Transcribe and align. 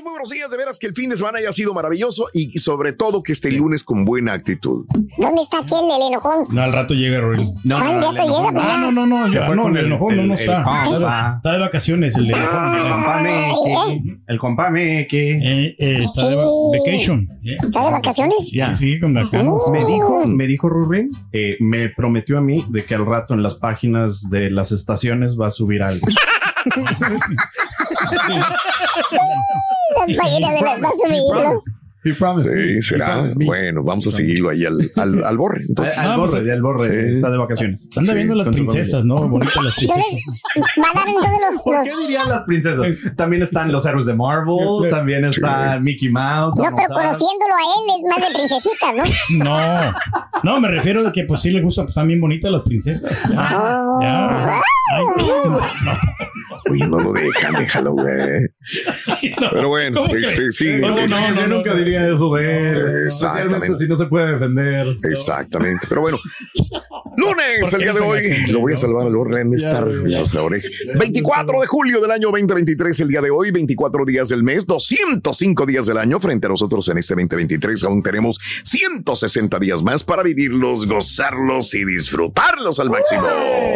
Amigos, 0.00 0.04
muy 0.04 0.10
buenos 0.12 0.30
días. 0.30 0.50
De 0.50 0.56
veras 0.56 0.78
que 0.78 0.86
el 0.86 0.94
fin 0.94 1.10
de 1.10 1.16
semana 1.16 1.38
haya 1.38 1.52
sido 1.52 1.74
maravilloso 1.74 2.28
y 2.32 2.58
sobre 2.58 2.92
todo 2.92 3.22
que 3.22 3.32
este 3.32 3.52
lunes 3.52 3.84
con 3.84 4.04
buena 4.04 4.32
actitud. 4.32 4.86
¿Dónde 5.18 5.42
está 5.42 5.58
aquel, 5.58 5.78
el 5.94 6.08
enojón? 6.12 6.46
No, 6.50 6.62
al 6.62 6.72
rato 6.72 6.94
llega 6.94 7.20
Rory. 7.20 7.50
No, 7.64 7.76
Ah, 7.76 7.88
al 7.88 8.02
rato 8.02 8.26
llega, 8.26 8.52
pues, 8.52 8.64
Ah, 8.66 8.78
no, 8.80 8.92
no, 8.92 9.06
no, 9.06 9.26
no, 9.26 9.62
con 9.62 9.76
el 9.76 9.86
enojón 9.86 10.16
no, 10.16 10.22
no 10.26 10.34
está. 10.34 10.60
Está 10.60 11.52
de- 11.52 11.58
vacaciones 11.58 12.16
el 12.16 12.30
enojón. 12.30 12.76
El 12.76 12.88
compa 12.90 13.20
Meque. 13.22 14.02
El 14.26 14.38
compa 14.38 14.70
Meque. 14.70 15.30
Eh, 15.42 15.74
eh, 15.78 16.04
está 16.04 16.28
de 16.28 16.36
va- 16.36 16.44
vacation. 16.78 17.28
Eh, 17.44 17.56
¿Está 17.62 17.84
de 17.84 17.90
vacaciones? 17.90 18.50
Ya. 18.52 18.74
Sí, 18.74 18.98
con 19.00 19.12
vacaciones. 19.14 19.62
Me 19.70 19.84
dijo, 19.84 20.26
me 20.26 20.46
dijo 20.46 20.68
Rubén, 20.68 21.10
eh, 21.32 21.56
me 21.60 21.88
prometió 21.90 22.38
a 22.38 22.40
mí 22.40 22.64
de 22.70 22.84
que 22.84 22.94
al 22.94 23.04
rato 23.06 23.34
en 23.34 23.42
las 23.42 23.54
páginas 23.54 24.30
de 24.30 24.50
las 24.50 24.72
estaciones 24.72 25.38
va 25.38 25.48
a 25.48 25.50
subir 25.50 25.82
algo. 25.82 26.06
Las 29.96 30.16
páginas 30.16 30.52
de 30.52 30.60
a 30.86 30.92
subirlos. 30.92 31.64
He 32.02 32.14
promised 32.14 32.50
me. 32.52 32.62
Sí, 32.62 32.70
He 32.78 32.82
será. 32.82 33.30
Bueno, 33.34 33.82
vamos 33.84 34.06
a 34.06 34.10
seguirlo 34.10 34.48
ahí 34.50 34.64
al, 34.64 34.90
al, 34.96 35.22
al 35.22 35.36
borre. 35.36 35.64
Entonces, 35.68 35.98
Al 35.98 36.12
Ah, 36.12 36.16
borre, 36.16 36.30
pues, 36.32 36.44
ya 36.46 36.52
el 36.54 36.62
borre 36.62 36.88
sí. 37.10 37.16
está 37.16 37.30
de 37.30 37.36
vacaciones. 37.38 37.88
Anda 37.96 38.12
Sí, 38.12 38.16
viendo 38.16 38.34
las 38.36 38.48
princesas, 38.48 39.04
¿no? 39.04 39.16
Bonitas 39.28 39.62
las 39.62 39.74
princesas. 39.76 40.04
Entonces, 40.54 40.78
mandaron 40.78 41.14
todos 41.14 41.40
los. 41.52 41.62
¿Por 41.62 41.82
qué 41.84 41.90
dirían 42.06 42.28
las 42.28 42.42
princesas? 42.44 42.86
También 43.16 43.42
están 43.42 43.70
los 43.70 43.84
héroes 43.84 44.06
de 44.06 44.14
Marvel, 44.14 44.88
también 44.90 45.24
está 45.26 45.78
Mickey 45.78 46.08
Mouse. 46.10 46.56
No, 46.56 46.64
pero 46.74 46.88
conociéndolo 46.88 47.54
a 47.54 47.60
él 47.60 47.96
es 47.98 48.08
más 48.08 48.28
de 48.28 48.34
princesita, 48.34 48.92
¿no? 48.96 49.02
No, 49.44 50.54
no, 50.54 50.60
me 50.60 50.68
refiero 50.68 51.02
de 51.02 51.12
que 51.12 51.24
pues 51.24 51.40
sí 51.42 51.50
les 51.50 51.62
gustan, 51.62 51.84
pues 51.84 51.92
están 51.92 52.08
bien 52.08 52.20
bonitas 52.20 52.50
las 52.50 52.62
princesas. 52.62 53.28
Ya, 53.30 53.50
Oh. 53.82 54.00
ya. 54.00 54.60
Ay, 54.92 55.04
no. 55.18 55.60
Oye, 56.70 56.86
no 56.86 56.98
lo 56.98 57.12
dejan, 57.12 57.54
déjalo, 57.54 57.92
güey. 57.92 58.48
Pero 59.52 59.68
bueno, 59.68 60.02
¿Cómo 60.02 60.16
este, 60.16 60.52
sí. 60.52 60.80
¿Cómo 60.80 60.96
sí, 60.96 61.02
no? 61.08 61.34
Yo 61.34 61.46
nunca 61.46 61.74
diría 61.74 62.08
eso 62.08 62.34
de 62.34 62.70
él. 62.70 62.76
Exactamente. 63.06 63.06
Especialmente 63.06 63.76
si 63.76 63.88
no 63.88 63.96
se 63.96 64.06
puede 64.06 64.32
defender. 64.32 64.96
Exactamente. 65.04 65.86
Pero 65.88 66.02
bueno, 66.02 66.18
lunes, 67.20 67.58
¿Por 67.70 67.74
el 67.74 67.80
día 67.80 67.92
de 67.92 68.00
hoy, 68.00 68.22
lo 68.50 68.60
voy 68.60 68.72
a 68.72 68.76
salvar 68.76 69.06
al 69.06 69.14
orden 69.16 69.50
de 69.50 69.56
estar 69.56 69.86
los 69.86 70.32
de 70.32 70.38
oreja. 70.38 70.68
24 70.98 71.60
de 71.60 71.66
julio 71.66 72.00
del 72.00 72.10
año 72.10 72.28
2023, 72.30 73.00
el 73.00 73.08
día 73.08 73.20
de 73.20 73.30
hoy, 73.30 73.50
24 73.50 74.04
días 74.04 74.28
del 74.28 74.42
mes, 74.42 74.66
205 74.66 75.66
días 75.66 75.86
del 75.86 75.98
año. 75.98 76.18
Frente 76.20 76.46
a 76.46 76.50
nosotros 76.50 76.88
en 76.88 76.98
este 76.98 77.14
2023 77.14 77.84
aún 77.84 78.02
tenemos 78.02 78.38
160 78.64 79.58
días 79.58 79.82
más 79.82 80.02
para 80.04 80.22
vivirlos, 80.22 80.86
gozarlos 80.86 81.74
y 81.74 81.84
disfrutarlos 81.84 82.80
al 82.80 82.90
máximo. 82.90 83.26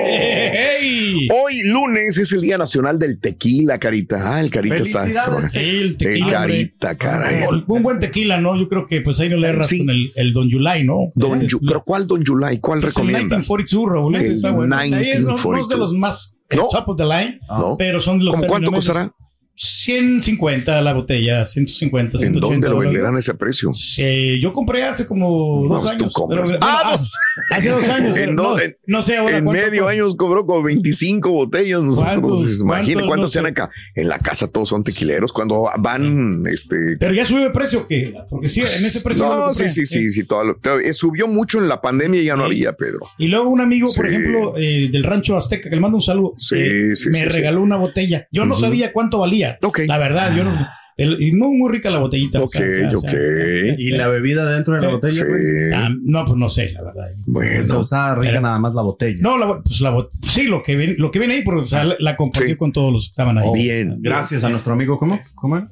¡Ey! 0.06 1.28
Hoy, 1.32 1.62
lunes, 1.64 2.18
es 2.18 2.32
el 2.32 2.42
Día 2.42 2.58
Nacional 2.58 2.98
del 2.98 3.18
Tequila, 3.18 3.78
Carita. 3.78 4.34
Ah, 4.36 4.40
el 4.40 4.50
Carita 4.50 4.76
está. 4.76 5.00
Felicidades. 5.02 5.54
El 5.54 5.64
El 5.64 5.96
tequila, 5.96 6.24
hombre. 6.26 6.32
Carita, 6.32 6.96
caray. 6.98 7.44
Un 7.66 7.82
buen 7.82 7.98
tequila, 8.00 8.40
¿no? 8.40 8.58
Yo 8.58 8.68
creo 8.68 8.86
que 8.86 9.00
pues 9.00 9.18
ahí 9.20 9.28
no 9.28 9.36
le 9.36 9.48
erras 9.48 9.68
Sí. 9.68 9.78
con 9.78 9.90
el, 9.90 10.12
el 10.14 10.32
Don 10.32 10.48
Yulai, 10.48 10.84
¿no? 10.84 11.12
Don 11.14 11.36
Ese- 11.38 11.46
Yu- 11.48 11.60
¿Pero 11.66 11.82
cuál 11.84 12.06
Don 12.06 12.22
Yulai? 12.22 12.58
¿Cuál 12.60 12.80
pues, 12.80 12.96
el 12.96 13.06
recomiendas? 13.06 13.33
1942, 13.40 13.88
Raúl, 13.88 14.14
ese 14.16 14.26
El 14.28 14.34
está 14.34 14.50
bueno. 14.52 14.76
O 14.76 14.78
sea, 14.80 14.98
ahí 14.98 15.10
es, 15.10 15.20
no, 15.20 15.26
no 15.30 15.34
es 15.36 15.42
de 15.42 15.48
1942. 15.76 15.78
los 15.80 15.92
más 15.94 16.38
No. 16.54 16.68
top 16.70 16.88
of 16.88 16.96
the 16.96 17.04
line, 17.04 17.40
¿No? 17.48 17.76
pero 17.76 18.00
son 18.00 18.18
de 18.18 18.24
los 18.26 18.34
¿Cómo 18.36 18.46
cuánto 18.46 18.70
costará? 18.72 19.12
150 19.56 20.82
la 20.82 20.92
botella, 20.92 21.44
150, 21.44 22.16
¿En 22.16 22.20
180 22.20 22.40
dónde 22.54 22.68
lo 22.68 22.78
venderán 22.78 23.16
ese 23.16 23.34
precio? 23.34 23.70
Eh, 23.98 24.38
yo 24.42 24.52
compré 24.52 24.82
hace 24.84 25.06
como 25.06 25.66
dos 25.68 25.70
No, 25.70 25.80
tú 25.82 25.88
años. 25.88 26.12
compras. 26.12 26.50
pero- 26.50 26.58
Ah, 26.62 26.80
ah, 26.84 26.94
pues. 26.96 27.12
hace 27.50 27.68
dos 27.70 27.88
años. 27.88 28.16
En 28.24 28.34
no, 28.34 28.58
en- 28.58 28.76
no 28.86 29.02
sé 29.02 29.16
ahora. 29.16 29.36
En 29.38 29.44
medio 29.44 29.86
años 29.88 30.14
cobró 30.16 30.44
como 30.46 30.62
25 30.62 31.30
botellas. 31.30 31.82
Nosotros, 31.82 32.20
cuántos 32.64 33.18
No 33.24 33.28
sean 33.28 33.46
acá. 33.46 33.70
En 33.94 34.08
la 34.08 34.18
casa 34.18 34.48
todos 34.48 34.68
son 34.68 34.82
tequileros. 34.82 35.32
Cuando 35.32 35.66
van, 35.78 36.44
este. 36.46 36.96
Pero 36.98 37.14
ya 37.14 37.24
sube 37.24 37.42
de 37.42 37.50
precio, 37.50 37.86
que 37.86 38.14
Porque 38.30 38.48
sí, 38.48 38.60
en 38.60 38.84
ese 38.84 39.00
precio. 39.02 39.24
No, 39.24 39.52
sí, 39.54 39.68
sí, 39.68 39.86
sí, 39.86 40.06
Eh, 40.06 40.10
sí. 40.10 40.24
todo 40.24 40.44
lo- 40.44 40.56
todo- 40.56 40.80
eh, 40.80 40.92
subió 40.92 41.26
mucho 41.28 41.58
en 41.58 41.68
la 41.68 41.80
pandemia 41.80 42.20
y 42.20 42.24
ya 42.24 42.36
no 42.36 42.44
Sí. 42.46 42.52
había, 42.52 42.72
Pedro. 42.72 43.00
Y 43.18 43.28
luego 43.28 43.48
un 43.50 43.60
amigo, 43.60 43.88
por 43.94 44.06
Sí. 44.06 44.10
ejemplo, 44.12 44.54
eh, 44.56 44.88
del 44.90 45.04
rancho 45.04 45.36
Azteca, 45.36 45.68
que 45.68 45.76
le 45.76 45.80
mando 45.80 45.96
un 45.96 46.02
saludo, 46.02 46.34
Sí, 46.38 46.56
eh, 46.58 46.92
me 47.10 47.24
regaló 47.26 47.62
una 47.62 47.76
botella. 47.76 48.26
Yo 48.32 48.44
no 48.46 48.56
sabía 48.56 48.92
cuánto 48.92 49.18
valía. 49.20 49.43
Ok. 49.62 49.80
La 49.86 49.98
verdad, 49.98 50.34
yo 50.36 50.44
no. 50.44 50.66
el- 50.96 51.20
y 51.20 51.32
muy, 51.32 51.56
muy 51.56 51.72
rica 51.72 51.90
la 51.90 51.98
botellita. 51.98 52.40
o 52.40 52.44
Ok, 52.44 52.52
sea, 52.52 52.66
o 52.68 52.72
sea, 52.72 52.90
o 52.92 52.96
sea, 52.98 53.10
ok. 53.10 53.16
¿Y 53.78 53.90
la 53.90 54.08
bebida 54.08 54.50
dentro 54.52 54.74
de 54.74 54.80
la 54.82 54.88
botella? 54.90 55.12
Sí. 55.12 55.24
güey? 55.24 55.72
ah, 55.74 55.88
no, 56.04 56.24
pues 56.24 56.36
no 56.36 56.48
sé, 56.48 56.70
la 56.72 56.82
verdad. 56.84 57.06
Bueno. 57.26 57.80
está 57.80 58.14
rica 58.14 58.30
Era- 58.30 58.40
nada 58.40 58.58
más 58.58 58.74
la 58.74 58.82
botella. 58.82 59.18
No, 59.20 59.36
la, 59.38 59.60
pues 59.62 59.80
la 59.80 60.06
sí, 60.22 60.44
lo 60.46 60.62
que 60.62 60.76
viene, 60.76 60.94
lo 60.98 61.10
que 61.10 61.18
viene 61.18 61.34
ahí, 61.34 61.42
porque 61.42 61.62
o 61.62 61.66
sea, 61.66 61.84
la, 61.84 61.96
la 61.98 62.16
compartió 62.16 62.50
Sí. 62.50 62.56
con 62.56 62.70
todos 62.72 62.92
los 62.92 63.06
que 63.06 63.10
estaban 63.10 63.38
ahí. 63.38 63.48
Bien. 63.54 63.96
Gracias 64.00 64.44
a 64.44 64.48
nuestro 64.50 64.72
amigo, 64.72 64.98
¿cómo? 64.98 65.20
¿Cómo? 65.34 65.68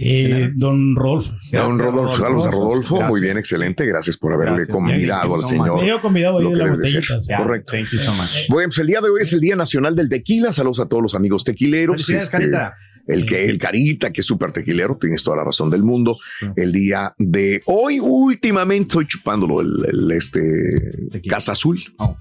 Eh, 0.00 0.50
don 0.56 0.94
Rodolfo. 0.96 1.32
Don 1.52 1.78
Rodolfo, 1.78 2.16
saludos 2.18 2.46
a 2.46 2.50
Rodolfo. 2.50 2.94
Muy 2.96 3.02
Gracias. 3.04 3.20
bien, 3.22 3.38
excelente. 3.38 3.86
Gracias 3.86 4.16
por 4.18 4.32
haberle 4.32 4.56
Gracias. 4.56 4.74
convidado 4.74 5.22
al 5.22 5.28
Gracias, 5.28 5.48
señor. 5.48 5.78
Me 5.78 5.84
dio 5.84 6.00
convidado 6.02 6.38
ahí 6.38 6.44
de 6.50 6.56
la 6.56 6.70
botellita. 6.70 7.18
Correcto. 7.38 7.72
Thank 7.72 7.86
you 7.92 7.98
so 7.98 8.12
much. 8.12 8.48
Bueno, 8.50 8.68
pues 8.68 8.78
el 8.78 8.88
día 8.88 9.00
de 9.00 9.08
hoy 9.08 9.22
es 9.22 9.32
el 9.32 9.40
Día 9.40 9.56
Nacional 9.56 9.94
del 9.96 10.08
Tequila. 10.10 10.52
Saludos 10.52 10.80
a 10.80 10.88
todos 10.88 11.02
los 11.02 11.14
amigos 11.14 11.44
tequileros. 11.44 11.94
Felicidades, 11.96 12.24
Este, 12.24 12.36
Carita. 12.36 12.74
El 13.06 13.24
que 13.26 13.44
el 13.46 13.58
Carita, 13.58 14.12
que 14.12 14.20
es 14.20 14.26
súper 14.26 14.52
tequilero, 14.52 14.98
tienes 15.00 15.22
toda 15.22 15.36
la 15.38 15.44
razón 15.44 15.70
del 15.70 15.82
mundo. 15.82 16.16
El 16.56 16.72
día 16.72 17.14
de 17.18 17.62
hoy, 17.66 18.00
últimamente 18.00 18.88
estoy 18.88 19.06
chupándolo 19.06 19.60
el, 19.60 19.68
el, 19.88 20.10
este 20.12 20.40
Tequila. 21.12 21.36
Casa 21.36 21.52
Azul, 21.52 21.80
Oh. 21.98 22.16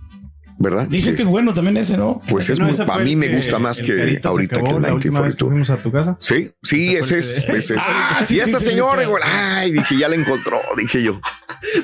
¿verdad? 0.58 0.88
Dicen 0.88 1.16
que 1.16 1.24
es 1.24 1.28
bueno 1.28 1.54
también 1.54 1.76
ese, 1.78 1.98
¿no? 1.98 2.22
Pues 2.30 2.50
es 2.50 2.60
No, 2.60 2.68
muy- 2.68 2.78
para 2.78 3.04
mí 3.04 3.16
me 3.18 3.28
gusta 3.36 3.60
más 3.60 3.82
que 3.82 3.92
ahorita 4.24 4.30
acabó 4.30 4.38
que 4.38 4.76
el 4.78 4.82
la 4.84 4.94
última 4.94 5.20
vez 5.22 5.36
que 5.36 5.44
1942. 5.44 5.50
fuimos 5.50 5.70
a 5.70 5.78
tu 5.84 5.92
casa. 5.92 6.18
Sí, 6.22 6.52
sí, 6.64 6.96
Ese 6.96 7.20
es. 7.20 7.44
que- 7.46 7.58
ese 7.58 7.76
es. 7.76 7.82
Ah, 7.86 8.22
sí, 8.26 8.36
y 8.36 8.38
sí, 8.38 8.44
esta 8.44 8.60
sí, 8.60 8.68
señora, 8.68 9.02
sí. 9.02 9.08
igual, 9.08 9.22
ay, 9.26 9.72
dije, 9.74 9.98
ya 9.98 10.08
la 10.08 10.16
encontró, 10.16 10.58
dije 10.78 11.04
yo. 11.04 11.20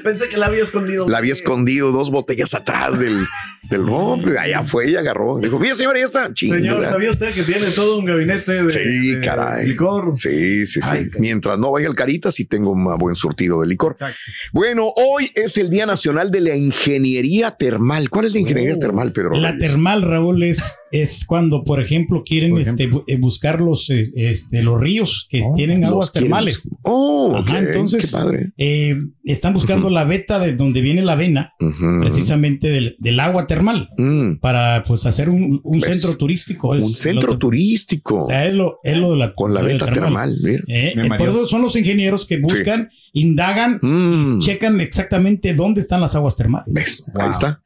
Pensé 0.03 0.30
que 0.30 0.38
la 0.38 0.45
había 0.45 0.63
escondido. 0.63 1.09
La 1.09 1.18
había 1.18 1.33
escondido 1.33 1.92
dos 1.92 2.12
botellas 2.12 2.53
atrás 2.53 3.00
del, 3.00 3.25
Del 3.69 3.83
pues, 3.85 4.37
allá 4.37 4.65
fue 4.65 4.89
y 4.91 4.95
agarró. 4.95 5.37
Dijo, 5.39 5.59
bien, 5.59 5.75
señor, 5.75 5.95
ya 5.97 6.05
está. 6.05 6.31
Señor. 6.35 6.85
¿sabía 6.87 7.11
usted 7.11 7.33
que 7.33 7.43
tiene 7.43 7.67
todo 7.75 7.99
un 7.99 8.05
gabinete 8.05 8.63
de, 8.63 8.73
Sí, 8.73 9.11
de 9.15 9.21
caray. 9.21 9.67
licor? 9.67 10.13
Sí, 10.17 10.65
sí, 10.65 10.81
sí. 10.81 10.87
Ay. 10.89 11.09
Mientras 11.19 11.59
no 11.59 11.71
vaya 11.71 11.87
al 11.87 11.95
Caritas, 11.95 12.35
sí 12.35 12.45
tengo 12.45 12.71
un 12.71 12.83
buen 12.97 13.15
surtido 13.15 13.61
de 13.61 13.67
licor. 13.67 13.91
Exacto. 13.93 14.17
Bueno, 14.51 14.91
hoy 14.95 15.29
es 15.35 15.57
el 15.57 15.69
Día 15.69 15.85
Nacional 15.85 16.31
de 16.31 16.41
la 16.41 16.55
Ingeniería 16.55 17.51
Termal. 17.57 18.09
¿Cuál 18.09 18.25
es 18.25 18.33
la 18.33 18.39
ingeniería 18.39 18.79
termal, 18.79 19.11
Pedro? 19.13 19.31
Oh. 19.35 19.39
La 19.39 19.51
Reyes? 19.51 19.69
termal, 19.69 20.01
Raúl, 20.01 20.43
es, 20.43 20.75
es 20.91 21.23
cuando, 21.25 21.63
por 21.63 21.79
ejemplo, 21.81 22.23
quieren 22.25 22.51
Por 22.51 22.61
este, 22.61 22.89
eh, 23.07 23.17
buscar 23.17 23.61
los, 23.61 23.89
eh, 23.91 24.09
este, 24.15 24.63
los 24.63 24.81
ríos 24.81 25.27
que 25.29 25.41
Oh, 25.43 25.55
tienen 25.55 25.85
aguas 25.85 26.11
quieren- 26.11 26.29
termales. 26.29 26.69
Oh, 26.81 27.43
entonces, 27.47 28.05
Qué 28.05 28.11
padre. 28.11 28.51
eh, 28.57 28.95
están 29.23 29.53
buscando 29.53 29.89
la 29.89 30.03
veta 30.03 30.39
de 30.39 30.55
donde 30.55 30.81
viene 30.81 31.03
la 31.03 31.15
vena, 31.15 31.53
Ujú. 31.59 31.99
precisamente 32.01 32.67
del, 32.69 32.95
del 32.99 33.19
agua 33.19 33.47
termal, 33.56 33.89
Mm, 33.98 34.36
para 34.39 34.83
pues 34.88 35.06
hacer 35.06 35.30
un, 35.30 35.59
un 35.63 35.80
¿Ves? 35.81 35.92
centro 35.92 36.15
turístico. 36.18 36.74
Es 36.74 36.81
un 36.83 36.95
centro 36.95 37.31
lo- 37.33 37.38
turístico 37.38 38.19
O 38.19 38.24
sea, 38.24 38.45
es 38.45 38.53
lo, 38.53 38.80
es 38.83 38.95
lo 38.98 39.12
de 39.12 39.18
la 39.18 39.33
con 39.33 39.53
la 39.53 39.62
de 39.62 39.74
veta 39.74 39.92
termal. 39.92 40.38
mira. 40.42 40.63
Eh, 40.68 40.94
eh, 40.95 41.09
por 41.18 41.27
eso 41.30 41.45
son 41.45 41.62
los 41.62 41.75
ingenieros 41.75 42.25
que 42.25 42.39
buscan, 42.39 42.89
indagan, 43.13 43.80
Mm. 43.81 44.39
checan 44.39 44.80
exactamente 44.80 45.53
dónde 45.53 45.81
están 45.81 46.00
las 46.00 46.15
aguas 46.15 46.36
termales. 46.36 46.74
¿Ves? 46.74 47.03
Wow. 47.13 47.24
Ahí 47.25 47.30
está. 47.31 47.62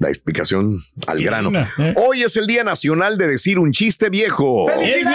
La 0.00 0.08
explicación 0.08 0.78
al 1.06 1.22
grano. 1.22 1.50
Eh. 1.78 1.94
Hoy 1.96 2.22
es 2.22 2.36
el 2.36 2.46
Día 2.46 2.64
Nacional 2.64 3.18
de 3.18 3.26
decir 3.26 3.58
un 3.58 3.72
chiste 3.72 4.08
viejo. 4.08 4.66
Felicidades, 4.68 5.12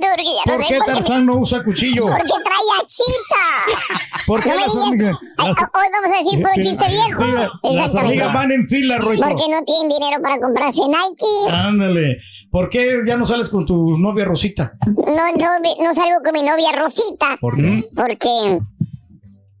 no 0.00 0.52
¿Por 0.52 0.66
qué 0.66 0.78
Tarzán 0.86 1.26
no 1.26 1.36
usa 1.38 1.62
cuchillo? 1.62 2.06
Porque 2.06 2.32
trae 2.44 2.82
achita. 2.82 4.22
¿Por 4.26 4.42
qué 4.42 4.48
No 4.50 4.56
las 4.56 4.74
hormigas? 4.74 5.14
Hoy 5.38 5.88
vamos 5.92 6.10
a 6.12 6.22
decir 6.22 6.44
Sí, 6.54 6.60
chiste 6.70 6.88
viejo. 6.88 7.24
Exactamente. 7.62 8.13
Van 8.22 8.52
en 8.52 8.66
fila, 8.68 8.98
Roito. 8.98 9.22
Porque 9.22 9.44
no 9.50 9.62
tienen 9.64 9.88
dinero 9.88 10.22
para 10.22 10.38
comprarse 10.38 10.82
Nike. 10.82 11.50
Ándale. 11.50 12.18
¿Por 12.50 12.70
qué 12.70 13.00
ya 13.04 13.16
no 13.16 13.26
sales 13.26 13.48
con 13.48 13.66
tu 13.66 13.96
novia 13.98 14.24
Rosita? 14.24 14.74
No, 14.86 15.02
no, 15.04 15.84
no 15.84 15.92
salgo 15.92 16.22
con 16.24 16.32
mi 16.32 16.42
novia 16.42 16.70
Rosita. 16.78 17.36
¿Por 17.40 17.56
qué? 17.56 17.82
Porque. 17.96 18.60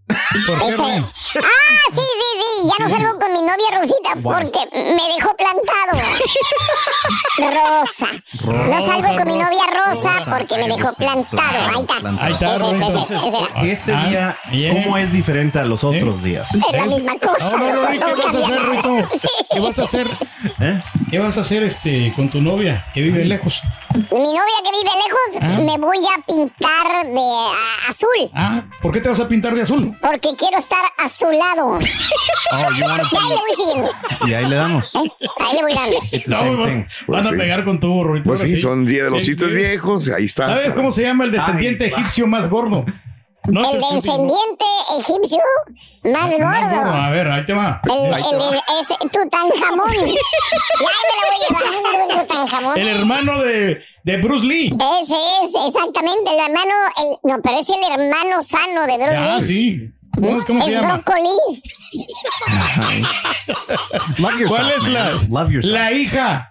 ¿Por 0.06 0.58
qué, 0.58 0.68
ese- 0.68 0.76
Roy? 0.76 0.90
Ah, 0.92 1.84
sí, 1.94 2.00
sí, 2.00 2.28
sí. 2.60 2.68
Ya 2.78 2.84
no 2.84 2.90
salgo 2.90 3.18
con 3.18 3.32
mi 3.32 3.40
novia 3.40 3.78
Rosita 3.80 4.10
porque 4.22 4.58
me 4.72 5.14
dejó 5.14 5.34
plantado. 5.36 6.08
Rosa. 7.38 8.06
No 8.44 8.86
salgo 8.86 9.16
con 9.16 9.26
mi 9.28 9.36
novia 9.36 9.64
Rosa 9.72 10.12
porque 10.30 10.56
me 10.58 10.68
dejó 10.76 10.92
plantado. 10.94 11.68
Ahí 11.68 11.80
está. 11.80 12.24
Ahí 12.24 12.32
está, 12.32 12.56
Ese, 12.56 12.58
Roito. 12.58 13.02
ese, 13.04 13.14
ese, 13.14 13.28
ese. 13.28 13.70
Este 13.72 13.92
Ah, 13.94 14.08
día, 14.08 14.36
bien. 14.50 14.82
¿cómo 14.82 14.98
es 14.98 15.12
diferente 15.12 15.58
a 15.58 15.64
los 15.64 15.84
otros 15.84 16.22
días? 16.22 16.48
Es 16.54 16.76
la 16.76 16.86
misma 16.86 17.12
cosa. 17.18 17.50
No, 17.50 17.58
no, 17.58 17.82
no, 17.82 17.88
¿qué 17.90 17.98
vas 17.98 18.34
a 18.34 18.38
hacer? 18.38 19.18
Sí. 19.18 19.28
¿Qué 19.50 19.60
vas 19.60 19.78
a 19.78 19.82
hacer? 19.82 20.06
¿Eh? 20.60 20.82
¿Qué 21.10 21.18
vas 21.18 21.38
a 21.38 21.40
hacer 21.40 21.62
este 21.62 22.12
con 22.14 22.28
tu 22.30 22.40
novia 22.40 22.86
que 22.94 23.02
vive 23.02 23.24
lejos? 23.24 23.62
Mi 23.94 24.00
novia 24.18 24.58
que 24.64 24.70
vive 24.70 24.90
lejos, 24.90 25.38
Ah. 25.40 25.60
me 25.60 25.78
voy 25.78 25.98
a 25.98 26.20
pintar 26.26 27.06
de 27.06 27.20
a- 27.20 27.90
azul. 27.90 28.30
Ah, 28.34 28.62
¿por 28.84 28.92
qué 28.92 29.00
te 29.00 29.08
vas 29.08 29.18
a 29.18 29.26
pintar 29.26 29.54
de 29.54 29.62
azul? 29.62 29.96
Porque 29.98 30.28
quiero 30.36 30.58
estar 30.58 30.84
a 30.98 31.08
su 31.08 31.24
lado. 31.24 31.68
Oh, 31.68 31.78
you 31.78 32.84
wanna 32.84 33.02
Y 33.10 33.16
ahí 33.16 33.28
le 33.30 33.36
voy 33.36 33.54
siguiendo. 33.56 33.90
Y 34.26 34.34
ahí 34.34 34.46
le 34.46 34.56
damos. 34.56 34.94
¿eh? 34.94 34.98
Ahí 35.40 35.54
le 35.56 35.62
voy 35.62 35.72
dando. 35.72 35.96
No, 36.26 36.58
vas, 36.58 36.68
thing. 36.68 36.80
van 36.82 36.88
Pues 37.06 37.26
a 37.26 37.30
sí. 37.30 37.36
pegar 37.36 37.64
con 37.64 37.80
tu 37.80 38.04
Roito. 38.04 38.24
Pues 38.24 38.40
sí, 38.40 38.60
son 38.60 38.84
día 38.84 39.04
de 39.04 39.10
los 39.10 39.22
Eh, 39.22 39.24
chistes 39.24 39.50
viejos. 39.54 40.10
Ahí 40.10 40.26
está. 40.26 40.48
¿Sabes 40.48 40.74
cómo 40.74 40.92
se 40.92 41.00
llama 41.00 41.24
el 41.24 41.32
descendiente 41.32 41.86
egipcio 41.86 42.26
más 42.26 42.50
gordo? 42.50 42.84
No 43.46 43.72
El 43.72 43.80
descendiente 43.80 44.64
egipcio 44.98 45.38
más 46.04 46.30
gordo. 46.30 46.44
Más 46.44 46.70
gordo. 46.74 46.92
A 46.92 47.10
ver, 47.10 47.28
ahí 47.30 47.46
te 47.46 47.54
va. 47.54 47.80
El, 47.84 48.14
el, 48.14 48.60
es 48.80 48.88
Tutankamón. 48.98 49.92
Ya 49.94 50.94
me 51.00 51.14
la 51.16 51.24
voy 51.30 51.72
llevando, 51.72 52.12
el 52.12 52.20
Tutankamón. 52.20 52.78
El 52.78 52.88
hermano 52.88 53.42
de, 53.42 53.82
de 54.04 54.16
Bruce 54.18 54.46
Lee. 54.46 54.66
Ese 55.02 55.14
es, 55.14 55.50
exactamente, 55.68 56.30
el 56.30 56.38
hermano, 56.38 56.72
el, 56.98 57.30
no, 57.30 57.42
pero 57.42 57.58
es 57.58 57.68
el 57.68 57.76
hermano 57.92 58.40
sano 58.42 58.86
de 58.86 58.96
Bruce 58.96 59.16
Ah, 59.16 59.36
Lee. 59.40 59.42
sí. 59.46 59.90
¿Cómo, 60.14 60.44
cómo 60.46 60.62
se 60.62 60.70
es 60.70 60.76
llama? 60.80 60.98
brócoli. 61.04 61.62
Love 64.18 64.38
yourself, 64.38 64.48
¿Cuál 64.48 64.70
es 64.70 64.88
la, 64.88 65.10
Love 65.28 65.50
yourself. 65.50 65.72
la 65.74 65.92
hija? 65.92 66.50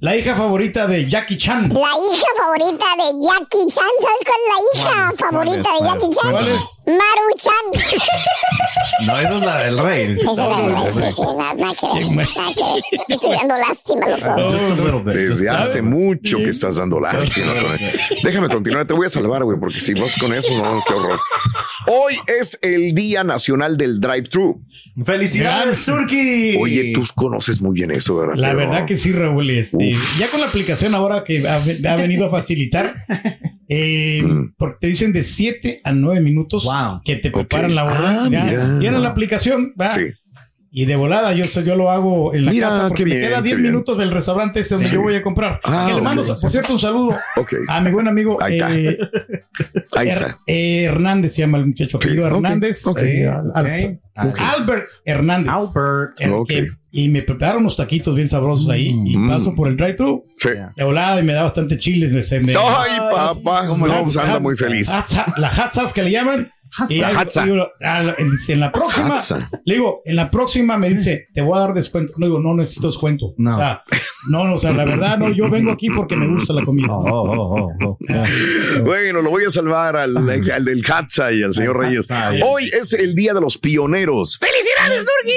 La 0.00 0.14
hija 0.16 0.36
favorita 0.36 0.86
de 0.86 1.08
Jackie 1.08 1.36
Chan. 1.36 1.70
La 1.72 1.88
hija 1.88 2.26
favorita 2.36 2.86
de 2.96 3.18
Jackie 3.20 3.66
Chan. 3.66 3.84
¿Sabes 4.00 4.22
cuál 4.24 4.38
es 4.38 4.48
la 4.52 4.80
hija 4.80 5.12
¿Cuál? 5.16 5.18
favorita 5.18 5.70
¿Cuál 5.70 5.74
es? 5.74 5.82
de 5.82 5.88
Jackie 5.88 6.16
Chan? 6.20 6.30
¿Cuál 6.32 6.48
es? 6.48 6.60
Maru 6.88 7.34
Chan. 7.36 7.82
No, 9.06 9.18
esa 9.18 9.34
es 9.36 9.40
la 9.42 9.62
del 9.62 9.78
rey. 9.78 10.16
Esa 10.18 10.30
es 10.32 10.36
la 10.38 10.60
verdad, 10.62 11.12
sí, 11.12 11.22
nada, 11.22 11.54
nada 11.54 11.74
que 11.74 11.86
ver, 11.86 12.10
nada 12.10 12.52
que 12.54 12.62
ver. 12.64 12.82
Estoy 13.08 13.36
dando 13.36 13.58
lástima, 13.58 14.08
loco. 14.08 15.10
Desde 15.10 15.50
hace 15.50 15.82
mucho 15.82 16.38
que 16.38 16.48
estás 16.48 16.76
dando 16.76 16.98
lástima. 16.98 17.52
Déjame 18.22 18.48
continuar, 18.48 18.86
te 18.86 18.94
voy 18.94 19.06
a 19.06 19.10
salvar, 19.10 19.44
güey, 19.44 19.58
porque 19.60 19.80
si 19.80 19.94
vas 19.94 20.16
con 20.16 20.32
eso, 20.32 20.50
no, 20.52 20.82
qué 20.86 20.94
horror. 20.94 21.20
Hoy 21.86 22.16
es 22.26 22.58
el 22.62 22.94
Día 22.94 23.22
Nacional 23.22 23.76
del 23.76 24.00
Drive-Thru. 24.00 24.62
¡Felicidades, 25.04 25.84
Turkey! 25.84 26.56
Oye, 26.60 26.92
tú 26.94 27.04
conoces 27.14 27.60
muy 27.60 27.74
bien 27.74 27.90
eso, 27.90 28.16
¿verdad? 28.16 28.34
La 28.36 28.54
verdad 28.54 28.86
que 28.86 28.96
sí, 28.96 29.12
Raúl. 29.12 29.50
este, 29.50 29.92
ya 30.18 30.28
con 30.28 30.40
la 30.40 30.46
aplicación 30.46 30.94
ahora 30.94 31.22
que 31.22 31.46
ha, 31.46 31.56
ha 31.56 31.96
venido 31.96 32.26
a 32.26 32.30
facilitar, 32.30 32.94
eh, 33.68 34.22
Mm. 34.24 34.54
porque 34.56 34.76
te 34.80 34.86
dicen 34.88 35.12
de 35.12 35.22
7 35.22 35.80
a 35.84 35.92
9 35.92 36.20
minutos 36.20 36.64
Wow. 36.64 37.02
que 37.04 37.16
te 37.16 37.30
preparan 37.30 37.74
la. 37.74 37.82
Ah, 37.82 38.28
ya, 38.30 38.44
mira. 38.44 38.78
viene 38.78 38.98
la 38.98 39.08
aplicación, 39.08 39.74
va. 39.80 39.88
Sí. 39.88 40.06
Y 40.70 40.84
de 40.84 40.96
volada, 40.96 41.32
yo, 41.32 41.44
yo 41.62 41.76
lo 41.76 41.90
hago 41.90 42.34
en 42.34 42.44
la 42.44 42.52
Mira, 42.52 42.68
casa 42.68 42.88
porque 42.88 43.04
qué 43.04 43.08
me 43.08 43.16
bien, 43.16 43.28
queda 43.28 43.36
qué 43.38 43.42
10 43.44 43.56
bien. 43.56 43.72
minutos 43.72 43.96
del 43.96 44.10
restaurante 44.10 44.60
este 44.60 44.74
donde 44.74 44.88
Sí. 44.90 44.94
yo 44.96 45.00
voy 45.02 45.14
a 45.14 45.22
comprar. 45.22 45.60
Ah, 45.64 45.86
que 45.88 45.94
le 45.94 46.02
mando, 46.02 46.22
por 46.22 46.50
cierto, 46.50 46.74
un 46.74 46.78
saludo 46.78 47.16
a 47.68 47.80
mi 47.80 47.90
buen 47.90 48.06
amigo 48.06 48.36
Ahí 48.42 48.54
está. 48.58 48.74
eh, 48.76 48.98
ahí 49.96 50.08
Her- 50.08 50.12
está. 50.12 50.38
eh, 50.46 50.82
Hernández, 50.84 51.32
se 51.34 51.40
llama 51.40 51.56
el 51.58 51.66
muchacho, 51.66 51.96
apellido 51.96 52.26
ok, 52.26 52.32
Hernández. 52.34 52.84
eh, 53.02 53.26
Al- 53.28 53.52
Al- 54.14 54.28
Ok. 54.28 54.38
Albert 54.40 54.84
Hernández. 55.06 55.52
Albert. 55.52 56.20
Eh, 56.20 56.28
Ok. 56.30 56.48
que- 56.48 56.70
y 56.90 57.08
me 57.08 57.22
prepararon 57.22 57.60
unos 57.62 57.76
taquitos 57.76 58.14
bien 58.14 58.28
sabrosos 58.28 58.68
ahí 58.70 58.88
y 59.06 59.16
Mm. 59.16 59.28
paso 59.28 59.54
por 59.54 59.68
el 59.68 59.76
drive-thru 59.76 60.24
Sí. 60.38 60.48
de 60.76 60.84
volada 60.84 61.20
y 61.20 61.22
me 61.22 61.32
da 61.34 61.42
bastante 61.42 61.76
chiles. 61.78 62.10
Me, 62.12 62.40
me- 62.40 62.54
Ay, 62.56 62.98
papá, 63.12 63.66
como 63.66 63.86
no, 63.86 64.02
pues 64.04 64.16
anda 64.16 64.38
muy 64.40 64.56
feliz. 64.56 64.90
La 65.36 65.48
hatzas 65.48 65.92
que 65.92 66.02
le 66.02 66.10
llaman. 66.12 66.50
Y 66.88 66.98
La 66.98 67.08
ahí- 67.08 67.16
hatza. 67.16 67.44
digo, 67.44 67.68
a 67.80 68.02
la- 68.02 68.14
en, 68.18 68.60
la 68.60 68.72
próxima, 68.72 69.18
le 69.64 69.74
digo, 69.74 70.02
en 70.04 70.16
la 70.16 70.30
próxima 70.30 70.76
me 70.76 70.88
dice, 70.90 71.28
te 71.32 71.40
voy 71.42 71.56
a 71.56 71.60
dar 71.62 71.74
descuento. 71.74 72.12
No 72.16 72.26
digo, 72.26 72.40
no 72.40 72.54
necesito 72.54 72.86
descuento. 72.88 73.34
No. 73.38 73.54
O 73.54 73.58
sea, 73.58 73.82
no, 74.30 74.54
o 74.54 74.58
sea, 74.58 74.72
la 74.72 74.84
verdad, 74.84 75.18
no, 75.18 75.30
yo 75.30 75.48
vengo 75.50 75.70
aquí 75.72 75.88
porque 75.90 76.16
me 76.16 76.26
gusta 76.26 76.52
la 76.52 76.64
comida. 76.64 76.88
Oh, 76.92 77.04
oh, 77.04 77.72
oh. 77.84 77.98
Bueno, 78.84 79.22
lo 79.22 79.30
voy 79.30 79.44
a 79.44 79.50
salvar 79.50 79.96
al, 79.96 80.16
al 80.16 80.64
del 80.64 80.84
Hatza 80.88 81.32
y 81.32 81.42
al 81.42 81.52
señor 81.54 81.78
Reyes. 81.78 82.06
Ya. 82.08 82.32
Hoy 82.44 82.70
es 82.72 82.92
el 82.92 83.14
Día 83.14 83.34
de 83.34 83.40
los 83.40 83.58
Pioneros. 83.58 84.38
¡Felicidades, 84.38 85.04
Nurgi! 85.04 85.32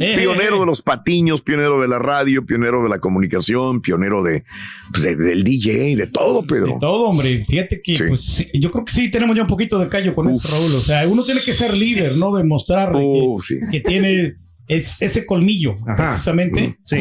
Eh, 0.00 0.14
Pionero 0.16 0.56
eh, 0.56 0.60
de 0.60 0.66
los 0.66 0.80
patiños, 0.82 1.42
pionero 1.42 1.80
de 1.80 1.88
la 1.88 1.98
radio, 1.98 2.44
pionero 2.46 2.82
de 2.84 2.88
la 2.88 3.00
comunicación, 3.00 3.80
pionero 3.80 4.22
de, 4.22 4.44
pues, 4.92 5.02
de- 5.02 5.16
del 5.16 5.42
DJ, 5.42 5.96
de 5.96 6.06
todo, 6.06 6.46
Pedro. 6.46 6.74
De 6.74 6.80
todo, 6.80 7.08
hombre. 7.08 7.44
Fíjate 7.44 7.80
que, 7.82 7.96
Sí. 7.96 8.04
pues, 8.06 8.20
sí, 8.20 8.46
yo 8.54 8.70
creo 8.70 8.84
que 8.84 8.92
sí 8.92 9.10
tenemos 9.10 9.34
ya 9.36 9.42
un 9.42 9.48
poquito 9.48 9.76
de 9.78 9.88
callo 9.88 10.14
con 10.14 10.28
eso, 10.30 10.37
Raúl. 10.50 10.74
O 10.74 10.82
sea, 10.82 11.06
uno 11.08 11.24
tiene 11.24 11.42
que 11.42 11.52
ser 11.52 11.76
líder, 11.76 12.16
¿no? 12.16 12.34
Demostrar 12.34 12.92
que- 12.92 13.36
sí. 13.42 13.54
que, 13.70 13.80
tiene 13.80 14.34
es, 14.68 15.00
ese 15.02 15.24
colmillo, 15.26 15.76
Ajá. 15.86 15.96
precisamente. 16.04 16.78
Sí. 16.84 16.98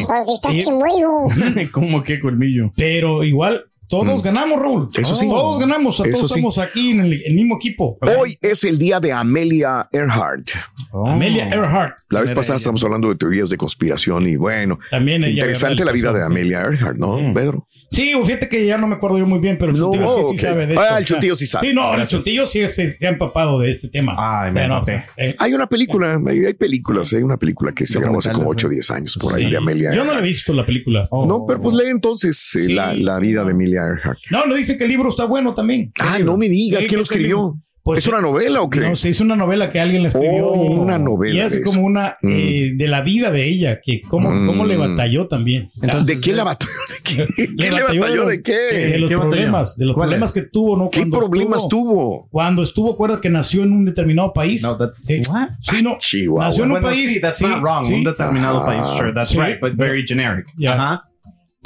Chimuelo. 0.64 1.28
¿Cómo 1.72 2.04
que 2.04 2.20
colmillo? 2.20 2.72
Pero 2.76 3.24
igual, 3.24 3.66
todos 3.90 4.22
ganamos, 4.22 4.60
Raúl. 4.60 4.90
Eso 4.98 5.16
sí. 5.16 5.28
Todos 5.28 5.60
ganamos. 5.60 6.00
o 6.00 6.04
sea, 6.04 6.10
Eso 6.12 6.20
todos 6.20 6.32
sí. 6.32 6.40
estamos 6.40 6.58
aquí 6.58 6.92
en 6.92 7.02
el, 7.02 7.22
el 7.26 7.34
mismo 7.36 7.56
equipo. 7.56 7.98
Hoy 8.20 8.38
es 8.42 8.64
el 8.64 8.78
día 8.78 9.00
de 9.00 9.12
Amelia 9.14 9.88
Earhart. 9.92 10.50
Oh. 10.92 11.08
Amelia 11.10 11.48
Earhart. 11.50 11.96
La 12.10 12.22
vez 12.22 12.32
pasada 12.32 12.58
estamos 12.58 12.84
hablando 12.84 13.10
de 13.10 13.16
teorías 13.16 13.50
de 13.50 13.58
conspiración 13.58 14.28
y 14.28 14.36
bueno, 14.36 14.80
También 14.92 15.24
ella, 15.24 15.44
interesante 15.44 15.86
la 15.86 15.92
vida 15.92 16.12
de. 16.14 16.24
Amelia 16.24 16.62
Earhart, 16.62 16.98
¿no, 16.98 17.18
Mm. 17.18 17.34
Pedro? 17.34 17.68
Sí, 17.90 18.14
o 18.14 18.26
fíjate 18.26 18.50
que 18.50 18.66
ya 18.66 18.78
no 18.78 18.86
me 18.88 18.96
acuerdo 18.96 19.18
yo 19.18 19.26
muy 19.26 19.40
bien, 19.40 19.58
pero 19.58 19.72
el 19.72 19.80
No, 19.80 19.92
chutillo 19.92 20.10
sí, 20.18 20.24
sí 20.24 20.36
ok. 20.36 20.40
sabe 20.40 20.68
de 20.68 20.76
Ah, 20.78 20.84
esto. 20.84 20.98
el 20.98 21.06
chutillo 21.06 21.36
sí 21.36 21.46
sabe. 21.48 21.68
Sí, 21.70 21.74
no, 21.74 21.90
el 21.92 21.98
Gracias. 21.98 22.20
chutillo 22.20 22.46
sí 22.48 22.68
se, 22.68 22.90
se 22.90 23.08
ha 23.08 23.10
empapado 23.10 23.60
de 23.60 23.72
este 23.72 23.88
tema. 23.88 24.16
Ay, 24.18 24.52
me 24.52 24.68
no, 24.68 24.82
o 24.82 24.86
sea, 24.86 25.06
eh, 25.16 25.34
Hay 25.40 25.54
una 25.54 25.68
película, 25.68 26.20
hay, 26.28 26.46
hay 26.46 26.54
películas, 26.54 27.14
hay 27.14 27.24
una 27.24 27.38
película 27.38 27.72
que 27.72 27.86
se 27.86 28.00
grabó 28.00 28.20
hace 28.20 28.30
como 28.32 28.44
Documental, 28.44 28.66
8 28.66 28.68
o 28.68 28.70
10 28.72 28.92
años 28.92 29.18
por 29.22 29.36
ahí 29.36 29.50
de 29.50 29.58
Amelia 29.58 29.94
Yo 29.96 30.04
no 30.04 30.14
la 30.14 30.20
he 30.20 30.24
visto 30.24 30.54
la 30.54 30.66
película. 30.66 31.08
Oh. 31.12 31.26
No, 31.26 31.46
pero 31.48 31.62
pues 31.62 31.76
lee 31.76 31.90
entonces 31.90 32.38
eh, 32.56 32.64
Sí, 32.66 32.74
la, 32.74 32.94
la 32.94 33.20
vida 33.20 33.44
de 33.46 33.52
Amelia 33.52 33.82
Earhart. 33.82 34.20
No, 34.32 34.46
no 34.46 34.56
dice 34.56 34.76
que 34.78 34.84
el 34.84 34.90
libro 34.90 35.10
está 35.10 35.26
bueno 35.26 35.54
también. 35.54 35.92
Ah, 36.00 36.20
no 36.24 36.38
me 36.38 36.50
digas, 36.50 36.86
¿quién 36.88 36.98
lo 36.98 37.04
escribió? 37.04 37.58
Pues, 37.88 38.00
¿Es 38.00 38.08
una 38.08 38.20
novela 38.20 38.62
o 38.62 38.70
qué? 38.70 38.82
No, 38.82 38.96
se 38.98 39.08
hizo 39.10 39.24
una 39.24 39.38
novela 39.38 39.70
que 39.70 39.80
alguien 39.80 40.02
le 40.02 40.10
escribió. 40.10 40.48
Oh, 40.50 40.66
y- 40.66 40.78
una 40.78 41.00
novela 41.00 41.34
Y 41.34 41.40
es 41.40 41.54
de 41.54 41.62
como 41.64 41.84
una 41.84 42.18
Mm. 42.22 42.28
eh, 42.30 42.72
de 42.76 42.88
la 42.90 43.02
vida 43.02 43.32
de 43.32 43.46
ella, 43.48 43.80
que 43.82 44.02
cómo, 44.02 44.28
cómo 44.46 44.66
le 44.66 44.78
Mm. 44.78 44.80
batalló 44.82 45.28
también. 45.28 45.72
¿De 45.76 45.88
qué 46.22 46.34
la 46.34 46.44
batalló? 46.44 46.72
¿De 46.90 47.04
qué? 47.04 47.28
¿Qué 47.58 47.72
le 47.72 47.82
batalló? 47.84 48.16
lo- 48.16 48.28
¿De 48.28 48.42
qué? 48.44 48.52
De 48.54 49.00
los 49.00 49.08
¿Qué 49.10 49.16
batalló? 49.16 49.32
problemas, 49.32 49.78
de 49.78 49.86
los 49.86 49.96
problemas 49.96 50.34
que 50.34 50.42
tuvo, 50.42 50.76
¿no? 50.76 50.90
¿Qué 50.90 51.00
Cuando 51.00 51.20
problemas 51.20 51.64
estuvo- 51.64 51.92
tuvo? 51.94 52.28
Cuando 52.30 52.62
estuvo, 52.64 52.92
acuerda 52.92 53.22
que 53.22 53.30
nació 53.30 53.64
en 53.64 53.72
un 53.72 53.86
determinado 53.86 54.34
país. 54.34 54.64
No, 54.64 54.76
that's 54.78 55.10
Eh, 55.10 55.22
what? 55.30 55.50
Sí, 55.62 55.82
no. 55.82 55.98
Chihuahua. 55.98 56.46
Nació 56.50 56.64
en 56.66 56.72
un 56.72 56.82
Bueno, 56.82 56.88
país. 56.90 57.14
sí, 57.14 57.22
that's 57.22 57.38
sí, 57.38 57.46
not 57.46 57.62
wrong. 57.62 57.86
sí, 57.86 57.94
Un 57.94 58.04
determinado 58.04 58.64
Ah, 58.64 58.66
país, 58.66 58.86
sure, 58.98 59.14
that's 59.14 59.30
sí. 59.30 59.40
right, 59.40 59.62
but 59.62 59.76
very 59.76 60.06
generic. 60.06 60.46
Ya. 60.58 60.74
Ajá. 60.74 61.04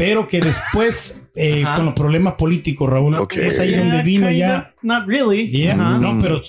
Pero 0.01 0.27
que 0.27 0.41
después, 0.41 1.29
eh, 1.36 1.63
con 1.75 1.86
los 1.86 1.93
problemas 1.93 2.34
políticos, 2.34 2.89
Raúl, 2.89 3.13
Ok. 3.13 3.34
es 3.38 3.60
ahí 3.60 3.70
Yeah, 3.70 3.79
donde 3.81 4.01
vino 4.01 4.27
kinda. 4.29 4.34
ya. 4.39 4.74
Not 4.81 5.08
really. 5.08 5.48
Yeah. 5.48 5.75
No, 5.75 6.17
pero 6.20 6.41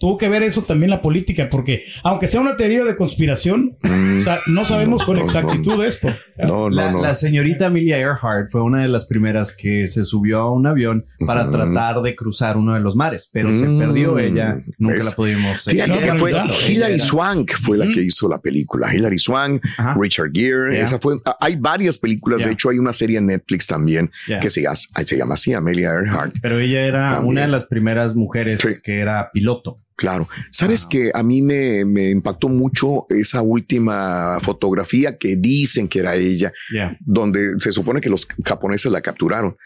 tuvo 0.00 0.16
que 0.18 0.28
ver 0.28 0.42
eso 0.42 0.62
también 0.62 0.90
la 0.90 1.02
política, 1.02 1.48
porque 1.50 1.84
aunque 2.02 2.26
sea 2.26 2.40
una 2.40 2.56
teoría 2.56 2.82
de 2.84 2.96
conspiración, 2.96 3.76
o 3.84 4.22
sea, 4.24 4.38
no 4.48 4.64
sabemos 4.64 5.04
con 5.04 5.14
No, 5.16 5.20
no, 5.20 5.26
exactitud 5.26 5.84
esto. 5.84 6.08
No, 6.38 6.46
no, 6.46 6.70
La, 6.70 6.90
no. 6.90 7.02
la 7.02 7.14
señorita 7.14 7.66
Amelia 7.66 7.98
Earhart 7.98 8.48
fue 8.50 8.62
una 8.62 8.80
de 8.82 8.88
las 8.88 9.04
primeras 9.04 9.54
que 9.54 9.86
se 9.88 10.04
subió 10.04 10.38
a 10.40 10.52
un 10.52 10.66
avión 10.66 11.04
para 11.26 11.42
Ujú. 11.42 11.52
tratar 11.52 12.00
de 12.00 12.16
cruzar 12.16 12.56
uno 12.56 12.72
de 12.74 12.80
los 12.80 12.96
mares, 12.96 13.28
pero 13.32 13.52
se 13.52 13.66
Mm, 13.68 13.78
perdió 13.78 14.18
ella. 14.18 14.56
Nunca 14.78 14.96
¿ves? 14.96 15.06
la 15.06 15.12
pudimos 15.12 15.60
seguir. 15.60 15.84
Fíjate 15.84 16.06
No, 16.06 16.12
que 16.14 16.18
fue. 16.18 16.32
Hilary 16.70 16.98
Swank 16.98 17.52
fue 17.60 17.76
la 17.76 17.86
que 17.92 18.02
hizo 18.02 18.26
la 18.28 18.40
película. 18.40 18.94
Hilary 18.94 19.18
Swank, 19.18 19.62
Ajá. 19.76 19.96
Richard 20.00 20.30
Gere. 20.32 20.72
Yeah. 20.72 20.84
Esa 20.84 20.98
fue. 20.98 21.18
ah, 21.26 21.36
Hay 21.40 21.56
varias 21.56 21.98
películas. 21.98 22.38
Yeah. 22.38 22.46
De 22.48 22.52
hecho, 22.54 22.70
hay 22.70 22.78
una 22.78 22.94
serie 22.94 23.18
en 23.18 23.26
Netflix 23.26 23.66
también 23.66 24.10
Yeah. 24.26 24.40
que 24.40 24.48
se, 24.48 24.62
llama- 24.62 24.76
se 24.76 25.16
llama 25.18 25.34
así, 25.34 25.52
Amelia 25.52 25.90
Earhart. 25.90 26.36
Pero 26.40 26.58
ella 26.58 26.86
era 26.86 27.10
También. 27.16 27.32
una 27.32 27.40
de 27.42 27.48
las 27.48 27.64
primeras 27.66 28.14
mujeres 28.16 28.60
Sí. 28.60 28.68
que 28.82 29.00
era 29.00 29.30
piloto. 29.30 29.78
Claro. 30.00 30.30
Sabes 30.50 30.86
que 30.86 31.10
a 31.12 31.22
mí 31.22 31.42
me, 31.42 31.84
me 31.84 32.08
impactó 32.08 32.48
mucho 32.48 33.04
esa 33.10 33.42
última 33.42 34.38
fotografía 34.40 35.18
que 35.18 35.36
dicen 35.36 35.88
que 35.88 35.98
era 35.98 36.14
ella, 36.16 36.52
Yeah. 36.72 36.96
donde 37.00 37.60
se 37.60 37.70
supone 37.70 38.00
que 38.00 38.08
los 38.08 38.26
japoneses 38.42 38.90
la 38.90 39.02
capturaron 39.02 39.56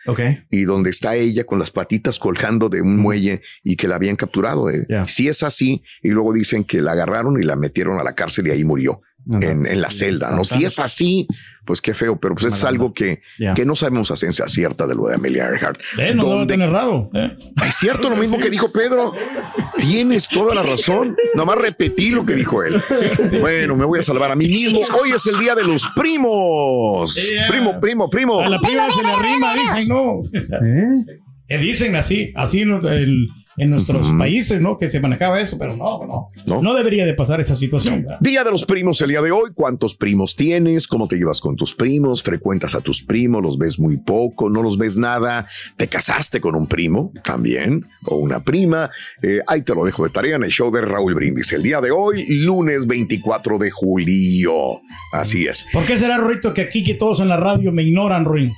y 0.51 0.65
donde 0.65 0.91
está 0.91 1.15
ella 1.15 1.45
con 1.45 1.61
las 1.61 1.71
patitas 1.71 2.19
colgando 2.19 2.69
de 2.69 2.83
un 2.83 2.97
muelle 2.97 3.43
y 3.63 3.77
que 3.77 3.87
la 3.87 3.95
habían 3.95 4.17
capturado. 4.17 4.69
eh. 4.71 4.85
Yeah. 4.89 5.07
Si 5.07 5.29
es 5.29 5.45
así, 5.45 5.83
y 6.03 6.11
luego 6.11 6.33
dicen 6.35 6.65
que 6.65 6.83
la 6.83 6.93
agarraron 6.93 7.41
y 7.41 7.45
la 7.45 7.55
metieron 7.55 8.01
a 8.01 8.03
la 8.03 8.15
cárcel 8.17 8.49
y 8.49 8.51
ahí 8.51 8.65
murió. 8.65 9.03
En, 9.31 9.67
en 9.67 9.81
la 9.81 9.91
celda, 9.91 10.31
¿no? 10.31 10.45
Si 10.45 10.65
es 10.65 10.79
así, 10.79 11.27
pues 11.65 11.81
qué 11.81 11.95
feo, 11.95 12.19
pero 12.21 12.35
pues 12.35 12.53
es 12.53 12.63
algo 12.65 12.93
que, 12.93 13.23
Yeah. 13.39 13.55
que 13.55 13.65
no 13.65 13.75
sabemos 13.75 14.11
a 14.11 14.17
ciencia 14.17 14.47
cierta 14.49 14.87
de 14.87 14.95
lo 14.95 15.07
de 15.09 15.15
Amelia 15.15 15.45
Earhart. 15.47 15.81
Eh, 15.99 16.13
no 16.15 16.23
lo 16.25 16.29
¿Dónde- 16.31 16.53
tener 16.55 16.69
errado. 16.69 17.09
eh. 17.15 17.37
es 17.67 17.75
cierto, 17.77 18.11
lo 18.11 18.17
mismo 18.17 18.39
que 18.39 18.51
dijo 18.51 18.71
Pedro. 18.71 19.15
Tienes 19.81 20.29
toda 20.29 20.55
la 20.55 20.63
razón. 20.63 21.17
Nomás 21.35 21.57
repetí 21.57 22.11
lo 22.11 22.25
que 22.27 22.35
dijo 22.35 22.63
él. 22.63 22.83
Bueno, 23.41 23.77
me 23.77 23.85
voy 23.85 23.99
a 24.01 24.03
salvar 24.03 24.31
a 24.31 24.37
mí 24.37 24.47
mismo. 24.47 24.81
Hoy 25.01 25.13
es 25.13 25.27
el 25.27 25.39
día 25.39 25.55
de 25.55 25.65
los 25.65 25.87
primos. 25.97 27.15
Yeah. 27.15 27.49
Primo, 27.49 27.81
primo, 27.81 28.11
primo. 28.11 28.41
A 28.41 28.49
la 28.49 28.59
prima 28.59 28.91
se 28.93 29.03
le 29.03 29.11
arrima, 29.11 29.55
dicen, 29.55 29.89
no. 29.89 30.21
¿Eh? 30.33 31.19
Eh, 31.49 31.59
dicen 31.59 31.95
así, 31.97 32.33
así 32.37 32.61
en, 32.63 32.81
en- 33.57 33.71
nuestros 33.71 34.11
países, 34.13 34.61
¿no? 34.61 34.77
Que 34.77 34.89
se 34.89 35.01
manejaba 35.01 35.41
eso, 35.41 35.57
pero 35.59 35.77
no, 35.77 36.07
no. 36.07 36.29
No. 36.47 36.63
No, 36.63 36.75
debería 36.75 37.05
de 37.05 37.15
pasar 37.15 37.41
esa 37.41 37.55
situación. 37.55 38.03
¿verdad? 38.03 38.19
Día 38.21 38.45
de 38.45 38.51
los 38.51 38.65
primos 38.65 39.01
el 39.03 39.09
día 39.11 39.23
de 39.23 39.31
hoy. 39.31 39.51
¿Cuántos 39.55 39.95
primos 39.95 40.37
tienes? 40.37 40.87
¿Cómo 40.87 41.09
te 41.09 41.17
llevas 41.17 41.41
con 41.41 41.57
tus 41.57 41.75
primos? 41.75 42.23
¿Frecuentas 42.23 42.75
a 42.75 42.81
tus 42.81 43.03
primos? 43.03 43.43
¿Los 43.43 43.59
ves 43.59 43.79
muy 43.79 43.97
poco? 43.99 44.49
¿No 44.51 44.63
los 44.63 44.79
ves 44.79 44.97
nada? 44.97 45.47
¿Te 45.77 45.89
casaste 45.89 46.41
con 46.41 46.55
un 46.55 46.67
primo 46.67 47.13
también? 47.25 47.87
¿O 48.07 48.17
una 48.17 48.41
prima? 48.41 48.91
Eh, 49.23 49.41
ahí 49.47 49.63
te 49.63 49.75
lo 49.75 49.85
dejo 49.85 50.05
de 50.05 50.11
tarea 50.11 50.37
en 50.37 50.45
el 50.45 50.51
show 50.51 50.71
de 50.71 50.81
Raúl 50.81 51.15
Brindis. 51.15 51.53
El 51.53 51.63
día 51.63 51.81
de 51.81 51.91
hoy, 51.91 52.25
lunes 52.45 52.87
24 52.87 53.59
de 53.59 53.71
julio. 53.71 54.81
Así 55.13 55.47
es. 55.47 55.65
¿Por 55.73 55.85
qué 55.85 55.97
será, 55.99 56.19
Rorito, 56.19 56.53
que 56.55 56.63
aquí 56.63 56.83
que 56.83 56.95
todos 56.95 57.21
en 57.21 57.29
la 57.29 57.37
radio 57.37 57.73
me 57.73 57.83
ignoran, 57.83 58.25
Ruin? 58.25 58.53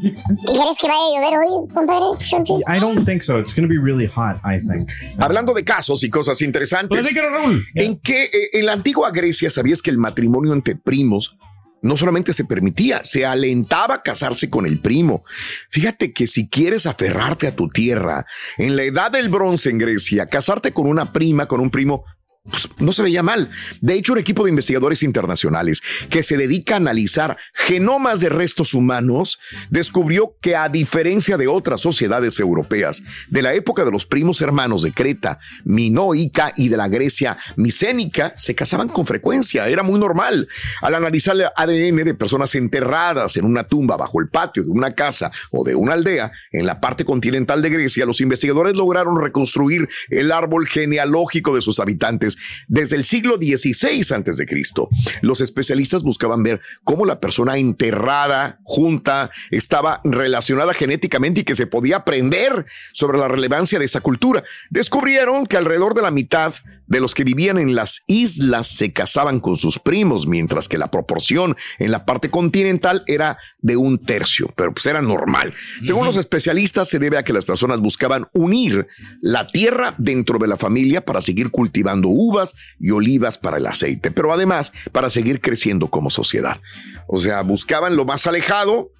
¿Y 0.00 0.12
¿Quieres 0.12 0.76
que 0.80 0.86
vaya 0.86 0.98
a 0.98 1.20
llover 1.20 1.38
hoy, 1.38 1.68
compadre? 1.74 2.66
I 2.76 2.80
don't 2.80 3.04
think 3.04 3.22
so. 3.22 3.38
It's 3.38 3.54
going 3.54 3.66
to 3.66 3.72
be 3.72 3.78
really 3.78 4.06
hot, 4.06 4.27
I 4.44 4.60
think. 4.60 4.90
Hablando 5.18 5.54
de 5.54 5.64
casos 5.64 6.02
y 6.04 6.10
cosas 6.10 6.40
interesantes. 6.42 7.06
Raúl. 7.14 7.66
En 7.74 7.98
que 7.98 8.24
eh, 8.24 8.50
en 8.52 8.66
la 8.66 8.72
antigua 8.72 9.10
Grecia 9.10 9.50
sabías 9.50 9.82
que 9.82 9.90
el 9.90 9.98
matrimonio 9.98 10.52
entre 10.52 10.76
primos 10.76 11.36
no 11.80 11.96
solamente 11.96 12.32
se 12.32 12.44
permitía, 12.44 13.04
se 13.04 13.24
alentaba 13.24 13.96
a 13.96 14.02
casarse 14.02 14.50
con 14.50 14.66
el 14.66 14.80
primo. 14.80 15.22
Fíjate 15.70 16.12
que 16.12 16.26
si 16.26 16.48
quieres 16.48 16.86
aferrarte 16.86 17.46
a 17.46 17.54
tu 17.54 17.68
tierra, 17.68 18.26
en 18.56 18.76
la 18.76 18.82
edad 18.82 19.12
del 19.12 19.28
bronce 19.28 19.70
en 19.70 19.78
Grecia, 19.78 20.26
casarte 20.26 20.72
con 20.72 20.86
una 20.86 21.12
prima, 21.12 21.46
con 21.46 21.60
un 21.60 21.70
primo, 21.70 22.04
pues, 22.50 22.68
no 22.78 22.92
se 22.92 23.02
veía 23.02 23.22
mal. 23.22 23.50
De 23.80 23.94
hecho, 23.94 24.12
un 24.12 24.18
equipo 24.18 24.44
de 24.44 24.50
investigadores 24.50 25.02
internacionales 25.02 25.82
que 26.10 26.22
se 26.22 26.36
dedica 26.36 26.74
a 26.74 26.78
analizar 26.78 27.36
genomas 27.52 28.20
de 28.20 28.28
restos 28.28 28.74
humanos 28.74 29.38
descubrió 29.70 30.36
que 30.40 30.56
a 30.56 30.68
diferencia 30.68 31.36
de 31.36 31.48
otras 31.48 31.80
sociedades 31.80 32.38
europeas 32.38 33.02
de 33.28 33.42
la 33.42 33.54
época 33.54 33.84
de 33.84 33.90
los 33.90 34.06
primos 34.06 34.40
hermanos 34.40 34.82
de 34.82 34.92
Creta, 34.92 35.38
minoica 35.64 36.52
y 36.56 36.68
de 36.68 36.76
la 36.76 36.88
Grecia 36.88 37.38
micénica, 37.56 38.34
se 38.36 38.54
casaban 38.54 38.88
con 38.88 39.06
frecuencia. 39.06 39.68
Era 39.68 39.82
muy 39.82 39.98
normal. 40.00 40.48
Al 40.80 40.94
analizar 40.94 41.36
el 41.36 41.46
ADN 41.54 42.04
de 42.04 42.14
personas 42.14 42.54
enterradas 42.54 43.36
en 43.36 43.44
una 43.44 43.64
tumba 43.64 43.96
bajo 43.96 44.20
el 44.20 44.28
patio 44.28 44.62
de 44.64 44.70
una 44.70 44.92
casa 44.94 45.30
o 45.50 45.64
de 45.64 45.74
una 45.74 45.94
aldea 45.94 46.32
en 46.52 46.66
la 46.66 46.80
parte 46.80 47.04
continental 47.04 47.62
de 47.62 47.70
Grecia, 47.70 48.06
los 48.06 48.20
investigadores 48.20 48.76
lograron 48.76 49.20
reconstruir 49.20 49.88
el 50.08 50.32
árbol 50.32 50.66
genealógico 50.66 51.54
de 51.54 51.62
sus 51.62 51.80
habitantes 51.80 52.37
desde 52.66 52.96
el 52.96 53.04
siglo 53.04 53.36
XVI 53.36 54.14
antes 54.14 54.36
de 54.36 54.46
Cristo. 54.46 54.88
Los 55.22 55.40
especialistas 55.40 56.02
buscaban 56.02 56.42
ver 56.42 56.60
cómo 56.84 57.04
la 57.04 57.20
persona 57.20 57.56
enterrada 57.56 58.60
junta 58.64 59.30
estaba 59.50 60.00
relacionada 60.04 60.74
genéticamente 60.74 61.40
y 61.40 61.44
que 61.44 61.56
se 61.56 61.66
podía 61.66 61.96
aprender 61.98 62.66
sobre 62.92 63.18
la 63.18 63.28
relevancia 63.28 63.78
de 63.78 63.84
esa 63.84 64.00
cultura. 64.00 64.44
Descubrieron 64.70 65.46
que 65.46 65.56
alrededor 65.56 65.94
de 65.94 66.02
la 66.02 66.10
mitad 66.10 66.54
de 66.88 67.00
los 67.00 67.14
que 67.14 67.24
vivían 67.24 67.58
en 67.58 67.74
las 67.74 68.02
islas 68.06 68.68
se 68.68 68.92
casaban 68.92 69.40
con 69.40 69.56
sus 69.56 69.78
primos, 69.78 70.26
mientras 70.26 70.68
que 70.68 70.78
la 70.78 70.90
proporción 70.90 71.56
en 71.78 71.90
la 71.90 72.04
parte 72.04 72.30
continental 72.30 73.04
era 73.06 73.38
de 73.60 73.76
un 73.76 73.98
tercio, 73.98 74.50
pero 74.56 74.72
pues 74.72 74.86
era 74.86 75.02
normal. 75.02 75.54
Según 75.84 76.06
los 76.06 76.16
especialistas, 76.16 76.88
se 76.88 76.98
debe 76.98 77.18
a 77.18 77.24
que 77.24 77.32
las 77.32 77.44
personas 77.44 77.80
buscaban 77.80 78.26
unir 78.32 78.86
la 79.20 79.46
tierra 79.46 79.94
dentro 79.98 80.38
de 80.38 80.48
la 80.48 80.56
familia 80.56 81.04
para 81.04 81.20
seguir 81.20 81.50
cultivando 81.50 82.08
uvas 82.28 82.54
y 82.78 82.90
olivas 82.90 83.38
para 83.38 83.58
el 83.58 83.66
aceite, 83.66 84.10
pero 84.10 84.32
además 84.32 84.72
para 84.92 85.10
seguir 85.10 85.40
creciendo 85.40 85.88
como 85.88 86.10
sociedad. 86.10 86.60
O 87.06 87.18
sea, 87.18 87.42
buscaban 87.42 87.96
lo 87.96 88.04
más 88.04 88.26
alejado 88.26 88.92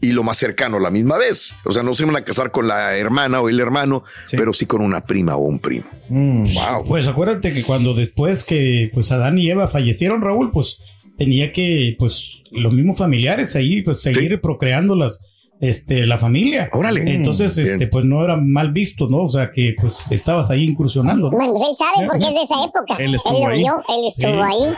y 0.00 0.12
lo 0.12 0.24
más 0.24 0.36
cercano 0.36 0.78
a 0.78 0.80
la 0.80 0.90
misma 0.90 1.16
vez. 1.16 1.54
O 1.64 1.72
sea, 1.72 1.82
no 1.82 1.94
se 1.94 2.02
iban 2.02 2.16
a 2.16 2.24
casar 2.24 2.50
con 2.50 2.66
la 2.66 2.96
hermana 2.96 3.40
o 3.40 3.48
el 3.48 3.60
hermano, 3.60 4.02
pero 4.32 4.52
sí 4.52 4.66
con 4.66 4.80
una 4.80 5.04
prima 5.04 5.36
o 5.36 5.42
un 5.42 5.60
primo. 5.60 5.86
Wow. 6.08 6.84
Pues 6.86 7.06
acuérdate 7.06 7.52
que 7.52 7.62
cuando 7.62 7.94
después 7.94 8.44
que 8.44 8.90
pues 8.92 9.12
Adán 9.12 9.38
y 9.38 9.48
Eva 9.48 9.68
fallecieron, 9.68 10.20
Raúl, 10.20 10.50
pues 10.50 10.80
tenía 11.16 11.52
que, 11.52 11.96
pues, 11.98 12.42
los 12.50 12.72
mismos 12.72 12.98
familiares 12.98 13.54
ahí, 13.54 13.82
pues, 13.82 14.00
seguir 14.00 14.40
procreando 14.40 14.96
las, 14.96 15.20
este, 15.62 16.06
la 16.06 16.18
familia. 16.18 16.68
Órale. 16.72 17.14
Entonces, 17.14 17.56
Bien. 17.56 17.74
este, 17.74 17.86
pues 17.86 18.04
no 18.04 18.22
era 18.24 18.36
mal 18.36 18.72
visto, 18.72 19.08
¿no? 19.08 19.18
O 19.22 19.28
sea 19.28 19.50
que 19.52 19.74
pues 19.80 20.10
estabas 20.10 20.50
ahí 20.50 20.64
incursionando. 20.64 21.30
¿no? 21.30 21.36
Bueno, 21.38 21.54
pues 21.54 21.70
él 21.70 21.76
sabe 21.78 22.06
porque 22.08 22.24
es 22.26 22.34
de 22.34 22.42
esa 22.42 22.64
época. 22.64 22.96
Él 22.98 23.14
estuvo 23.14 23.46
lo 23.46 23.52
ahí. 23.54 23.60
vio, 23.60 23.82
él 23.88 24.04
estuvo 24.08 24.32
Sí. 24.32 24.40
ahí. 24.40 24.74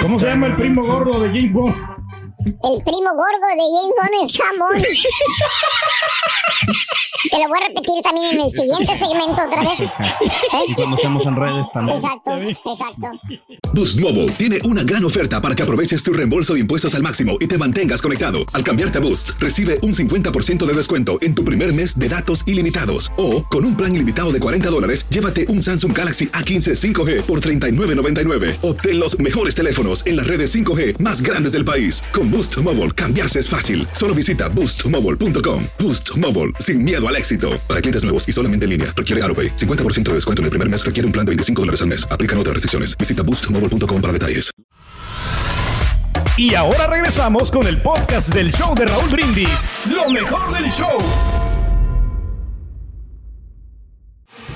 ¿Cómo 0.00 0.18
se 0.20 0.26
llama 0.26 0.46
el 0.46 0.56
primo 0.56 0.84
gordo 0.84 1.20
de 1.20 1.28
James 1.28 1.52
Bond? 1.52 1.74
El 2.44 2.82
primo 2.82 3.10
gordo 3.14 3.46
de 3.52 3.64
James 3.70 3.94
Bond 3.96 4.14
es 4.24 4.36
jamón. 4.36 4.82
Te 7.30 7.36
lo 7.38 7.48
voy 7.48 7.58
a 7.58 7.68
repetir 7.68 8.02
también 8.02 8.34
en 8.34 8.40
el 8.40 8.50
siguiente 8.50 8.98
segmento 8.98 9.42
otra 9.46 9.62
vez. 9.62 9.90
Y 10.68 10.74
cuando 10.74 10.96
estemos 10.96 11.24
en 11.26 11.36
redes 11.36 11.66
también. 11.72 11.98
Exacto, 11.98 12.32
exacto. 12.36 13.08
Boost 13.72 14.00
Mobile 14.00 14.30
tiene 14.32 14.58
una 14.64 14.82
gran 14.82 15.04
oferta 15.04 15.40
para 15.40 15.54
que 15.54 15.62
aproveches 15.62 16.02
tu 16.02 16.12
reembolso 16.12 16.54
de 16.54 16.60
impuestos 16.60 16.94
al 16.94 17.02
máximo 17.02 17.36
y 17.40 17.46
te 17.46 17.56
mantengas 17.56 18.02
conectado. 18.02 18.40
Al 18.52 18.64
cambiarte 18.64 18.98
a 18.98 19.00
Boost, 19.00 19.30
recibe 19.38 19.78
un 19.82 19.94
50% 19.94 20.64
de 20.66 20.72
descuento 20.74 21.18
en 21.22 21.34
tu 21.34 21.44
primer 21.44 21.72
mes 21.72 21.98
de 21.98 22.08
datos 22.08 22.46
ilimitados. 22.46 23.12
O, 23.16 23.44
con 23.44 23.64
un 23.64 23.76
plan 23.76 23.94
ilimitado 23.94 24.32
de 24.32 24.40
40 24.40 24.68
dólares, 24.70 25.06
llévate 25.08 25.46
un 25.48 25.62
Samsung 25.62 25.96
Galaxy 25.96 26.26
A15 26.28 26.74
5G 26.74 27.22
por 27.22 27.40
$39.99. 27.40 28.56
Obtén 28.62 28.98
los 28.98 29.18
mejores 29.18 29.54
teléfonos 29.54 30.04
en 30.06 30.16
las 30.16 30.26
redes 30.26 30.54
5G 30.54 30.98
más 30.98 31.22
grandes 31.22 31.52
del 31.52 31.64
país. 31.64 32.02
Con 32.12 32.29
Boost 32.30 32.58
Mobile, 32.62 32.90
cambiarse 32.92 33.38
es 33.38 33.48
fácil. 33.48 33.86
Solo 33.92 34.14
visita 34.14 34.48
boostmobile.com. 34.48 35.66
Boost 35.78 36.16
Mobile, 36.16 36.52
sin 36.58 36.82
miedo 36.82 37.06
al 37.06 37.16
éxito. 37.16 37.60
Para 37.68 37.80
clientes 37.80 38.02
nuevos 38.02 38.28
y 38.28 38.32
solamente 38.32 38.64
en 38.64 38.70
línea, 38.70 38.92
requiere 38.96 39.22
AroPay. 39.22 39.56
50% 39.56 40.02
de 40.02 40.14
descuento 40.14 40.42
en 40.42 40.44
el 40.44 40.50
primer 40.50 40.68
mes 40.68 40.84
requiere 40.84 41.06
un 41.06 41.12
plan 41.12 41.24
de 41.24 41.30
25 41.30 41.62
dólares 41.62 41.80
al 41.82 41.88
mes. 41.88 42.04
Aplican 42.10 42.36
otras 42.38 42.54
restricciones. 42.54 42.96
Visita 42.98 43.22
boostmobile.com 43.22 44.00
para 44.00 44.12
detalles. 44.12 44.50
Y 46.36 46.54
ahora 46.54 46.86
regresamos 46.86 47.50
con 47.50 47.66
el 47.66 47.82
podcast 47.82 48.32
del 48.32 48.50
show 48.52 48.74
de 48.74 48.86
Raúl 48.86 49.10
Brindis. 49.10 49.68
Lo 49.84 50.08
mejor 50.08 50.52
del 50.54 50.70
show. 50.70 50.96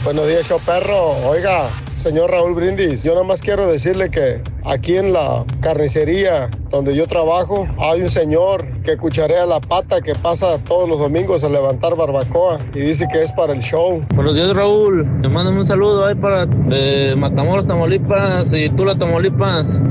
Buenos 0.04 0.28
días, 0.28 0.46
show 0.46 0.60
perro. 0.66 1.12
Oiga, 1.26 1.82
señor 1.96 2.30
Raúl 2.30 2.52
Brindis, 2.52 3.02
yo 3.02 3.14
nada 3.14 3.24
más 3.24 3.40
quiero 3.40 3.66
decirle 3.66 4.10
que 4.10 4.42
aquí 4.62 4.98
en 4.98 5.14
la 5.14 5.46
carnicería 5.62 6.50
donde 6.68 6.94
yo 6.94 7.06
trabajo 7.06 7.66
hay 7.78 8.02
un 8.02 8.10
señor 8.10 8.66
que 8.82 8.98
cucharea 8.98 9.46
la 9.46 9.60
pata 9.60 10.02
que 10.02 10.14
pasa 10.14 10.58
todos 10.68 10.86
los 10.90 10.98
domingos 10.98 11.42
a 11.42 11.48
levantar 11.48 11.96
barbacoa 11.96 12.58
y 12.74 12.80
dice 12.80 13.06
que 13.10 13.22
es 13.22 13.32
para 13.32 13.54
el 13.54 13.60
show. 13.60 14.02
Buenos 14.14 14.34
días, 14.34 14.54
Raúl. 14.54 15.06
Me 15.06 15.28
mandan 15.30 15.56
un 15.56 15.64
saludo 15.64 16.04
ahí 16.04 16.14
para 16.16 16.44
de 16.44 17.16
Matamoros, 17.16 17.66
Tamaulipas 17.66 18.52
y 18.52 18.68
Tula, 18.68 18.98
Tamaulipas. 18.98 19.82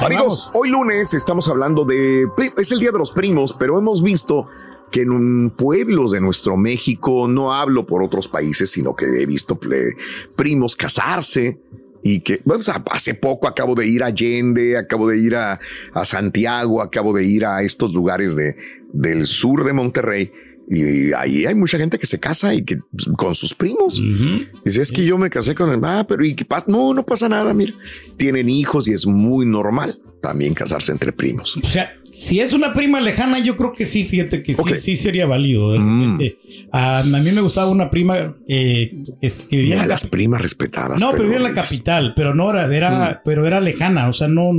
Amigos, 0.00 0.50
hoy 0.54 0.70
lunes 0.70 1.14
estamos 1.14 1.48
hablando 1.48 1.84
de. 1.84 2.26
Es 2.56 2.72
el 2.72 2.80
Día 2.80 2.90
de 2.90 2.98
los 2.98 3.12
Primos, 3.12 3.54
pero 3.56 3.78
hemos 3.78 4.02
visto 4.02 4.48
que 4.90 5.02
en 5.02 5.10
un 5.10 5.50
pueblos 5.50 6.12
de 6.12 6.20
nuestro 6.20 6.56
México, 6.56 7.28
no 7.28 7.52
hablo 7.52 7.86
por 7.86 8.02
otros 8.02 8.28
países, 8.28 8.70
sino 8.70 8.94
que 8.94 9.06
he 9.06 9.26
visto 9.26 9.58
primos 10.36 10.76
casarse 10.76 11.60
y 12.02 12.20
que 12.20 12.40
bueno, 12.44 12.64
hace 12.90 13.14
poco 13.14 13.48
acabo 13.48 13.74
de 13.74 13.86
ir 13.86 14.02
a 14.02 14.06
Allende, 14.06 14.76
acabo 14.76 15.08
de 15.08 15.18
ir 15.18 15.36
a, 15.36 15.58
a 15.92 16.04
Santiago, 16.04 16.80
acabo 16.80 17.14
de 17.14 17.24
ir 17.24 17.44
a 17.44 17.62
estos 17.62 17.92
lugares 17.92 18.36
de, 18.36 18.56
del 18.92 19.26
sur 19.26 19.64
de 19.64 19.72
Monterrey 19.72 20.32
y 20.70 21.12
ahí 21.14 21.46
hay 21.46 21.54
mucha 21.54 21.78
gente 21.78 21.98
que 21.98 22.06
se 22.06 22.20
casa 22.20 22.54
y 22.54 22.62
que 22.62 22.78
con 23.16 23.34
sus 23.34 23.54
primos. 23.54 24.00
Dice, 24.64 24.82
es 24.82 24.92
que 24.92 25.04
yo 25.04 25.16
me 25.16 25.30
casé 25.30 25.54
con 25.54 25.72
el, 25.72 25.80
ah, 25.84 26.04
pero 26.06 26.24
¿y 26.24 26.34
qué 26.34 26.44
pasa? 26.44 26.66
No, 26.68 26.92
no 26.92 27.06
pasa 27.06 27.28
nada, 27.28 27.54
mira. 27.54 27.72
Tienen 28.16 28.50
hijos 28.50 28.86
y 28.86 28.92
es 28.92 29.06
muy 29.06 29.46
normal 29.46 29.98
también 30.20 30.52
casarse 30.52 30.92
entre 30.92 31.12
primos. 31.12 31.56
O 31.56 31.66
sea, 31.66 31.96
si 32.10 32.40
es 32.40 32.52
una 32.52 32.74
prima 32.74 33.00
lejana, 33.00 33.38
yo 33.38 33.56
creo 33.56 33.72
que 33.72 33.84
sí, 33.84 34.04
fíjate 34.04 34.42
que 34.42 34.54
sí, 34.54 34.62
sí 34.78 34.96
sería 34.96 35.26
válido. 35.26 35.78
Mm. 35.78 36.20
a, 36.72 37.02
mí 37.04 37.30
me 37.30 37.40
gustaba 37.40 37.70
una 37.70 37.88
prima 37.90 38.36
eh, 38.46 39.02
que 39.48 39.56
vivía 39.56 39.82
en 39.82 39.88
las 39.88 40.06
primas 40.06 40.42
respetadas. 40.42 41.00
No, 41.00 41.12
pero 41.12 41.24
vivía 41.24 41.38
en 41.38 41.44
la 41.44 41.54
capital, 41.54 42.14
pero 42.14 42.34
no 42.34 42.50
era, 42.50 42.74
era 42.74 42.90
mm. 42.90 43.20
pero 43.24 43.46
era 43.46 43.60
lejana, 43.60 44.08
o 44.08 44.12
sea, 44.12 44.28
no 44.28 44.50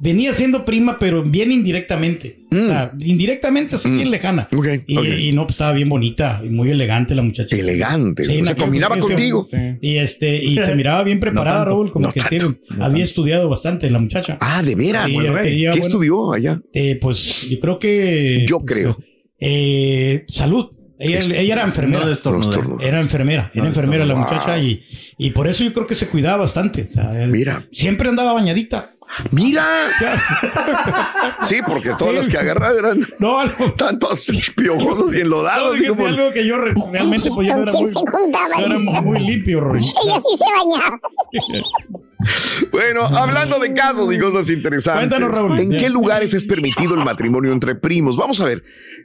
venía 0.00 0.32
siendo 0.32 0.64
prima, 0.64 0.98
pero 0.98 1.22
bien 1.22 1.50
indirectamente. 1.50 2.40
O 2.50 2.56
sea, 2.56 2.92
mm. 2.94 3.00
indirectamente 3.02 3.76
así 3.76 3.90
bien 3.90 4.08
mm. 4.08 4.10
lejana. 4.10 4.48
y, 4.86 5.32
no, 5.32 5.46
pues 5.46 5.54
estaba 5.54 5.72
bien 5.72 5.88
bonita 5.88 6.40
y 6.44 6.48
muy 6.48 6.70
elegante 6.70 7.14
la 7.14 7.22
muchacha. 7.22 7.56
Elegante. 7.56 8.24
se 8.24 8.56
combinaba 8.56 8.98
contigo. 8.98 9.48
Y 9.80 9.96
este, 9.96 10.42
y 10.42 10.56
se 10.56 10.74
miraba 10.74 11.02
bien 11.02 11.20
preparada, 11.20 11.66
Raúl, 11.66 11.90
como 11.90 12.10
que 12.10 12.20
había 12.80 13.04
estudiado 13.04 13.48
bastante 13.48 13.90
la 13.90 13.98
muchacha. 13.98 14.38
Ah, 14.40 14.62
de 14.62 14.74
veras. 14.74 15.10
¿Qué 15.12 15.70
estudió 15.80 16.32
allá? 16.32 16.60
Eh, 16.72 16.98
pues 17.00 17.48
yo 17.48 17.60
creo 17.60 17.78
que. 17.78 18.46
Yo 18.48 18.60
creo. 18.60 18.96
Eh, 19.40 20.24
salud. 20.28 20.70
Ella, 21.00 21.20
era 21.40 21.62
enfermera. 21.62 22.02
era 22.80 22.98
enfermera, 22.98 23.50
era 23.54 23.66
enfermera 23.68 24.04
la 24.04 24.16
muchacha 24.16 24.58
y, 24.58 24.82
y 25.16 25.30
por 25.30 25.46
eso 25.46 25.62
yo 25.62 25.72
creo 25.72 25.86
que 25.86 25.94
se 25.94 26.08
cuidaba 26.08 26.38
bastante. 26.38 26.84
Mira. 27.28 27.64
Siempre 27.70 28.08
andaba 28.08 28.32
bañadita. 28.32 28.90
Mira. 29.30 29.64
sí, 31.48 31.56
porque 31.66 31.94
todas 31.98 32.14
las 32.14 32.28
que 32.28 32.38
agarraba 32.38 32.78
eran 32.78 33.00
no, 33.18 33.38
algo, 33.38 33.72
tantos 33.74 34.30
piojosos 34.56 35.14
y 35.14 35.20
enlodados. 35.20 35.80
No, 35.80 36.06
algo 36.06 36.32
que 36.32 36.46
yo 36.46 36.58
realmente 36.58 37.30
pues, 37.30 37.48
yo 37.48 37.56
no 37.56 37.62
era, 37.62 37.72
muy, 38.78 38.88
era 38.88 39.02
muy 39.02 39.20
limpio, 39.20 39.60
Roy. 39.60 39.78
Ella 39.78 40.20
sí 40.20 40.36
se 40.38 40.44
bañaba. 40.56 41.00
Bueno, 42.72 43.04
hablando 43.04 43.60
de 43.60 43.72
casos 43.72 44.12
y 44.12 44.18
cosas 44.18 44.50
interesantes. 44.50 45.08
Cuéntanos, 45.08 45.34
Raúl. 45.34 45.58
¿En 45.60 45.76
qué 45.76 45.88
lugares 45.88 46.34
es 46.34 46.44
permitido 46.44 46.94
el 46.94 47.04
matrimonio 47.04 47.52
entre 47.52 47.76
primos? 47.76 48.16
Vamos 48.16 48.40
a 48.40 48.44
ver. 48.44 48.64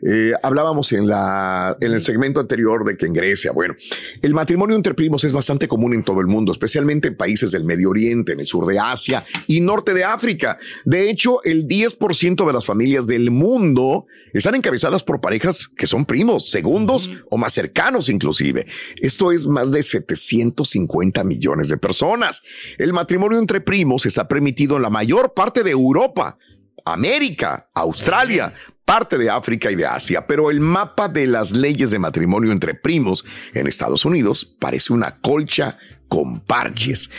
Eh, 0.10 0.34
hablábamos 0.42 0.92
en, 0.94 1.08
la, 1.08 1.78
en 1.80 1.94
el 1.94 2.02
segmento 2.02 2.40
anterior 2.40 2.84
de 2.84 2.98
que 2.98 3.06
en 3.06 3.14
Grecia, 3.14 3.52
bueno, 3.52 3.76
el 4.22 4.34
matrimonio 4.34 4.76
entre 4.76 4.94
primos 4.94 5.24
es 5.24 5.32
bastante 5.32 5.68
común 5.68 5.94
en 5.94 6.04
todo 6.04 6.22
el 6.22 6.28
mundo, 6.28 6.52
especialmente 6.52 7.10
en 7.10 7.16
países 7.16 7.52
del 7.52 7.64
Medio 7.64 7.92
Oriente, 7.92 8.34
en 8.34 8.40
el 8.40 8.48
sur 8.48 8.66
de 8.66 8.80
Asia 8.80 9.24
y 9.48 9.62
norte 9.62 9.94
de 9.94 10.04
África. 10.04 10.58
De 10.86 11.10
hecho, 11.10 11.44
el 11.44 11.68
10% 11.68 12.46
de 12.46 12.54
las 12.54 12.66
familias 12.66 13.06
del 13.06 13.30
mundo 13.30 14.08
están 14.34 14.56
encabezadas 14.56 15.04
por 15.04 15.22
parejas 15.22 15.68
que 15.68 15.86
son 15.86 16.06
primos, 16.06 16.50
segundos 16.50 17.10
o 17.30 17.38
más 17.38 17.54
cercanos 17.54 18.10
inclusive. 18.10 18.66
Esto 19.00 19.32
es 19.32 19.46
más 19.48 19.72
de 19.72 19.84
750 19.84 21.24
millones 21.24 21.70
de 21.70 21.78
personas. 21.78 22.42
El 22.78 22.92
matrimonio 22.92 23.03
entre 23.10 23.62
primos 23.62 24.06
está 24.06 24.28
permitido 24.28 24.76
en 24.76 24.82
la 24.82 24.90
mayor 24.90 25.34
parte 25.34 25.64
de 25.64 25.72
Europa, 25.72 26.38
América, 26.86 27.70
Australia, 27.74 28.54
parte 28.86 29.18
de 29.18 29.30
África 29.30 29.72
y 29.72 29.76
de 29.76 29.86
Asia, 29.86 30.28
pero 30.28 30.52
el 30.52 30.60
mapa 30.60 31.08
de 31.08 31.28
las 31.28 31.52
leyes 31.52 31.92
de 31.92 32.00
matrimonio 32.00 32.52
entre 32.52 32.74
primos 32.74 33.24
en 33.54 33.68
Estados 33.68 34.06
Unidos 34.06 34.46
parece 34.60 34.94
una 34.94 35.12
colcha 35.22 35.78
con 36.10 36.42
parches. 36.42 37.10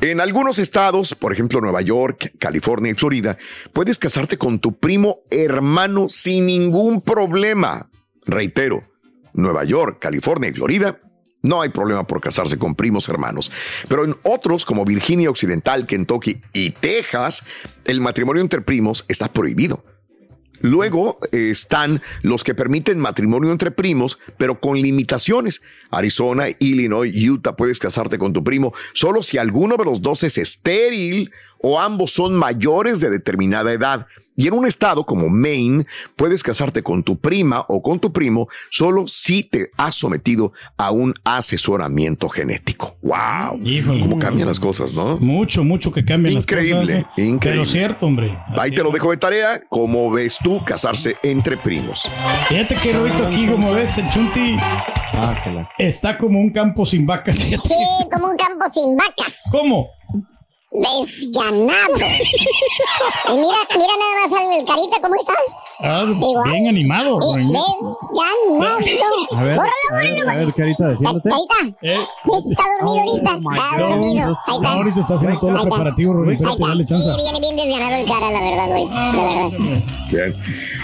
En 0.00 0.20
algunos 0.20 0.58
estados, 0.58 1.14
por 1.14 1.32
ejemplo 1.32 1.60
Nueva 1.60 1.82
York, 1.82 2.32
California 2.38 2.92
y 2.92 2.94
Florida, 2.94 3.38
puedes 3.72 3.98
casarte 3.98 4.36
con 4.36 4.58
tu 4.58 4.78
primo 4.78 5.20
hermano 5.30 6.08
sin 6.08 6.46
ningún 6.46 7.00
problema. 7.00 7.88
Reitero, 8.26 8.84
Nueva 9.32 9.64
York, 9.64 9.98
California 10.00 10.50
y 10.50 10.54
Florida 10.54 11.00
no 11.44 11.60
hay 11.60 11.68
problema 11.68 12.06
por 12.06 12.20
casarse 12.20 12.58
con 12.58 12.74
primos 12.74 13.08
hermanos. 13.08 13.52
Pero 13.86 14.04
en 14.04 14.16
otros, 14.24 14.64
como 14.64 14.84
Virginia 14.84 15.30
Occidental, 15.30 15.86
Kentucky 15.86 16.40
y 16.52 16.70
Texas, 16.70 17.44
el 17.84 18.00
matrimonio 18.00 18.42
entre 18.42 18.62
primos 18.62 19.04
está 19.08 19.32
prohibido. 19.32 19.84
Luego 20.60 21.18
eh, 21.30 21.50
están 21.50 22.00
los 22.22 22.42
que 22.42 22.54
permiten 22.54 22.98
matrimonio 22.98 23.52
entre 23.52 23.70
primos, 23.70 24.18
pero 24.38 24.60
con 24.60 24.80
limitaciones. 24.80 25.60
Arizona, 25.90 26.46
Illinois, 26.58 27.12
Utah, 27.14 27.54
puedes 27.54 27.78
casarte 27.78 28.16
con 28.16 28.32
tu 28.32 28.42
primo 28.42 28.72
solo 28.94 29.22
si 29.22 29.36
alguno 29.36 29.76
de 29.76 29.84
los 29.84 30.00
dos 30.00 30.22
es 30.22 30.38
estéril 30.38 31.30
o 31.66 31.80
ambos 31.80 32.10
son 32.10 32.34
mayores 32.34 33.00
de 33.00 33.08
determinada 33.08 33.72
edad. 33.72 34.06
Y 34.36 34.48
en 34.48 34.52
un 34.52 34.66
estado 34.66 35.04
como 35.04 35.30
Maine, 35.30 35.86
puedes 36.14 36.42
casarte 36.42 36.82
con 36.82 37.02
tu 37.02 37.16
prima 37.16 37.64
o 37.68 37.80
con 37.80 37.98
tu 38.00 38.12
primo 38.12 38.48
solo 38.68 39.08
si 39.08 39.44
te 39.44 39.70
has 39.78 39.94
sometido 39.94 40.52
a 40.76 40.90
un 40.90 41.14
asesoramiento 41.24 42.28
genético. 42.28 42.98
¡Wow! 43.00 43.60
¿Cómo 44.02 44.18
cambian 44.18 44.46
las 44.46 44.60
cosas, 44.60 44.92
no? 44.92 45.16
Mucho, 45.18 45.64
mucho 45.64 45.90
que 45.90 46.04
cambian 46.04 46.34
las 46.34 46.44
cosas. 46.44 46.64
Increíble, 46.66 47.06
¿eh? 47.16 47.24
increíble. 47.24 47.38
Pero 47.40 47.64
cierto, 47.64 48.04
hombre. 48.04 48.38
Ahí 48.58 48.70
te 48.70 48.82
lo 48.82 48.90
dejo 48.90 49.10
de 49.10 49.16
tarea. 49.16 49.62
¿Cómo 49.70 50.10
ves 50.10 50.36
tú 50.42 50.62
casarse 50.66 51.16
entre 51.22 51.56
primos? 51.56 52.10
Fíjate 52.48 52.74
que 52.74 52.92
Roito 52.92 53.26
aquí, 53.26 53.46
como 53.46 53.72
ves, 53.72 53.96
el 53.96 54.10
Chunti 54.10 54.56
ah, 54.60 55.66
está 55.78 56.18
como 56.18 56.40
un 56.40 56.50
campo 56.50 56.84
sin 56.84 57.06
vacas. 57.06 57.36
Sí, 57.36 57.56
como 58.12 58.26
un 58.26 58.36
campo 58.36 58.68
sin 58.68 58.96
vacas. 58.96 59.40
¿Cómo? 59.50 59.88
Desganado. 60.74 61.94
y 63.28 63.36
mira, 63.36 63.58
mira 63.70 63.94
nada 63.98 64.28
más 64.28 64.32
al 64.32 64.64
carita, 64.64 64.96
¿cómo 65.00 65.14
está? 65.14 65.34
Ah, 65.80 66.04
bien 66.50 66.68
animado. 66.68 67.20
Desganado. 67.20 67.98
A 69.32 69.42
ver, 69.42 69.56
bórralo, 69.56 70.30
A 70.30 70.34
ver, 70.34 70.54
carita, 70.54 70.88
defiéndete. 70.88 71.30
Carita. 71.30 71.78
Eh. 71.82 71.98
Está 72.50 72.62
dormido 72.80 73.00
ahorita. 73.00 73.38
Oh 73.42 73.52
está 73.52 73.78
dormido. 73.78 74.26
Ahí 74.26 74.56
está. 74.56 74.72
ahorita 74.72 75.00
está 75.00 75.14
haciendo 75.14 75.40
todo 75.40 75.50
el 75.50 75.62
preparativo, 75.62 76.12
Rubén. 76.12 76.38
dale 76.58 76.84
chance. 76.84 77.10
Sí, 77.10 77.16
viene 77.16 77.40
bien 77.40 77.56
desganado 77.56 78.00
el 78.00 78.06
cara, 78.06 78.30
la 78.30 78.40
verdad, 78.40 78.68
güey. 78.68 78.86
La 78.86 79.12
verdad. 79.12 79.84
Bien. 80.10 80.36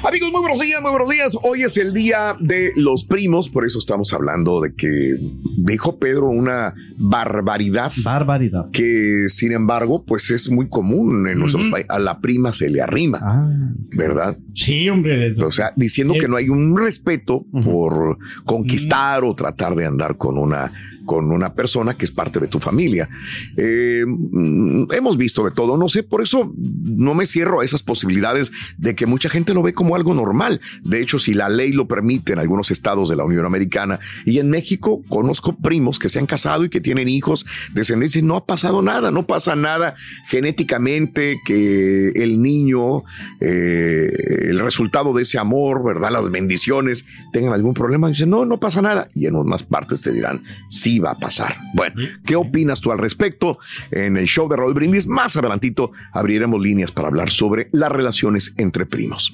Amigos, 0.02 0.30
muy 0.32 0.40
buenos 0.40 0.60
días, 0.60 0.80
muy 0.80 0.90
buenos 0.90 1.10
días. 1.10 1.38
Hoy 1.42 1.62
es 1.62 1.76
el 1.76 1.92
día 1.92 2.36
de 2.40 2.72
los 2.74 3.04
primos, 3.04 3.48
por 3.48 3.64
eso 3.64 3.78
estamos 3.78 4.12
hablando 4.12 4.60
de 4.60 4.74
que 4.74 5.16
dijo 5.58 5.98
Pedro 5.98 6.26
una 6.26 6.74
barbaridad. 6.96 7.92
Barbaridad. 8.02 8.70
Que, 8.72 9.26
sin 9.28 9.52
embargo, 9.52 9.79
pues 10.06 10.30
es 10.30 10.50
muy 10.50 10.68
común 10.68 11.28
en 11.28 11.38
nuestros 11.38 11.68
países. 11.70 11.90
A 11.90 11.98
la 11.98 12.20
prima 12.20 12.52
se 12.52 12.70
le 12.70 12.80
arrima, 12.80 13.18
ah. 13.22 13.50
¿verdad? 13.96 14.38
Sí, 14.54 14.88
hombre. 14.88 15.32
O 15.42 15.52
sea, 15.52 15.72
diciendo 15.76 16.14
que 16.18 16.28
no 16.28 16.36
hay 16.36 16.48
un 16.48 16.76
respeto 16.78 17.46
por 17.62 18.18
conquistar 18.44 19.24
o 19.24 19.34
tratar 19.34 19.74
de 19.74 19.86
andar 19.86 20.16
con 20.16 20.38
una 20.38 20.72
con 21.10 21.32
una 21.32 21.54
persona 21.54 21.94
que 21.94 22.04
es 22.04 22.12
parte 22.12 22.38
de 22.38 22.46
tu 22.46 22.60
familia. 22.60 23.08
Eh, 23.56 24.04
mm, 24.06 24.92
hemos 24.92 25.16
visto 25.16 25.44
de 25.44 25.50
todo, 25.50 25.76
no 25.76 25.88
sé, 25.88 26.04
por 26.04 26.22
eso 26.22 26.54
no 26.56 27.14
me 27.14 27.26
cierro 27.26 27.62
a 27.62 27.64
esas 27.64 27.82
posibilidades 27.82 28.52
de 28.78 28.94
que 28.94 29.06
mucha 29.06 29.28
gente 29.28 29.52
lo 29.52 29.60
ve 29.60 29.72
como 29.72 29.96
algo 29.96 30.14
normal. 30.14 30.60
De 30.84 31.02
hecho, 31.02 31.18
si 31.18 31.34
la 31.34 31.48
ley 31.48 31.72
lo 31.72 31.88
permite 31.88 32.34
en 32.34 32.38
algunos 32.38 32.70
estados 32.70 33.08
de 33.08 33.16
la 33.16 33.24
Unión 33.24 33.44
Americana 33.44 33.98
y 34.24 34.38
en 34.38 34.50
México, 34.50 35.02
conozco 35.08 35.56
primos 35.56 35.98
que 35.98 36.08
se 36.08 36.20
han 36.20 36.26
casado 36.26 36.64
y 36.64 36.68
que 36.68 36.80
tienen 36.80 37.08
hijos, 37.08 37.44
descendencia, 37.74 38.20
y 38.20 38.22
no 38.22 38.36
ha 38.36 38.46
pasado 38.46 38.80
nada, 38.80 39.10
no 39.10 39.26
pasa 39.26 39.56
nada 39.56 39.96
genéticamente 40.28 41.40
que 41.44 42.10
el 42.10 42.40
niño, 42.40 43.02
eh, 43.40 44.12
el 44.42 44.60
resultado 44.60 45.12
de 45.12 45.22
ese 45.22 45.38
amor, 45.38 45.82
¿verdad? 45.82 46.12
Las 46.12 46.30
bendiciones 46.30 47.04
tengan 47.32 47.52
algún 47.52 47.74
problema. 47.74 48.06
Dicen, 48.06 48.30
no, 48.30 48.44
no 48.44 48.60
pasa 48.60 48.80
nada. 48.80 49.08
Y 49.12 49.26
en 49.26 49.34
unas 49.34 49.64
partes 49.64 50.02
te 50.02 50.12
dirán, 50.12 50.44
sí 50.68 50.99
iba 51.00 51.10
a 51.10 51.18
pasar. 51.18 51.56
Bueno, 51.74 51.96
¿qué 52.24 52.36
opinas 52.36 52.80
tú 52.80 52.92
al 52.92 52.98
respecto? 52.98 53.58
En 53.90 54.16
el 54.16 54.26
show 54.26 54.48
de 54.48 54.56
Raúl 54.56 54.74
Brindis, 54.74 55.06
más 55.06 55.36
adelantito 55.36 55.92
abriremos 56.12 56.60
líneas 56.60 56.92
para 56.92 57.08
hablar 57.08 57.30
sobre 57.30 57.68
las 57.72 57.90
relaciones 57.90 58.54
entre 58.56 58.86
primos. 58.86 59.32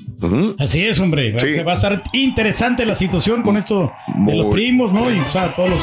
Así 0.59 0.85
es, 0.85 0.99
hombre. 0.99 1.37
Va 1.65 1.73
a 1.73 1.75
estar 1.75 2.03
interesante 2.13 2.87
la 2.87 2.95
situación 2.95 3.43
con 3.43 3.57
esto 3.57 3.93
de 4.17 4.37
los 4.37 4.53
primos, 4.53 4.93
¿no? 4.93 5.11
Y 5.11 5.19
o 5.19 5.31
sea, 5.31 5.55
todos 5.55 5.71
los... 5.71 5.83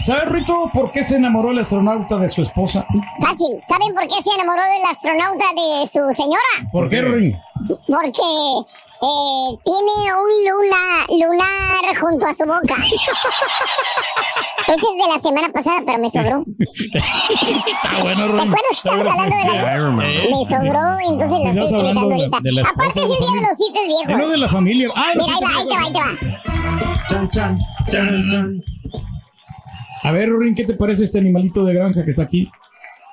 ¿Sabes, 0.00 0.28
Rito, 0.28 0.70
por 0.72 0.92
qué 0.92 1.02
se 1.02 1.16
enamoró 1.16 1.50
el 1.50 1.58
astronauta 1.58 2.18
de 2.18 2.30
su 2.30 2.42
esposa? 2.42 2.86
Fácil. 3.20 3.58
¿Saben 3.66 3.92
por 3.92 4.04
qué 4.04 4.22
se 4.22 4.30
enamoró 4.32 4.62
del 4.62 4.84
astronauta 4.90 5.44
de 5.56 5.86
su 5.86 6.14
señora? 6.14 6.70
¿Por 6.70 6.88
qué, 6.88 7.02
Rin? 7.02 7.36
Porque 7.88 8.22
eh, 9.00 9.48
tiene 9.64 9.94
un 10.14 10.30
luna, 10.48 10.82
lunar 11.08 11.96
junto 12.00 12.26
a 12.26 12.34
su 12.34 12.44
boca. 12.44 12.76
Ese 14.66 14.74
es 14.74 14.80
de 14.80 15.08
la 15.14 15.20
semana 15.20 15.48
pasada, 15.52 15.82
pero 15.86 15.98
me 15.98 16.10
sobró. 16.10 16.44
Está 16.58 18.02
bueno, 18.02 18.26
¿Te 18.26 18.42
acuerdas 18.42 18.62
que 18.68 18.74
estábamos 18.74 19.06
hablando 19.06 19.36
de 19.36 19.44
la... 19.44 19.90
Me 19.90 20.44
sobró, 20.44 20.84
entonces 21.08 21.38
lo 21.38 21.48
estoy 21.50 21.78
utilizando 21.78 22.14
ahorita. 22.14 22.38
Aparte, 22.70 23.00
es 23.00 23.04
el 23.04 23.08
día 23.08 23.32
de 23.34 23.40
los 23.40 23.56
chistes 23.56 23.86
viejos. 23.86 24.14
Uno 24.14 24.28
de 24.28 24.36
la 24.36 24.48
familia. 24.48 24.88
Ah, 24.94 25.12
Mira, 25.14 25.32
ahí 25.34 25.40
va, 25.42 25.48
ahí 25.60 25.66
te 25.68 25.74
va, 25.74 25.80
ahí 25.82 25.92
te 25.92 25.98
va. 25.98 26.10
Chan, 27.08 27.30
chan, 27.30 27.58
chan, 27.90 28.26
chan. 28.30 28.64
A 30.02 30.12
ver, 30.12 30.30
Rin, 30.30 30.54
¿qué 30.54 30.64
te 30.64 30.74
parece 30.74 31.04
este 31.04 31.18
animalito 31.18 31.64
de 31.64 31.74
granja 31.74 32.04
que 32.04 32.10
está 32.10 32.22
aquí? 32.24 32.50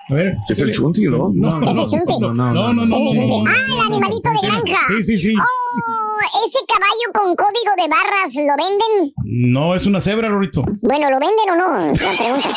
A 0.07 0.13
ver. 0.13 0.37
Es 0.47 0.59
el 0.59 0.71
chunti, 0.71 1.05
¿no? 1.05 1.31
No, 1.33 1.59
no, 1.59 1.71
¿Es 1.71 1.93
el 1.93 1.99
chunti? 1.99 2.19
no, 2.19 2.31
no, 2.33 2.53
no, 2.53 2.73
no, 2.73 2.85
no. 2.85 3.43
Ah, 3.47 3.53
el 3.73 3.93
animalito 3.93 4.29
de 4.29 4.47
granja. 4.47 4.79
Sí, 4.87 5.03
sí, 5.03 5.17
sí. 5.17 5.33
Oh, 5.35 6.45
ese 6.45 6.59
caballo 6.67 7.11
con 7.11 7.35
código 7.35 7.73
de 7.75 7.87
barras, 7.89 8.33
¿lo 8.35 8.55
venden? 8.55 9.13
No, 9.23 9.73
es 9.73 9.87
una 9.87 9.99
cebra, 9.99 10.29
Rorito. 10.29 10.63
Bueno, 10.81 11.09
¿lo 11.09 11.19
venden 11.19 11.49
o 11.49 11.55
no? 11.55 11.87
La 11.87 12.17
pregunta. 12.17 12.49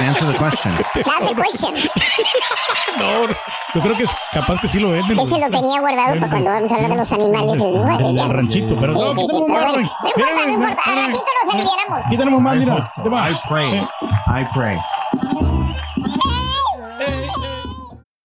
Answer 0.00 0.32
the 0.32 0.38
question. 0.38 0.74
That's 0.94 1.28
the 1.28 1.34
question. 1.34 1.74
No, 2.98 3.28
yo 3.74 3.80
creo 3.80 3.96
que 3.96 4.02
es 4.04 4.10
capaz 4.32 4.60
que 4.60 4.66
sí 4.66 4.80
lo 4.80 4.90
venden. 4.90 5.18
Ese 5.20 5.38
lo 5.38 5.48
tenía 5.48 5.80
guardado 5.80 6.18
para 6.18 6.30
cuando 6.30 6.50
vamos 6.50 6.72
a 6.72 6.74
hablar 6.74 6.90
de 6.90 6.96
los 6.96 7.12
animales. 7.12 7.62
El 7.62 8.30
ranchito, 8.30 8.76
pero 8.80 8.94
no. 8.94 9.14
No 9.14 9.20
importa, 9.20 9.72
no 9.74 10.52
importa. 10.52 10.82
Al 10.86 10.96
ratito 10.96 11.24
nos 11.44 11.54
aliviaremos. 11.54 12.00
Aquí 12.06 12.16
tenemos 12.16 12.42
más, 12.42 12.56
mira. 12.56 12.92
I 12.98 13.48
pray. 13.48 13.80
I 14.26 14.44
pray. 14.52 14.76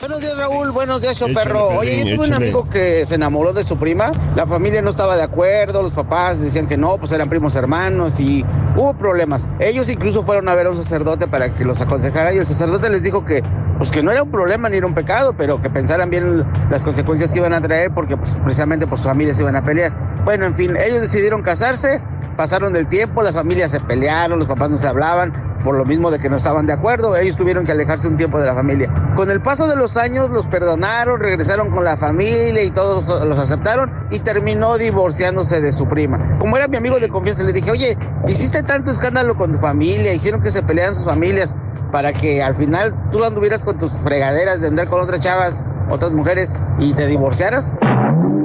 Buenos 0.00 0.20
días, 0.20 0.36
Raúl. 0.36 0.70
Buenos 0.70 1.00
días, 1.00 1.16
Échale, 1.16 1.34
perro. 1.34 1.68
Oye, 1.68 2.04
yo 2.04 2.16
tuve 2.16 2.26
un 2.26 2.34
amigo 2.34 2.68
que 2.68 3.04
se 3.06 3.14
enamoró 3.14 3.52
de 3.52 3.62
su 3.62 3.76
prima. 3.76 4.10
La 4.34 4.46
familia 4.46 4.82
no 4.82 4.90
estaba 4.90 5.16
de 5.16 5.22
acuerdo, 5.22 5.82
los 5.82 5.92
papás 5.92 6.40
decían 6.40 6.66
que 6.66 6.76
no, 6.76 6.96
pues 6.98 7.12
eran 7.12 7.28
primos 7.28 7.54
hermanos 7.54 8.18
y 8.18 8.44
hubo 8.74 8.94
problemas. 8.94 9.48
Ellos 9.60 9.88
incluso 9.90 10.22
fueron 10.22 10.48
a 10.48 10.54
ver 10.54 10.66
a 10.66 10.70
un 10.70 10.76
sacerdote 10.76 11.28
para 11.28 11.54
que 11.54 11.64
los 11.64 11.80
aconsejara 11.80 12.32
y 12.32 12.38
el 12.38 12.46
sacerdote 12.46 12.90
les 12.90 13.02
dijo 13.02 13.24
que, 13.24 13.42
pues 13.76 13.90
que 13.90 14.02
no 14.02 14.10
era 14.10 14.22
un 14.22 14.30
problema 14.30 14.68
ni 14.68 14.78
era 14.78 14.86
un 14.86 14.94
pecado, 14.94 15.34
pero 15.36 15.60
que 15.60 15.70
pensaran 15.70 16.10
bien 16.10 16.44
las 16.70 16.82
consecuencias 16.82 17.32
que 17.32 17.38
iban 17.38 17.52
a 17.52 17.60
traer 17.60 17.92
porque 17.92 18.16
pues, 18.16 18.30
precisamente 18.42 18.86
por 18.86 18.98
sus 18.98 19.06
familias 19.06 19.38
iban 19.38 19.56
a 19.56 19.64
pelear. 19.64 19.92
Bueno, 20.24 20.46
en 20.46 20.54
fin, 20.54 20.76
ellos 20.76 21.02
decidieron 21.02 21.42
casarse, 21.42 22.02
pasaron 22.36 22.72
del 22.72 22.88
tiempo, 22.88 23.22
las 23.22 23.34
familias 23.34 23.70
se 23.70 23.80
pelearon, 23.80 24.38
los 24.38 24.48
papás 24.48 24.70
no 24.70 24.76
se 24.76 24.88
hablaban, 24.88 25.32
por 25.62 25.76
lo 25.76 25.84
mismo 25.84 26.10
de 26.10 26.18
que 26.18 26.28
no 26.28 26.36
estaban 26.36 26.66
de 26.66 26.72
acuerdo, 26.72 27.16
ellos 27.16 27.36
tuvieron 27.36 27.64
que 27.64 27.72
alejarse 27.72 28.08
un 28.08 28.16
tiempo 28.16 28.38
de 28.40 28.46
la 28.46 28.54
familia. 28.54 28.92
Con 29.14 29.30
el 29.30 29.40
paso 29.40 29.68
de 29.68 29.76
los 29.82 29.96
años 29.96 30.30
los 30.30 30.46
perdonaron, 30.46 31.18
regresaron 31.18 31.72
con 31.72 31.82
la 31.82 31.96
familia 31.96 32.62
y 32.62 32.70
todos 32.70 33.08
los 33.26 33.36
aceptaron 33.36 33.90
y 34.12 34.20
terminó 34.20 34.78
divorciándose 34.78 35.60
de 35.60 35.72
su 35.72 35.88
prima. 35.88 36.38
Como 36.38 36.56
era 36.56 36.68
mi 36.68 36.76
amigo 36.76 37.00
de 37.00 37.08
confianza, 37.08 37.42
le 37.42 37.52
dije, 37.52 37.72
oye, 37.72 37.98
hiciste 38.28 38.62
tanto 38.62 38.92
escándalo 38.92 39.36
con 39.36 39.50
tu 39.50 39.58
familia, 39.58 40.12
hicieron 40.12 40.40
que 40.40 40.52
se 40.52 40.62
pelearan 40.62 40.94
sus 40.94 41.04
familias 41.04 41.56
para 41.90 42.12
que 42.12 42.44
al 42.44 42.54
final 42.54 42.94
tú 43.10 43.24
anduvieras 43.24 43.64
con 43.64 43.76
tus 43.76 43.90
fregaderas 43.90 44.60
de 44.60 44.68
andar 44.68 44.86
con 44.86 45.00
otras 45.00 45.18
chavas, 45.18 45.66
otras 45.90 46.12
mujeres 46.12 46.60
y 46.78 46.92
te 46.92 47.08
divorciaras. 47.08 47.72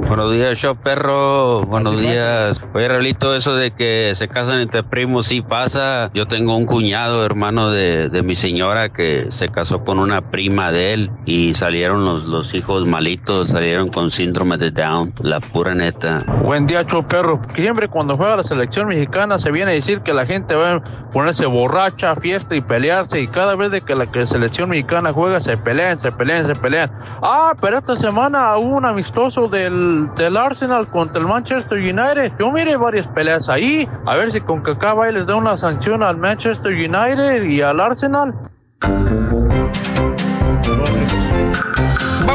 Buenos 0.07 0.31
días, 0.31 0.57
show 0.57 0.77
perro. 0.77 1.65
Buenos 1.65 1.99
días. 1.99 2.65
Oye, 2.73 2.87
Raulito, 2.87 3.35
eso 3.35 3.57
de 3.57 3.71
que 3.71 4.13
se 4.15 4.29
casan 4.29 4.61
entre 4.61 4.81
primos 4.81 5.27
sí 5.27 5.41
pasa. 5.41 6.09
Yo 6.13 6.27
tengo 6.27 6.55
un 6.55 6.65
cuñado, 6.65 7.25
hermano 7.25 7.71
de, 7.71 8.07
de 8.07 8.23
mi 8.23 8.35
señora, 8.35 8.87
que 8.87 9.33
se 9.33 9.49
casó 9.49 9.83
con 9.83 9.99
una 9.99 10.21
prima 10.21 10.71
de 10.71 10.93
él 10.93 11.11
y 11.25 11.53
salieron 11.55 12.05
los, 12.05 12.25
los 12.25 12.53
hijos 12.53 12.85
malitos, 12.85 13.49
salieron 13.49 13.89
con 13.89 14.09
síndrome 14.09 14.57
de 14.57 14.71
Down. 14.71 15.13
La 15.19 15.41
pura 15.41 15.75
neta. 15.75 16.23
Buen 16.41 16.67
día, 16.67 16.85
show 16.85 17.05
perro. 17.05 17.41
Siempre 17.53 17.89
cuando 17.89 18.15
juega 18.15 18.37
la 18.37 18.43
selección 18.43 18.87
mexicana 18.87 19.37
se 19.37 19.51
viene 19.51 19.71
a 19.71 19.73
decir 19.73 19.99
que 20.01 20.13
la 20.13 20.25
gente 20.25 20.55
va 20.55 20.75
a 20.75 20.83
ponerse 21.11 21.45
borracha, 21.45 22.15
fiesta 22.15 22.55
y 22.55 22.61
pelearse. 22.61 23.19
Y 23.19 23.27
cada 23.27 23.55
vez 23.55 23.71
de 23.71 23.81
que 23.81 23.93
la 23.93 24.09
que 24.09 24.25
selección 24.25 24.69
mexicana 24.69 25.11
juega 25.11 25.41
se 25.41 25.57
pelean, 25.57 25.99
se 25.99 26.13
pelean, 26.13 26.45
se 26.45 26.55
pelean. 26.55 26.91
Ah, 27.21 27.53
pero 27.59 27.79
esta 27.79 27.95
semana 27.97 28.55
hubo 28.57 28.77
un 28.77 28.85
amistoso 28.85 29.47
del, 29.47 29.96
del 30.15 30.37
Arsenal 30.37 30.87
contra 30.87 31.21
el 31.21 31.27
Manchester 31.27 31.77
United. 31.77 32.31
Yo 32.39 32.51
miré 32.51 32.77
varias 32.77 33.07
peleas 33.07 33.49
ahí. 33.49 33.87
A 34.05 34.15
ver 34.15 34.31
si 34.31 34.41
con 34.41 34.61
Cacaba 34.61 35.09
les 35.11 35.25
da 35.25 35.35
una 35.35 35.57
sanción 35.57 36.03
al 36.03 36.17
Manchester 36.17 36.73
United 36.73 37.43
y 37.43 37.61
al 37.61 37.79
Arsenal. 37.79 38.33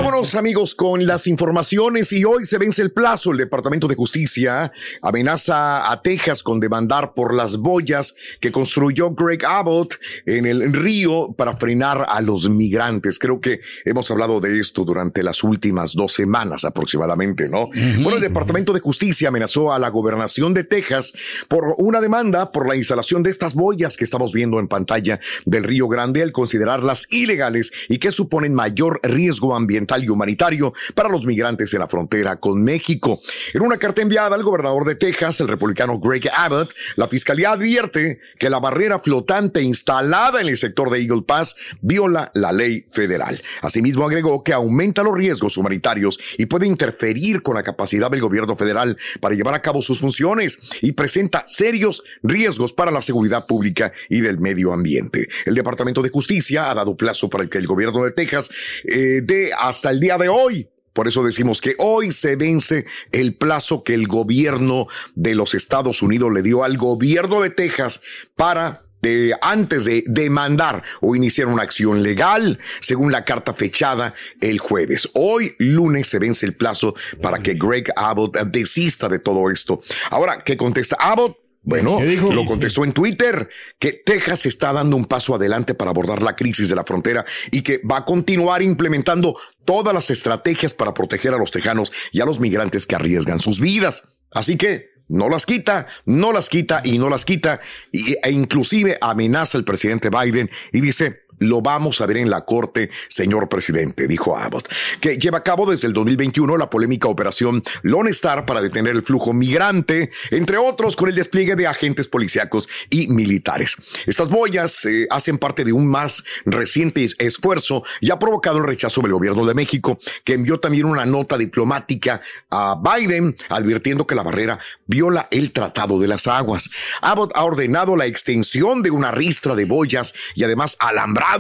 Vámonos 0.03 0.35
amigos 0.35 0.75
con 0.75 1.07
las 1.07 1.29
informaciones 1.29 2.13
y 2.13 2.25
hoy 2.25 2.45
se 2.45 2.59
vence 2.59 2.83
el 2.83 2.91
plazo. 2.91 3.31
El 3.31 3.37
Departamento 3.37 3.87
de 3.87 3.95
Justicia 3.95 4.73
amenaza 5.01 5.89
a 5.93 6.03
Texas 6.03 6.43
con 6.43 6.59
demandar 6.59 7.15
por 7.15 7.33
las 7.33 7.59
boyas 7.59 8.17
que 8.41 8.51
construyó 8.51 9.13
Greg 9.15 9.45
Abbott 9.47 9.95
en 10.27 10.47
el 10.47 10.73
río 10.73 11.33
para 11.39 11.57
frenar 11.57 12.05
a 12.09 12.21
los 12.21 12.51
migrantes. 12.51 13.21
Creo 13.21 13.41
que 13.41 13.61
hemos 13.85 14.11
hablado 14.11 14.41
de 14.41 14.59
esto 14.59 14.85
durante 14.85 15.23
las 15.23 15.45
últimas 15.45 15.93
dos 15.95 16.15
semanas 16.15 16.65
aproximadamente, 16.65 17.49
¿no? 17.49 17.69
Bueno, 18.01 18.17
el 18.17 18.23
Departamento 18.23 18.73
de 18.73 18.81
Justicia 18.81 19.29
amenazó 19.29 19.73
a 19.73 19.79
la 19.79 19.91
gobernación 19.91 20.53
de 20.53 20.65
Texas 20.65 21.13
por 21.47 21.77
una 21.79 22.01
demanda 22.01 22.51
por 22.51 22.67
la 22.67 22.75
instalación 22.75 23.23
de 23.23 23.31
estas 23.31 23.55
boyas 23.55 23.97
que 23.97 24.03
estamos 24.03 24.33
viendo 24.33 24.59
en 24.59 24.67
pantalla 24.67 25.21
del 25.45 25.63
Río 25.63 25.87
Grande 25.87 26.23
al 26.23 26.33
considerarlas 26.33 27.07
ilegales 27.11 27.71
y 27.89 27.99
que 27.99 28.11
suponen 28.11 28.53
mayor 28.53 28.99
riesgo 29.05 29.55
ambiental 29.55 29.92
y 30.01 30.09
humanitario 30.09 30.73
para 30.95 31.09
los 31.09 31.25
migrantes 31.25 31.73
en 31.75 31.81
la 31.81 31.89
frontera 31.89 32.37
con 32.37 32.63
México. 32.63 33.21
En 33.53 33.63
una 33.63 33.77
carta 33.77 34.03
enviada 34.03 34.35
al 34.35 34.43
gobernador 34.43 34.85
de 34.85 34.95
Texas, 34.95 35.41
el 35.41 35.49
republicano 35.49 35.99
Greg 35.99 36.31
Abbott, 36.35 36.73
la 36.97 37.09
fiscalía 37.09 37.53
advierte 37.53 38.21
que 38.39 38.51
la 38.51 38.61
barrera 38.61 38.99
flotante 38.99 39.63
instalada 39.63 40.41
en 40.41 40.49
el 40.49 40.57
sector 40.57 40.91
de 40.91 41.01
Eagle 41.01 41.23
Pass 41.27 41.57
viola 41.81 42.31
la 42.35 42.53
ley 42.53 42.87
federal. 42.93 43.43
Asimismo, 43.61 44.07
agregó 44.07 44.43
que 44.43 44.53
aumenta 44.53 45.03
los 45.03 45.15
riesgos 45.15 45.57
humanitarios 45.57 46.19
y 46.39 46.47
puede 46.47 46.67
interferir 46.67 47.43
con 47.43 47.55
la 47.55 47.63
capacidad 47.63 48.11
del 48.11 48.21
gobierno 48.21 48.57
federal 48.57 48.97
para 49.21 49.35
llevar 49.35 49.55
a 49.55 49.63
cabo 49.63 49.83
sus 49.83 49.99
funciones 49.99 50.59
y 50.81 50.93
presenta 50.93 51.45
serios 51.47 52.03
riesgos 52.23 52.73
para 52.73 52.91
la 52.91 53.03
seguridad 53.03 53.47
pública 53.47 53.93
y 54.09 54.21
del 54.21 54.39
medio 54.39 54.73
ambiente. 54.73 55.29
El 55.45 55.55
Departamento 55.55 56.03
de 56.03 56.11
Justicia 56.11 56.71
ha 56.71 56.75
dado 56.75 56.97
plazo 56.97 57.29
para 57.29 57.47
que 57.47 57.59
el 57.59 57.67
gobierno 57.67 58.05
de 58.05 58.13
Texas 58.13 58.51
eh, 58.85 59.21
dé 59.23 59.51
hasta 59.73 59.91
el 59.91 60.01
día 60.01 60.19
de 60.19 60.29
hoy 60.29 60.69
por 60.93 61.09
eso 61.09 61.25
decimos 61.25 61.61
que 61.61 61.75
hoy 61.79 62.13
se 62.13 62.37
vence 62.37 62.85
el 63.13 63.35
plazo 63.35 63.83
que 63.83 63.95
el 63.95 64.07
gobierno 64.07 64.89
de 65.15 65.35
los 65.35 65.55
Estados 65.55 66.03
Unidos 66.03 66.31
le 66.33 66.43
dio 66.43 66.65
al 66.65 66.77
gobierno 66.77 67.41
de 67.41 67.49
Texas 67.49 68.03
para 68.37 68.83
de, 69.01 69.35
antes 69.41 69.85
de 69.87 70.05
demandar 70.07 70.83
o 71.01 71.17
iniciar 71.17 71.49
una 71.49 71.63
acción 71.63 72.03
legal, 72.03 72.61
según 72.81 73.11
la 73.11 73.25
carta 73.25 73.55
fechada 73.55 74.15
el 74.41 74.59
jueves. 74.59 75.09
Hoy, 75.15 75.57
lunes, 75.59 76.09
se 76.09 76.19
vence 76.19 76.47
el 76.47 76.55
plazo 76.55 76.95
para 77.21 77.39
que 77.39 77.55
Greg 77.55 77.93
Abbott 77.97 78.37
desista 78.47 79.09
de 79.09 79.19
todo 79.19 79.51
esto. 79.51 79.83
Ahora, 80.11 80.45
¿qué 80.45 80.57
contesta 80.57 80.97
Abbott? 81.01 81.42
Bueno, 81.65 82.01
lo 82.01 82.45
contestó 82.45 82.85
en 82.85 82.93
Twitter 82.93 83.49
que 83.79 83.93
Texas 83.93 84.47
está 84.47 84.73
dando 84.73 84.97
un 84.97 85.05
paso 85.05 85.37
adelante 85.37 85.75
para 85.75 85.93
abordar 85.93 86.21
la 86.21 86.35
crisis 86.35 86.69
de 86.69 86.75
la 86.75 86.85
frontera 86.85 87.25
y 87.53 87.63
que 87.63 87.79
va 87.79 87.99
a 87.99 88.05
continuar 88.05 88.63
implementando 88.63 89.37
todas 89.65 89.95
las 89.95 90.11
estrategias 90.11 90.75
para 90.75 90.93
proteger 90.93 91.35
a 91.35 91.39
los 91.39 91.53
tejanos 91.53 91.93
y 92.11 92.21
a 92.21 92.25
los 92.25 92.41
migrantes 92.41 92.85
que 92.85 92.97
arriesgan 92.97 93.39
sus 93.39 93.61
vidas. 93.61 94.09
Así 94.33 94.57
que 94.57 94.91
no 95.07 95.29
las 95.29 95.47
quita, 95.47 95.87
no 96.05 96.33
las 96.33 96.49
quita 96.49 96.81
y 96.85 96.99
no 96.99 97.09
las 97.09 97.25
quita, 97.25 97.61
e 97.93 98.31
inclusive 98.31 98.99
amenaza 99.01 99.57
al 99.57 99.65
presidente 99.65 100.11
Biden 100.11 100.51
y 100.73 100.81
dice, 100.81 101.27
lo 101.43 101.61
vamos 101.61 102.01
a 102.01 102.07
ver 102.07 102.19
en 102.19 102.31
la 102.31 102.45
corte, 102.45 102.91
señor 103.09 103.49
presidente, 103.49 104.07
dijo 104.07 104.37
Abbott, 104.37 104.69
que 105.01 105.19
lleva 105.19 105.39
a 105.39 105.43
cabo 105.43 105.71
desde 105.71 105.89
el 105.89 105.93
2021 105.93 106.57
la 106.57 106.71
polémica 106.71 107.09
operación 107.09 107.63
Lone 107.83 108.11
Star 108.11 108.47
para 108.47 108.61
detener 108.61 108.95
el 108.95 109.03
flujo 109.03 109.33
migrante, 109.33 110.11
entre 110.31 110.57
otros 110.57 110.97
con 110.97 111.09
el 111.09 111.15
despliegue 111.15 111.57
de 111.57 111.67
agentes 111.67 112.09
policíacos 112.09 112.69
y 112.91 113.09
militares. 113.09 113.77
Estas 114.07 114.29
boyas 114.29 114.85
eh, 114.85 115.07
hacen 115.11 115.39
parte 115.39 115.65
de 115.65 115.73
un 115.73 115.89
más 115.89 116.23
reciente 116.45 117.09
esfuerzo 117.19 117.85
y 118.01 118.11
ha 118.11 118.19
provocado 118.19 118.59
el 118.59 118.65
rechazo 118.65 119.01
del 119.01 119.13
gobierno 119.13 119.45
de 119.47 119.55
México, 119.55 119.99
que 120.25 120.35
envió 120.35 120.61
también 120.61 120.87
una 120.87 121.05
nota 121.05 121.39
diplomática 121.39 122.21
a 122.51 122.77
Biden 122.81 123.37
advirtiendo 123.49 124.07
que 124.07 124.15
la 124.15 124.23
barrera 124.23 124.59
viola 124.87 125.29
el 125.31 125.53
Tratado 125.53 125.99
de 125.99 126.09
las 126.09 126.27
Aguas. 126.27 126.71
Abbott 127.01 127.33
ha 127.35 127.45
ordenado 127.45 127.97
la 127.97 128.07
extensión 128.07 128.83
de 128.83 128.91
una 128.91 129.11
ristra 129.11 129.55
de 129.55 129.65
boyas 129.65 130.15
y 130.35 130.45
además 130.45 130.77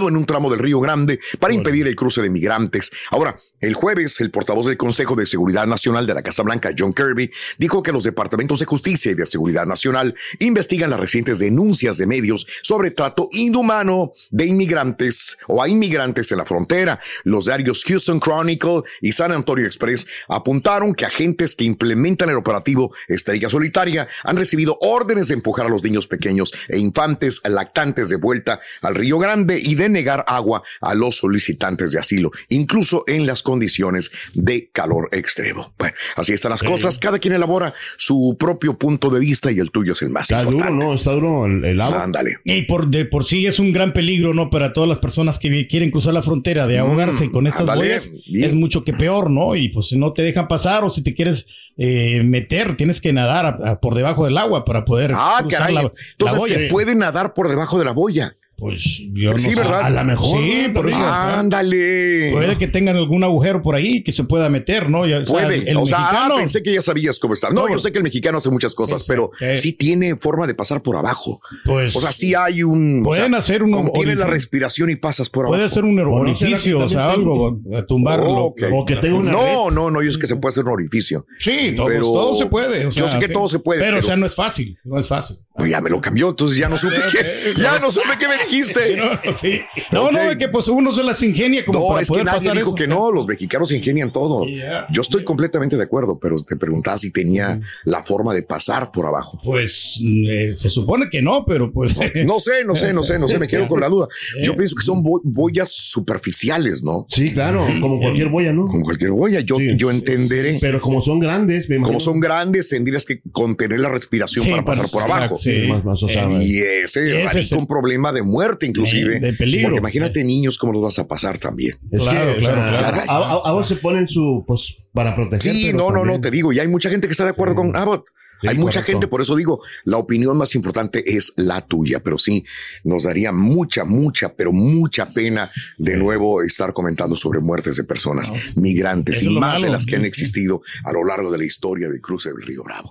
en 0.00 0.16
un 0.16 0.24
tramo 0.24 0.50
del 0.50 0.58
Río 0.58 0.80
Grande 0.80 1.20
para 1.38 1.52
impedir 1.52 1.86
el 1.86 1.96
cruce 1.96 2.22
de 2.22 2.30
migrantes. 2.30 2.90
Ahora, 3.10 3.36
el 3.60 3.74
jueves, 3.74 4.20
el 4.20 4.30
portavoz 4.30 4.66
del 4.66 4.76
Consejo 4.76 5.14
de 5.14 5.26
Seguridad 5.26 5.66
Nacional 5.66 6.06
de 6.06 6.14
la 6.14 6.22
Casa 6.22 6.42
Blanca, 6.42 6.70
John 6.76 6.94
Kirby, 6.94 7.30
dijo 7.58 7.82
que 7.82 7.92
los 7.92 8.04
departamentos 8.04 8.58
de 8.58 8.64
justicia 8.64 9.12
y 9.12 9.14
de 9.14 9.26
seguridad 9.26 9.66
nacional 9.66 10.14
investigan 10.38 10.90
las 10.90 10.98
recientes 10.98 11.38
denuncias 11.38 11.98
de 11.98 12.06
medios 12.06 12.46
sobre 12.62 12.90
trato 12.90 13.28
inhumano 13.32 14.12
de 14.30 14.46
inmigrantes 14.46 15.36
o 15.46 15.62
a 15.62 15.68
inmigrantes 15.68 16.32
en 16.32 16.38
la 16.38 16.46
frontera. 16.46 17.00
Los 17.24 17.46
diarios 17.46 17.84
Houston 17.84 18.18
Chronicle 18.18 18.82
y 19.00 19.12
San 19.12 19.32
Antonio 19.32 19.66
Express 19.66 20.06
apuntaron 20.28 20.94
que 20.94 21.04
agentes 21.04 21.54
que 21.54 21.64
implementan 21.64 22.30
el 22.30 22.36
operativo 22.36 22.94
Estrella 23.08 23.50
Solitaria 23.50 24.08
han 24.24 24.36
recibido 24.36 24.78
órdenes 24.80 25.28
de 25.28 25.34
empujar 25.34 25.66
a 25.66 25.68
los 25.68 25.82
niños 25.82 26.06
pequeños 26.06 26.52
e 26.68 26.78
infantes 26.78 27.40
lactantes 27.44 28.08
de 28.08 28.16
vuelta 28.16 28.60
al 28.80 28.94
Río 28.94 29.18
Grande 29.18 29.60
y 29.62 29.71
de 29.74 29.88
negar 29.88 30.24
agua 30.28 30.62
a 30.80 30.94
los 30.94 31.16
solicitantes 31.16 31.92
de 31.92 31.98
asilo, 31.98 32.30
incluso 32.48 33.04
en 33.06 33.26
las 33.26 33.42
condiciones 33.42 34.10
de 34.34 34.70
calor 34.72 35.08
extremo. 35.12 35.72
Bueno, 35.78 35.94
así 36.16 36.32
están 36.32 36.50
las 36.50 36.62
cosas. 36.62 36.98
Cada 36.98 37.18
quien 37.18 37.34
elabora 37.34 37.74
su 37.96 38.36
propio 38.38 38.78
punto 38.78 39.10
de 39.10 39.20
vista 39.20 39.50
y 39.52 39.58
el 39.58 39.70
tuyo 39.70 39.92
es 39.94 40.02
el 40.02 40.10
más 40.10 40.30
Está 40.30 40.44
duro, 40.44 40.70
¿no? 40.70 40.94
Está 40.94 41.12
duro 41.12 41.46
el, 41.46 41.80
agua. 41.80 42.02
Ándale. 42.04 42.38
Y 42.44 42.62
por 42.62 42.88
de 42.90 43.04
por 43.04 43.24
sí 43.24 43.46
es 43.46 43.58
un 43.58 43.72
gran 43.72 43.92
peligro, 43.92 44.34
¿no? 44.34 44.50
Para 44.50 44.72
todas 44.72 44.88
las 44.88 44.98
personas 44.98 45.38
que 45.38 45.66
quieren 45.66 45.90
cruzar 45.90 46.14
la 46.14 46.22
frontera 46.22 46.66
de 46.66 46.78
ahogarse 46.78 47.30
con 47.30 47.46
estas 47.46 47.60
ándale, 47.62 47.84
boyas. 47.84 48.10
bien. 48.26 48.44
Es 48.48 48.54
mucho 48.54 48.84
que 48.84 48.92
peor, 48.92 49.30
¿no? 49.30 49.54
Y 49.56 49.68
pues 49.68 49.88
si 49.88 49.98
no 49.98 50.12
te 50.12 50.22
dejan 50.22 50.48
pasar 50.48 50.84
o 50.84 50.90
si 50.90 51.02
te 51.02 51.14
quieres 51.14 51.46
eh, 51.76 52.22
meter, 52.24 52.76
tienes 52.76 53.00
que 53.00 53.12
nadar 53.12 53.46
a- 53.46 53.70
a- 53.72 53.80
por 53.80 53.94
debajo 53.94 54.24
del 54.24 54.36
agua 54.38 54.64
para 54.64 54.84
poder 54.84 55.12
Ah, 55.14 55.36
cruzar 55.40 55.58
caray. 55.60 55.74
la, 55.74 55.82
la 55.84 55.92
Entonces 56.12 56.38
boya. 56.38 56.54
se 56.58 56.68
puede 56.68 56.94
nadar 56.94 57.34
por 57.34 57.48
debajo 57.48 57.78
de 57.78 57.84
la 57.84 57.92
boya. 57.92 58.36
Pues 58.62 59.02
yo 59.12 59.32
no 59.32 59.38
sí, 59.38 59.48
sé. 59.50 59.56
¿verdad? 59.56 59.80
A 59.82 59.90
lo 59.90 60.04
mejor. 60.04 60.40
Sí, 60.40 60.68
por 60.72 60.88
eso. 60.88 60.96
Ándale. 60.96 62.30
Puede 62.30 62.56
que 62.56 62.68
tengan 62.68 62.94
algún 62.96 63.24
agujero 63.24 63.60
por 63.60 63.74
ahí 63.74 64.04
que 64.04 64.12
se 64.12 64.22
pueda 64.22 64.48
meter, 64.48 64.88
¿no? 64.88 65.04
Ya, 65.04 65.18
o 65.18 65.26
sea, 65.26 65.32
Puede. 65.34 65.68
el, 65.68 65.76
o 65.76 65.84
sea, 65.84 65.96
ah, 65.98 66.12
mexicano. 66.12 66.36
pensé 66.36 66.62
que 66.62 66.72
ya 66.72 66.80
sabías 66.80 67.18
cómo 67.18 67.34
está. 67.34 67.50
No, 67.50 67.66
No, 67.66 67.72
yo 67.72 67.80
sé 67.80 67.90
que 67.90 67.98
el 67.98 68.04
mexicano 68.04 68.38
hace 68.38 68.50
muchas 68.50 68.76
cosas, 68.76 69.02
sí, 69.02 69.06
pero 69.08 69.32
sí. 69.36 69.56
sí 69.56 69.72
tiene 69.72 70.14
forma 70.14 70.46
de 70.46 70.54
pasar 70.54 70.80
por 70.80 70.94
abajo. 70.94 71.40
Pues, 71.64 71.96
o 71.96 72.00
sea, 72.00 72.12
sí 72.12 72.36
hay 72.36 72.62
un. 72.62 73.02
pueden 73.02 73.24
o 73.24 73.28
sea, 73.30 73.38
hacer 73.38 73.64
un 73.64 73.72
como 73.72 73.90
Tiene 73.90 74.14
la 74.14 74.28
respiración 74.28 74.90
y 74.90 74.94
pasas 74.94 75.28
por 75.28 75.46
abajo. 75.46 75.56
Puede 75.58 75.68
ser 75.68 75.84
un 75.84 75.98
orificio, 75.98 76.78
o 76.78 76.88
sea, 76.88 77.10
algo, 77.10 77.60
a 77.76 77.82
tumbarlo. 77.84 78.30
Oh, 78.30 78.44
ok. 78.44 78.92
No, 79.24 79.72
no, 79.72 79.90
no, 79.90 80.02
yo 80.02 80.08
es 80.08 80.18
que 80.18 80.28
se 80.28 80.36
puede 80.36 80.52
hacer 80.52 80.66
un 80.66 80.70
orificio. 80.74 81.26
Sí, 81.40 81.72
todo, 81.74 81.88
Pero- 81.88 82.12
todo 82.12 82.36
se 82.36 82.46
puede. 82.46 82.86
o 82.86 82.90
yo 82.90 83.08
sé 83.08 83.18
que 83.18 83.26
sí. 83.26 83.32
todo 83.32 83.48
se 83.48 83.58
puede. 83.58 83.80
Pero, 83.80 83.98
o 83.98 84.02
sea, 84.02 84.14
no 84.14 84.24
es 84.26 84.36
fácil. 84.36 84.78
No 84.84 85.00
es 85.00 85.08
fácil. 85.08 85.38
No, 85.58 85.66
ya 85.66 85.80
me 85.80 85.90
lo 85.90 86.00
cambió, 86.00 86.30
entonces 86.30 86.56
ya 86.58 86.68
no 86.68 86.78
supe 86.78 86.94
qué. 87.10 87.60
Ya 87.60 87.80
no 87.80 87.90
supe 87.90 88.16
qué 88.20 88.28
me 88.28 88.36
dijiste. 88.56 88.96
No, 89.02 89.32
sí. 89.32 89.60
No, 89.90 90.10
no, 90.12 90.20
es 90.30 90.36
que 90.36 90.48
pues 90.48 90.68
uno 90.68 90.92
se 90.92 91.02
las 91.02 91.22
ingenia 91.22 91.64
como 91.64 91.78
No, 91.80 91.86
para 91.88 92.02
es 92.02 92.08
que 92.08 92.12
poder 92.12 92.24
nadie 92.26 92.38
pasar 92.40 92.54
dijo 92.56 92.68
eso. 92.68 92.74
que 92.74 92.86
no, 92.86 93.10
los 93.10 93.26
mexicanos 93.26 93.68
se 93.68 93.76
ingenian 93.76 94.12
todo. 94.12 94.44
Yeah. 94.46 94.86
Yo 94.92 95.02
estoy 95.02 95.24
completamente 95.24 95.76
de 95.76 95.82
acuerdo, 95.82 96.18
pero 96.18 96.36
te 96.36 96.56
preguntaba 96.56 96.98
si 96.98 97.10
tenía 97.12 97.60
la 97.84 98.02
forma 98.02 98.34
de 98.34 98.42
pasar 98.42 98.90
por 98.92 99.06
abajo. 99.06 99.40
Pues 99.42 99.98
eh, 100.02 100.52
se 100.54 100.68
supone 100.70 101.08
que 101.10 101.22
no, 101.22 101.44
pero 101.44 101.72
pues. 101.72 101.96
No 102.24 102.38
sé, 102.40 102.64
no 102.64 102.76
sé, 102.76 102.92
no 102.92 103.02
sé, 103.04 103.18
no 103.18 103.28
sé, 103.28 103.38
me 103.38 103.48
quedo 103.48 103.66
con 103.68 103.80
la 103.80 103.88
duda. 103.88 104.08
Yo 104.44 104.52
Eh. 104.52 104.56
pienso 104.56 104.76
que 104.76 104.82
son 104.82 105.02
bo- 105.02 105.20
boyas 105.24 105.70
superficiales, 105.72 106.82
¿no? 106.82 107.06
Sí, 107.08 107.32
claro, 107.32 107.66
como 107.80 107.98
cualquier 107.98 108.28
boya, 108.28 108.52
¿no? 108.52 108.66
Como 108.66 108.82
cualquier 108.82 109.10
boya, 109.12 109.40
yo, 109.40 109.56
yo 109.58 109.90
entenderé. 109.90 110.58
Pero 110.60 110.80
como 110.80 111.00
son 111.02 111.18
grandes, 111.20 111.68
me 111.68 111.76
imagino. 111.76 111.88
Como 111.88 112.00
son 112.00 112.20
grandes, 112.20 112.68
tendrías 112.68 113.04
que 113.04 113.20
contener 113.32 113.80
la 113.80 113.88
respiración 113.88 114.44
Sí, 114.44 114.50
para 114.50 114.64
pasar 114.64 114.90
por 114.90 115.02
abajo. 115.02 115.34
sí. 115.36 115.66
Más- 115.68 115.84
más, 115.84 116.02
o 116.02 116.08
sea, 116.08 116.30
y 116.30 116.58
ese, 116.58 117.24
ese 117.24 117.40
es 117.40 117.52
un 117.52 117.66
problema 117.66 118.12
de 118.12 118.22
muerte, 118.22 118.41
inclusive. 118.66 119.20
De- 119.20 119.20
de 119.20 119.32
peligro. 119.34 119.68
Porque 119.70 119.78
imagínate 119.78 120.24
niños 120.24 120.58
cómo 120.58 120.72
los 120.72 120.82
vas 120.82 120.98
a 120.98 121.06
pasar 121.08 121.38
también. 121.38 121.76
Es 121.90 122.02
Claro, 122.02 122.34
que, 122.34 122.40
claro, 122.40 122.60
claro. 122.94 123.02
a- 123.08 123.60
a- 123.60 123.64
se 123.64 123.76
ponen 123.76 124.08
su, 124.08 124.44
pues, 124.46 124.76
para 124.92 125.14
proteger. 125.14 125.52
Sí, 125.52 125.72
no, 125.72 125.90
no, 125.90 126.04
no, 126.04 126.20
te 126.20 126.30
digo, 126.30 126.52
y 126.52 126.58
hay 126.58 126.68
mucha 126.68 126.90
gente 126.90 127.06
que 127.06 127.12
está 127.12 127.24
de 127.24 127.30
acuerdo 127.30 127.54
con 127.54 127.76
Abbott. 127.76 128.06
Sí, 128.40 128.48
hay 128.48 128.56
mucha 128.56 128.80
correcto. 128.80 128.92
gente, 128.92 129.06
por 129.06 129.20
eso 129.22 129.36
digo, 129.36 129.60
la 129.84 129.98
opinión 129.98 130.36
más 130.36 130.56
importante 130.56 131.04
es 131.16 131.32
la 131.36 131.60
tuya, 131.60 132.00
pero 132.00 132.18
sí, 132.18 132.44
nos 132.82 133.04
daría 133.04 133.30
mucha, 133.30 133.84
mucha, 133.84 134.34
pero 134.34 134.52
mucha 134.52 135.06
pena 135.14 135.48
de 135.78 135.96
nuevo 135.96 136.42
estar 136.42 136.72
comentando 136.72 137.14
sobre 137.14 137.38
muertes 137.38 137.76
de 137.76 137.84
personas 137.84 138.32
migrantes 138.56 139.18
Eso 139.22 139.30
y 139.30 139.38
más 139.38 139.62
de 139.62 139.70
las 139.70 139.86
que 139.86 139.94
han 139.94 140.04
existido 140.04 140.60
a 140.84 140.92
lo 140.92 141.04
largo 141.04 141.30
de 141.30 141.38
la 141.38 141.44
historia 141.44 141.88
del 141.88 142.00
cruce 142.00 142.30
del 142.30 142.42
río 142.42 142.64
Bravo. 142.64 142.90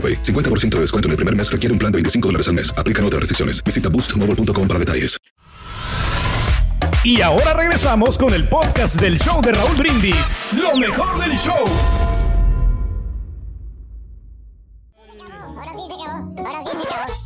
AroPay. 0.00 0.22
50% 0.22 0.76
de 0.76 0.80
descuento 0.80 1.08
en 1.08 1.10
el 1.10 1.16
primer 1.16 1.36
mes 1.36 1.52
requiere 1.52 1.72
un 1.74 1.78
plan 1.78 1.92
de 1.92 1.96
25 1.96 2.28
dólares 2.28 2.48
al 2.48 2.54
mes. 2.54 2.72
Aplican 2.78 3.04
otras 3.04 3.20
restricciones. 3.20 3.62
Visita 3.62 3.90
boostmobile.com 3.90 4.66
para 4.66 4.80
detalles. 4.80 5.20
Y 7.02 7.22
ahora 7.22 7.54
regresamos 7.54 8.18
con 8.18 8.34
el 8.34 8.46
podcast 8.46 9.00
del 9.00 9.18
show 9.18 9.40
de 9.40 9.52
Raúl 9.52 9.74
Brindis. 9.76 10.34
Lo 10.52 10.76
mejor 10.76 11.18
del 11.18 11.38
show. 11.38 11.64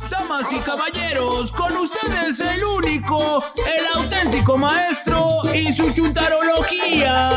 Damas 0.09 0.53
y 0.53 0.59
caballeros, 0.59 1.51
con 1.51 1.75
ustedes 1.75 2.39
el 2.39 2.63
único, 2.63 3.43
el 3.67 4.01
auténtico 4.01 4.57
maestro 4.57 5.41
y 5.53 5.73
su 5.73 5.93
chuntarología. 5.93 7.31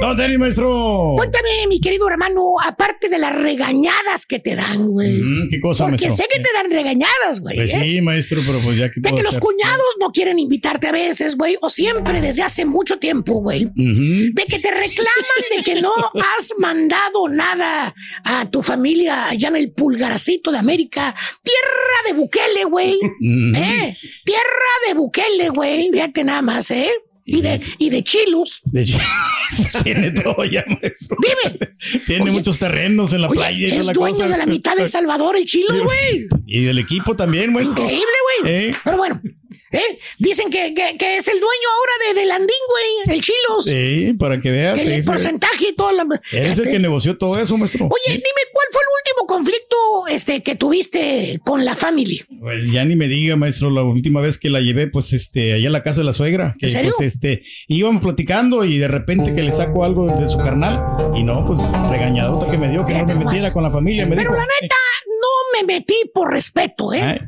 ¿Dónde 0.00 0.24
eres, 0.24 0.38
maestro? 0.38 1.12
Cuéntame, 1.16 1.66
mi 1.68 1.78
querido 1.80 2.08
hermano, 2.08 2.54
aparte 2.64 3.08
de 3.10 3.18
las 3.18 3.34
regañadas 3.34 4.24
que 4.26 4.38
te 4.38 4.54
dan, 4.56 4.86
güey. 4.88 5.12
Mm, 5.12 5.48
¿Qué 5.50 5.60
cosa, 5.60 5.84
Porque 5.86 6.06
maestro? 6.06 6.24
sé 6.24 6.30
que 6.34 6.40
te 6.42 6.48
dan 6.54 6.70
regañadas, 6.70 7.40
güey. 7.40 7.56
Pues 7.56 7.74
¿eh? 7.74 7.80
sí, 7.82 8.00
maestro, 8.00 8.40
pero 8.46 8.58
pues 8.60 8.78
ya 8.78 8.90
que 8.90 9.00
De 9.00 9.10
que 9.10 9.22
los 9.22 9.32
hacer? 9.32 9.40
cuñados 9.42 9.86
no 10.00 10.10
quieren 10.10 10.38
invitarte 10.38 10.88
a 10.88 10.92
veces, 10.92 11.36
güey, 11.36 11.56
o 11.60 11.68
siempre 11.68 12.20
desde 12.22 12.42
hace 12.42 12.64
mucho 12.64 12.98
tiempo, 12.98 13.34
güey. 13.42 13.68
De 13.74 14.44
que 14.48 14.58
te 14.58 14.70
reclaman 14.70 15.56
de 15.56 15.62
que 15.62 15.82
no 15.82 15.92
has 16.14 16.54
mandado 16.58 17.28
nada 17.28 17.94
a 18.24 18.50
tu 18.50 18.62
familia 18.62 19.28
allá 19.28 19.48
en 19.48 19.56
el 19.56 19.72
pulgarcito 19.72 20.50
de 20.50 20.58
América. 20.58 21.14
Tierra 21.42 22.08
de 22.08 22.12
Bukele, 22.14 22.64
güey. 22.64 22.94
¿Eh? 22.94 23.96
Tierra 24.24 24.74
de 24.88 24.94
Bukele, 24.94 25.48
güey. 25.50 25.90
Fíjate 25.92 26.24
nada 26.24 26.42
más, 26.42 26.70
¿eh? 26.70 26.90
Y 27.38 27.40
de, 27.42 27.60
y 27.78 27.90
de 27.90 28.02
chilos. 28.02 28.60
De 28.64 28.82
hecho, 28.82 28.98
pues 29.56 29.72
tiene 29.84 30.10
todo 30.10 30.44
ya, 30.44 30.64
maestro. 30.66 31.16
Dime. 31.20 31.58
Tiene 32.06 32.30
muchos 32.30 32.58
terrenos 32.58 33.12
en 33.12 33.22
la 33.22 33.28
Oye, 33.28 33.38
playa. 33.40 33.66
es 33.68 33.86
la 33.86 33.92
dueño 33.92 34.14
cosa. 34.16 34.28
de 34.28 34.38
la 34.38 34.46
mitad 34.46 34.76
de 34.76 34.82
El 34.82 34.88
Salvador 34.88 35.38
y 35.38 35.44
Chilos, 35.46 35.82
güey. 35.82 36.28
Y 36.46 36.64
del 36.64 36.78
equipo 36.78 37.14
también, 37.16 37.52
maestro. 37.52 37.82
Increíble, 37.82 38.06
güey. 38.42 38.52
¿Eh? 38.54 38.76
Pero 38.84 38.96
bueno, 38.96 39.20
¿Eh? 39.72 39.98
Dicen 40.18 40.50
que, 40.50 40.74
que- 40.74 40.96
que 40.98 41.16
es 41.16 41.28
el 41.28 41.38
dueño 41.38 41.68
ahora 41.76 42.22
de, 42.24 42.32
Andín, 42.32 42.48
güey, 42.68 43.16
el 43.16 43.22
Chilos. 43.22 43.64
Sí, 43.64 44.14
para 44.18 44.40
que 44.40 44.50
veas. 44.50 44.80
Sí, 44.80 44.90
el 44.90 45.02
sí. 45.02 45.06
porcentaje 45.06 45.68
y 45.70 45.74
todo. 45.74 45.92
La... 45.92 46.04
Eres 46.32 46.58
el 46.58 46.64
que 46.70 46.78
negoció 46.78 47.16
todo 47.18 47.38
eso, 47.40 47.56
maestro. 47.56 47.86
Oye, 47.86 48.08
dime, 48.14 48.22
¿cuál 48.52 48.66
fue 48.72 48.80
el 48.82 48.88
último 48.98 49.26
conflicto 49.26 49.76
este, 50.08 50.42
que 50.42 50.54
tuviste 50.56 51.40
con 51.44 51.64
la 51.64 51.76
familia? 51.76 52.24
Pues 52.40 52.70
ya 52.70 52.84
ni 52.84 52.96
me 52.96 53.06
diga, 53.08 53.36
maestro, 53.36 53.70
la 53.70 53.82
última 53.82 54.20
vez 54.20 54.38
que 54.38 54.50
la 54.50 54.60
llevé, 54.60 54.86
pues, 54.88 55.12
este, 55.12 55.52
allá 55.52 55.68
a 55.68 55.72
la 55.72 55.82
casa 55.82 56.00
de 56.00 56.04
la 56.06 56.12
suegra. 56.12 56.54
Que, 56.58 56.66
¿En 56.66 56.72
serio? 56.72 56.92
pues, 56.96 57.14
este, 57.14 57.42
íbamos 57.68 58.02
platicando 58.02 58.64
y 58.64 58.78
de 58.78 58.88
repente 58.88 59.32
que 59.34 59.42
le 59.42 59.52
saco 59.52 59.84
algo 59.84 60.06
de 60.08 60.26
su 60.26 60.38
carnal 60.38 60.82
y 61.14 61.22
no, 61.22 61.44
pues, 61.44 61.58
regañadota 61.90 62.50
que 62.50 62.58
me 62.58 62.68
dio 62.70 62.84
que 62.86 62.94
no 62.94 63.06
me 63.06 63.14
metiera 63.14 63.52
con 63.52 63.62
la 63.62 63.70
familia. 63.70 64.04
Me 64.06 64.16
Pero 64.16 64.30
dijo, 64.32 64.34
la 64.34 64.46
neta, 64.60 64.76
no 65.06 65.60
me 65.66 65.74
metí 65.74 65.94
por 66.12 66.32
respeto, 66.32 66.92
¿eh? 66.92 67.02
Ah, 67.02 67.18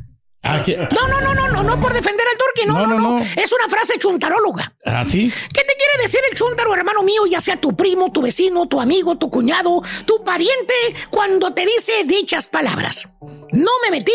¿qué? 0.65 0.77
No, 0.77 1.07
no, 1.07 1.21
no, 1.21 1.33
no, 1.33 1.47
no, 1.47 1.63
no 1.63 1.79
por 1.79 1.93
defender 1.93 2.25
al 2.27 2.37
turqui, 2.37 2.67
no, 2.67 2.85
no, 2.85 2.99
no, 2.99 3.19
Es 3.19 3.51
una 3.51 3.69
frase 3.69 3.97
chuntaróloga. 3.97 4.73
¿Ah, 4.85 5.05
sí? 5.05 5.31
¿Qué 5.53 5.61
te 5.63 5.75
quiere 5.75 6.01
decir 6.01 6.19
el 6.29 6.37
chuntaro, 6.37 6.73
hermano 6.73 7.01
mío, 7.03 7.25
ya 7.25 7.39
sea 7.39 7.57
tu 7.57 7.75
primo, 7.75 8.11
tu 8.11 8.21
vecino, 8.21 8.67
tu 8.67 8.79
amigo, 8.79 9.17
tu 9.17 9.29
cuñado, 9.29 9.81
tu 10.05 10.23
pariente, 10.23 10.73
cuando 11.09 11.53
te 11.53 11.65
dice 11.65 12.03
dichas 12.05 12.47
palabras? 12.47 13.09
No 13.51 13.71
me 13.83 13.91
metí 13.91 14.11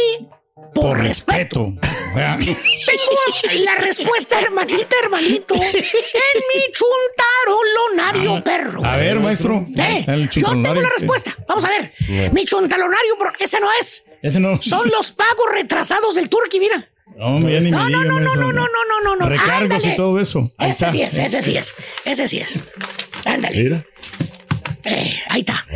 por, 0.75 0.99
respeto. 0.99 1.65
Tengo 2.15 3.65
la 3.65 3.75
respuesta, 3.77 4.41
hermanita, 4.41 4.97
hermanito, 5.03 5.55
en 5.55 5.63
mi 5.73 6.73
chuntarolonario 6.73 8.43
perro. 8.45 8.85
A 8.85 8.97
ver, 8.97 9.21
maestro. 9.21 9.65
Eh, 9.77 10.29
yo 10.33 10.47
tengo 10.51 10.75
la 10.75 10.89
respuesta. 10.91 11.37
Vamos 11.47 11.65
a 11.65 11.69
ver. 11.69 11.93
Mi 12.33 12.45
chuntalonario, 12.45 13.17
bro, 13.19 13.33
ese 13.39 13.61
no 13.61 13.69
es. 13.81 14.05
Ese 14.23 14.41
no. 14.41 14.61
Son 14.63 14.89
los 14.97 15.13
pagos 15.13 15.47
retrasados 15.53 16.15
del 16.15 16.29
turqui, 16.29 16.59
mira. 16.61 16.89
No, 17.17 17.41
ya 17.49 17.61
ni 17.61 17.71
me 17.71 17.77
No, 17.77 17.87
diga, 17.87 17.99
no, 18.01 18.05
no, 18.05 18.13
no, 18.13 18.21
maestro. 18.21 18.43
no, 18.43 18.53
no, 18.53 18.63
no, 18.67 19.01
no, 19.05 19.17
no. 19.17 19.29
Recargos 19.29 19.63
Ándale. 19.75 19.93
y 19.93 19.97
todo 19.97 20.21
eso. 20.21 20.51
Ahí 20.59 20.71
Ese 20.71 20.87
está. 20.87 20.91
sí 20.91 21.03
es, 21.03 21.19
ese 21.19 21.43
sí 21.43 21.57
es. 21.57 21.75
Ese 22.05 22.29
sí 22.29 22.39
es. 22.39 22.73
Ándale. 23.25 23.63
Mira. 23.63 23.85
Eh, 24.91 25.23
ahí 25.29 25.41
está. 25.41 25.67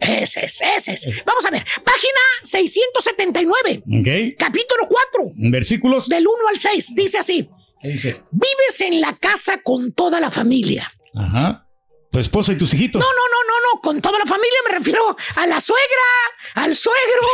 Ese 0.00 0.44
es, 0.44 0.60
ese 0.60 0.92
es. 0.92 1.24
Vamos 1.24 1.44
a 1.44 1.50
ver. 1.50 1.64
Página 1.84 2.20
679. 2.42 3.82
Ok. 3.86 4.36
Capítulo 4.38 4.88
4. 4.88 5.32
Versículos. 5.50 6.08
Del 6.08 6.26
1 6.26 6.36
al 6.48 6.58
6. 6.58 6.94
Dice 6.94 7.18
así. 7.18 7.48
Dice. 7.82 8.22
Vives 8.30 8.80
en 8.80 9.00
la 9.00 9.12
casa 9.16 9.60
con 9.62 9.92
toda 9.92 10.20
la 10.20 10.30
familia. 10.30 10.90
Ajá. 11.14 11.64
Tu 12.10 12.18
esposa 12.18 12.52
y 12.52 12.56
tus 12.56 12.72
hijitos. 12.72 13.00
No, 13.00 13.06
no, 13.06 13.12
no, 13.12 13.42
no, 13.46 13.74
no. 13.74 13.80
Con 13.82 14.00
toda 14.00 14.18
la 14.18 14.24
familia 14.24 14.58
me 14.66 14.78
refiero 14.78 15.16
a 15.36 15.46
la 15.46 15.60
suegra, 15.60 16.08
al 16.54 16.74
suegro, 16.74 17.28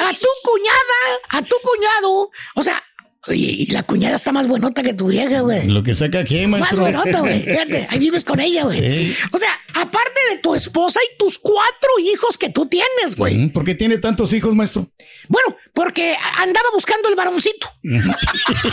a 0.00 0.12
tu 0.12 0.28
cuñada, 0.42 1.20
a 1.30 1.42
tu 1.42 1.56
cuñado. 1.62 2.30
O 2.56 2.62
sea, 2.62 2.82
oye, 3.28 3.46
y 3.58 3.66
la 3.66 3.82
cuñada 3.82 4.16
está 4.16 4.32
más 4.32 4.46
buenota 4.48 4.82
que 4.82 4.92
tu 4.94 5.08
vieja, 5.08 5.40
güey. 5.40 5.66
Lo 5.68 5.82
que 5.82 5.94
saca 5.94 6.20
aquí, 6.20 6.46
Más 6.46 6.60
maestro. 6.60 6.80
buenota, 6.82 7.20
güey. 7.20 7.42
Fíjate, 7.42 7.86
ahí 7.90 7.98
vives 7.98 8.24
con 8.24 8.40
ella, 8.40 8.64
güey. 8.64 8.78
Sí. 8.78 9.14
O 9.32 9.38
sea, 9.38 9.50
aparte 9.74 10.20
de 10.30 10.38
tu 10.38 10.54
esposa 10.54 11.00
y 11.02 11.18
tus 11.18 11.38
cuatro 11.38 11.88
hijos 12.12 12.36
que 12.38 12.48
tú 12.50 12.66
tienes, 12.66 13.16
güey. 13.16 13.34
Mm, 13.36 13.50
¿Por 13.50 13.64
qué 13.64 13.74
tiene 13.74 13.98
tantos 13.98 14.32
hijos, 14.32 14.54
maestro? 14.54 14.88
Bueno, 15.28 15.56
porque 15.74 16.16
andaba 16.36 16.68
buscando 16.72 17.08
el 17.08 17.14
varoncito. 17.16 17.70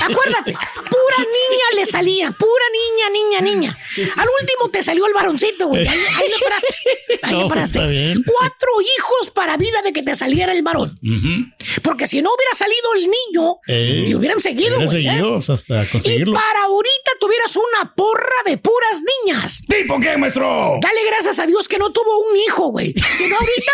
Acuérdate, 0.02 0.52
pura 0.54 1.18
niña 1.20 1.66
le 1.76 1.86
salía, 1.86 2.32
pura 2.32 2.66
niña, 2.72 3.10
niña, 3.10 3.42
niña. 3.42 3.78
Al 4.16 4.28
último 4.42 4.70
te 4.72 4.84
salió 4.84 5.06
el 5.06 5.14
varoncito, 5.14 5.68
güey. 5.68 5.88
Ahí, 5.88 5.98
ahí 6.00 6.30
le 6.30 6.46
paraste. 6.46 6.76
Ahí 7.24 7.34
No, 7.34 7.44
le 7.44 7.50
paraste. 7.50 7.78
está 7.80 7.90
bien. 7.90 8.24
Cuatro 8.26 8.70
hijos 8.98 9.32
para 9.32 9.58
vida 9.58 9.82
de 9.82 9.94
que 9.94 10.02
te 10.04 10.16
saliera 10.16 10.54
el 10.54 10.64
varón. 10.64 11.00
Porque 11.84 12.08
si 12.08 12.22
no 12.22 12.30
hubiera 12.34 12.56
salido 12.56 12.94
el 12.96 13.02
niño, 13.04 13.58
Eh, 13.68 14.06
le 14.10 14.16
hubieran 14.16 14.40
seguido, 14.42 14.76
güey. 14.76 14.88
¿eh? 14.88 14.90
seguido 14.90 15.38
hasta 15.38 15.84
Y 15.84 15.88
conseguirlo. 15.88 16.34
para 16.34 16.64
ahorita 16.66 17.12
tuvieras 17.20 17.56
una 17.56 17.94
porra 17.96 18.36
de 18.46 18.58
puras 18.58 19.02
niñas. 19.26 19.62
¿Tipo 19.68 20.00
qué, 20.00 20.18
maestro? 20.18 20.78
Dale 20.82 21.06
gracias 21.08 21.40
a 21.40 21.46
Dios 21.46 21.68
que 21.68 21.78
no 21.78 21.92
tuvo 21.92 22.20
un 22.32 22.38
hijo, 22.38 22.68
güey. 22.70 22.94
Si 23.18 23.28
no, 23.28 23.36
ahorita. 23.38 23.72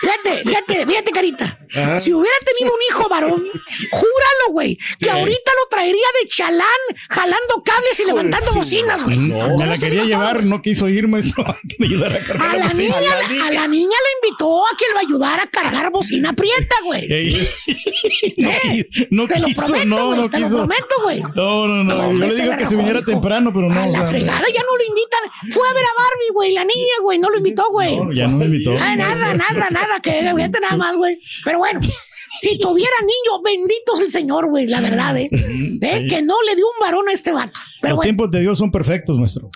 Fíjate, 0.00 0.42
fíjate, 0.44 0.86
fíjate, 0.86 1.10
carita. 1.12 1.58
Ajá. 1.74 2.00
Si 2.00 2.12
hubiera 2.12 2.36
tenido 2.44 2.74
un 2.74 2.80
hijo 2.90 3.08
varón, 3.08 3.44
júralo, 3.90 4.52
güey, 4.52 4.78
que 4.98 5.10
ahorita 5.10 5.50
lo 5.62 5.68
traería 5.68 6.06
de 6.22 6.28
chalán, 6.28 6.64
jalando 7.08 7.62
cables 7.64 8.00
y 8.00 8.04
levantando 8.06 8.52
bocinas, 8.52 9.02
güey. 9.04 9.16
No, 9.18 9.56
me 9.58 9.66
la 9.66 9.78
quería 9.78 10.04
llevar, 10.04 10.44
no 10.44 10.62
quiso 10.62 10.88
ir, 10.88 11.08
maestro. 11.08 11.44
Que 11.68 11.76
me 11.78 11.86
ayudara 11.86 12.16
a 12.16 12.24
cargar 12.24 12.48
A 12.50 12.52
la 12.52 12.58
la, 12.58 12.64
bocina. 12.68 12.94
niña, 13.28 13.46
a 13.46 13.50
la 13.50 13.66
niña 13.68 13.96
le 14.04 14.28
invitó 14.28 14.64
a 14.64 14.68
que 14.78 14.84
le 14.92 15.00
ayudara 15.00 15.42
a 15.44 15.46
cargar 15.50 15.90
bocina 15.90 16.32
prieta, 16.32 16.74
güey. 16.84 17.04
Ey, 17.12 17.48
no, 18.36 18.50
Eh, 18.50 18.88
qui- 18.90 19.08
no 19.10 19.26
te 19.26 19.38
lo 19.40 19.46
quiso, 19.46 19.62
prometo, 19.66 19.86
no, 19.86 20.14
no 20.16 20.30
te 20.30 20.38
lo 20.38 20.46
quiso. 20.46 20.56
prometo, 20.58 20.94
güey. 21.02 21.22
No, 21.34 21.66
no, 21.66 21.84
no. 21.84 21.84
No, 21.84 22.12
Yo 22.12 22.18
le 22.26 22.34
digo 22.42 22.56
que 22.56 22.66
se 22.66 22.76
viniera 22.76 23.02
temprano, 23.02 23.52
pero 23.52 23.68
no. 23.68 23.80
A 23.80 23.86
la 23.86 24.06
fregada 24.06 24.44
ya 24.54 24.62
no 24.62 24.76
lo 24.76 24.84
invitan. 24.84 25.52
Fue 25.52 25.68
a 25.68 25.72
ver 25.74 25.84
a 25.84 25.88
Barbie, 25.98 26.32
güey, 26.32 26.52
la 26.52 26.64
niña, 26.64 26.94
güey, 27.02 27.18
no 27.18 27.30
lo 27.30 27.36
invitó, 27.38 27.64
güey. 27.70 27.96
No, 27.96 28.12
ya 28.12 28.26
no 28.28 28.36
me 28.38 28.46
invitó. 28.46 28.76
Ah, 28.80 28.96
nada, 28.96 29.34
nada, 29.34 29.68
nada, 29.70 30.00
que 30.00 30.12
fíjate 30.34 30.60
nada 30.60 30.76
más, 30.76 30.96
güey. 30.96 31.18
Pero 31.44 31.55
bueno, 31.58 31.80
si 32.40 32.58
tuviera 32.58 32.92
niño, 33.00 33.42
bendito 33.42 33.94
es 33.94 34.00
el 34.00 34.10
Señor, 34.10 34.48
güey, 34.48 34.66
la 34.66 34.80
verdad, 34.80 35.16
¿eh? 35.16 35.28
¿Eh? 35.32 36.00
Sí. 36.02 36.06
Que 36.08 36.22
no 36.22 36.34
le 36.42 36.56
dio 36.56 36.66
un 36.66 36.78
varón 36.80 37.08
a 37.08 37.12
este 37.12 37.32
vato. 37.32 37.58
Pero 37.80 37.92
Los 37.92 37.96
bueno, 37.96 38.02
tiempos 38.02 38.30
de 38.30 38.40
Dios 38.40 38.58
son 38.58 38.70
perfectos, 38.70 39.18
maestro. 39.18 39.50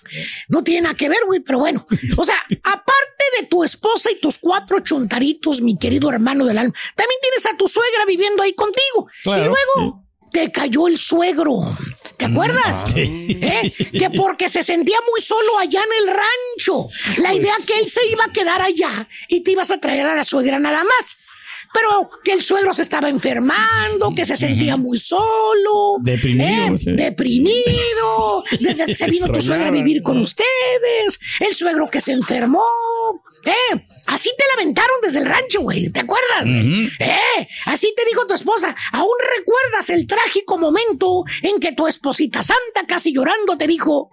no 0.48 0.62
tiene 0.62 0.82
nada 0.82 0.94
que 0.94 1.08
ver, 1.08 1.20
güey, 1.26 1.40
pero 1.40 1.58
bueno. 1.58 1.86
O 2.16 2.24
sea, 2.24 2.36
aparte 2.64 3.24
de 3.40 3.46
tu 3.46 3.64
esposa 3.64 4.10
y 4.10 4.20
tus 4.20 4.38
cuatro 4.38 4.80
chuntaritos, 4.80 5.60
mi 5.60 5.78
querido 5.78 6.10
hermano 6.10 6.44
del 6.44 6.58
alma, 6.58 6.74
también 6.94 7.18
tienes 7.22 7.46
a 7.46 7.56
tu 7.56 7.68
suegra 7.68 8.04
viviendo 8.06 8.42
ahí 8.42 8.52
contigo. 8.54 9.08
Claro, 9.22 9.42
y 9.42 9.46
luego 9.46 10.04
te 10.32 10.50
cayó 10.52 10.86
el 10.88 10.96
suegro. 10.96 11.56
¿Te 12.16 12.26
acuerdas? 12.26 12.84
¿Eh? 12.96 13.72
Que 13.92 14.10
porque 14.10 14.48
se 14.48 14.62
sentía 14.62 14.96
muy 15.10 15.20
solo 15.22 15.58
allá 15.58 15.80
en 15.80 16.08
el 16.08 16.14
rancho. 16.14 16.88
La 17.18 17.34
idea 17.34 17.54
que 17.66 17.78
él 17.78 17.88
se 17.88 18.06
iba 18.08 18.24
a 18.24 18.32
quedar 18.32 18.60
allá 18.60 19.08
y 19.28 19.40
te 19.42 19.52
ibas 19.52 19.70
a 19.70 19.80
traer 19.80 20.06
a 20.06 20.14
la 20.14 20.22
suegra 20.24 20.58
nada 20.58 20.84
más. 20.84 21.16
Pero 21.72 22.11
que 22.24 22.33
el 22.33 22.42
suegro 22.42 22.74
se 22.74 22.83
estaba 22.83 23.09
enfermando, 23.09 24.12
que 24.14 24.24
se 24.24 24.37
sentía 24.37 24.76
muy 24.76 24.98
solo. 24.98 25.98
Deprimido, 26.00 26.74
¿eh? 26.74 26.78
sí. 26.78 26.92
Deprimido. 26.92 28.44
Desde 28.61 28.87
que 28.87 28.94
se 28.94 29.09
vino 29.09 29.30
tu 29.30 29.40
suegra 29.40 29.68
a 29.68 29.70
vivir 29.70 30.02
con 30.02 30.18
ustedes. 30.18 31.20
El 31.38 31.54
suegro 31.54 31.88
que 31.88 32.00
se 32.00 32.12
enfermó. 32.12 32.64
¿Eh? 33.44 33.87
Así 34.06 34.30
te 34.37 34.44
lamentaron 34.56 34.96
desde 35.02 35.20
el 35.20 35.26
rancho, 35.26 35.61
güey. 35.61 35.90
¿Te 35.90 36.00
acuerdas? 36.00 36.46
¿Eh? 36.46 37.48
Así 37.66 37.94
te 37.96 38.04
dijo 38.04 38.26
tu 38.26 38.35
esposa. 38.35 38.74
¿Aún 38.92 39.16
recuerdas 39.38 39.90
el 39.90 40.06
trágico 40.06 40.59
momento 40.59 41.24
en 41.42 41.61
que 41.61 41.72
tu 41.72 41.87
esposita 41.87 42.42
santa, 42.42 42.87
casi 42.87 43.12
llorando, 43.12 43.56
te 43.56 43.66
dijo: 43.66 44.11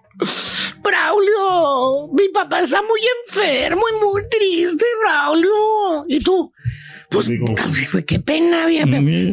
Braulio, 0.82 2.08
mi 2.12 2.28
papá 2.28 2.60
está 2.60 2.82
muy 2.82 3.00
enfermo 3.26 3.82
y 3.90 4.04
muy 4.04 4.22
triste, 4.28 4.84
Braulio. 5.02 6.04
¿Y 6.08 6.20
tú? 6.20 6.52
Pues, 7.10 7.26
güey, 7.26 8.04
qué 8.04 8.20
pena, 8.20 8.66
vieja. 8.66 8.86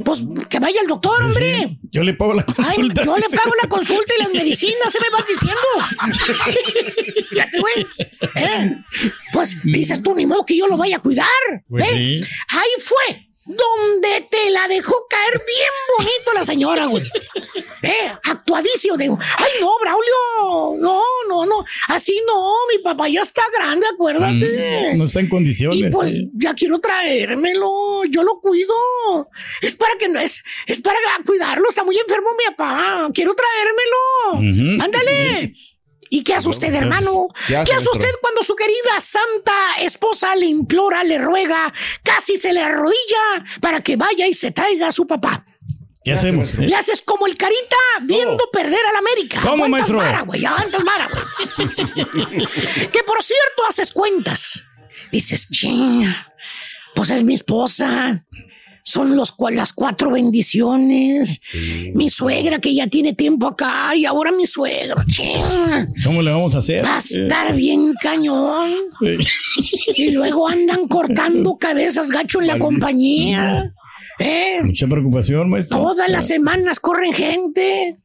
Pues 0.05 0.23
que 0.49 0.59
vaya 0.59 0.79
al 0.79 0.87
doctor, 0.87 1.23
hombre. 1.23 1.77
Yo 1.91 2.03
le 2.03 2.13
pago 2.13 2.33
la 2.33 2.45
Ay, 2.47 2.53
consulta. 2.55 3.03
yo 3.03 3.15
le 3.17 3.29
pago 3.37 3.51
la 3.61 3.67
consulta 3.67 4.13
y 4.17 4.23
las 4.23 4.33
medicinas, 4.33 4.91
se 4.93 4.99
me 5.01 5.09
vas 5.09 5.25
diciendo. 5.27 5.61
Fíjate, 7.29 7.59
güey. 7.59 7.87
¿Eh? 8.35 8.77
Pues 9.33 9.61
dices 9.63 10.01
tú, 10.01 10.15
ni 10.15 10.25
modo 10.25 10.45
que 10.45 10.57
yo 10.57 10.67
lo 10.67 10.77
vaya 10.77 10.97
a 10.97 11.01
cuidar. 11.01 11.27
Pues 11.67 11.83
¿eh? 11.83 11.89
sí. 11.91 12.23
Ahí 12.49 12.69
fue 12.79 13.29
donde 13.45 14.27
te 14.31 14.49
la 14.51 14.67
dejó 14.67 14.95
caer 15.09 15.33
bien 15.45 15.69
bonito 15.97 16.33
la 16.33 16.43
señora, 16.43 16.85
güey. 16.85 17.03
¿Eh? 17.85 18.11
Actuadísimo. 18.29 18.97
Digo, 18.97 19.17
ay, 19.37 19.51
no, 19.61 19.69
Braulio. 19.81 20.77
No, 20.81 21.01
no, 21.27 21.45
no. 21.45 21.65
Así 21.87 22.19
no, 22.27 22.53
mi 22.71 22.79
papá 22.83 23.07
ya 23.07 23.21
está 23.21 23.43
grande, 23.53 23.85
acuérdate. 23.93 24.93
Mm, 24.93 24.97
No 24.97 25.05
está 25.05 25.19
en 25.19 25.29
condiciones. 25.29 25.77
Y 25.79 25.83
pues 25.89 26.11
sí. 26.11 26.29
ya 26.33 26.53
quiero 26.53 26.79
traérmelo, 26.79 28.03
yo 28.09 28.23
lo 28.23 28.39
cuido. 28.39 28.73
Es 29.61 29.75
para 29.75 29.95
que 29.99 30.07
no 30.09 30.19
es, 30.19 30.43
es 30.67 30.81
para 30.81 30.97
cuidarlo, 31.25 31.67
está 31.69 31.83
muy 31.83 31.97
enfermo 31.97 32.29
mi 32.37 32.45
papá. 32.55 33.09
Quiero 33.13 33.35
traérmelo. 33.35 34.83
Ándale. 34.83 35.53
¿Y 36.09 36.23
qué 36.23 36.35
hace 36.35 36.47
usted, 36.49 36.73
hermano? 36.73 37.27
¿qué 37.47 37.53
¿Qué 37.65 37.73
hace, 37.73 37.89
usted 37.91 38.11
cuando 38.21 38.43
su 38.43 38.55
querida 38.55 39.01
santa 39.01 39.53
esposa 39.81 40.35
le 40.35 40.45
implora, 40.45 41.03
le 41.03 41.17
ruega, 41.17 41.73
casi 42.03 42.37
se 42.37 42.53
le 42.53 42.61
arrodilla 42.61 43.43
para 43.59 43.81
que 43.81 43.95
vaya 43.95 44.27
y 44.27 44.33
se 44.33 44.51
traiga 44.51 44.87
a 44.87 44.91
su 44.91 45.07
papá? 45.07 45.45
¿Qué 46.05 46.13
hacemos? 46.13 46.53
eh? 46.53 46.67
Le 46.67 46.75
haces 46.75 47.01
como 47.01 47.25
el 47.27 47.35
carita 47.35 47.75
viendo 48.03 48.37
perder 48.53 48.79
al 48.91 48.95
América. 48.95 49.41
¿Cómo, 49.41 49.67
maestro? 49.67 49.97
vara, 49.97 50.21
güey, 50.21 50.45
aguantas 50.45 50.83
vara, 50.83 51.09
güey. 51.11 51.67
que 52.91 53.03
por 53.03 53.21
cierto 53.23 53.63
haces 53.67 53.91
cuentas. 53.91 54.61
Dices, 55.11 55.47
ching, 55.51 56.05
pues 56.93 57.09
es 57.09 57.23
mi 57.23 57.33
esposa. 57.33 58.23
Son 58.87 59.15
los, 59.15 59.33
las 59.49 59.73
cuatro 59.73 60.11
bendiciones. 60.11 61.41
Mi 61.95 62.07
suegra 62.11 62.59
que 62.59 62.75
ya 62.75 62.85
tiene 62.85 63.13
tiempo 63.13 63.47
acá 63.47 63.95
y 63.95 64.05
ahora 64.05 64.31
mi 64.31 64.45
suegro. 64.45 65.03
ching. 65.07 65.91
¿Cómo 66.03 66.21
le 66.21 66.29
vamos 66.29 66.53
a 66.53 66.59
hacer? 66.59 66.85
Va 66.85 66.97
a 66.97 66.99
estar 66.99 67.55
bien 67.55 67.95
cañón. 67.99 68.71
Eh, 69.03 69.17
Y 69.95 70.11
luego 70.11 70.47
andan 70.47 70.87
cortando 70.87 71.57
cabezas 71.57 72.09
gacho 72.09 72.41
en 72.41 72.47
la 72.47 72.59
compañía. 72.59 73.73
¿Eh? 74.19 74.61
Mucha 74.63 74.87
preocupación, 74.87 75.49
maestro. 75.49 75.77
Todas 75.79 76.09
las 76.09 76.25
semanas 76.27 76.79
corren 76.79 77.13
gente. 77.13 77.97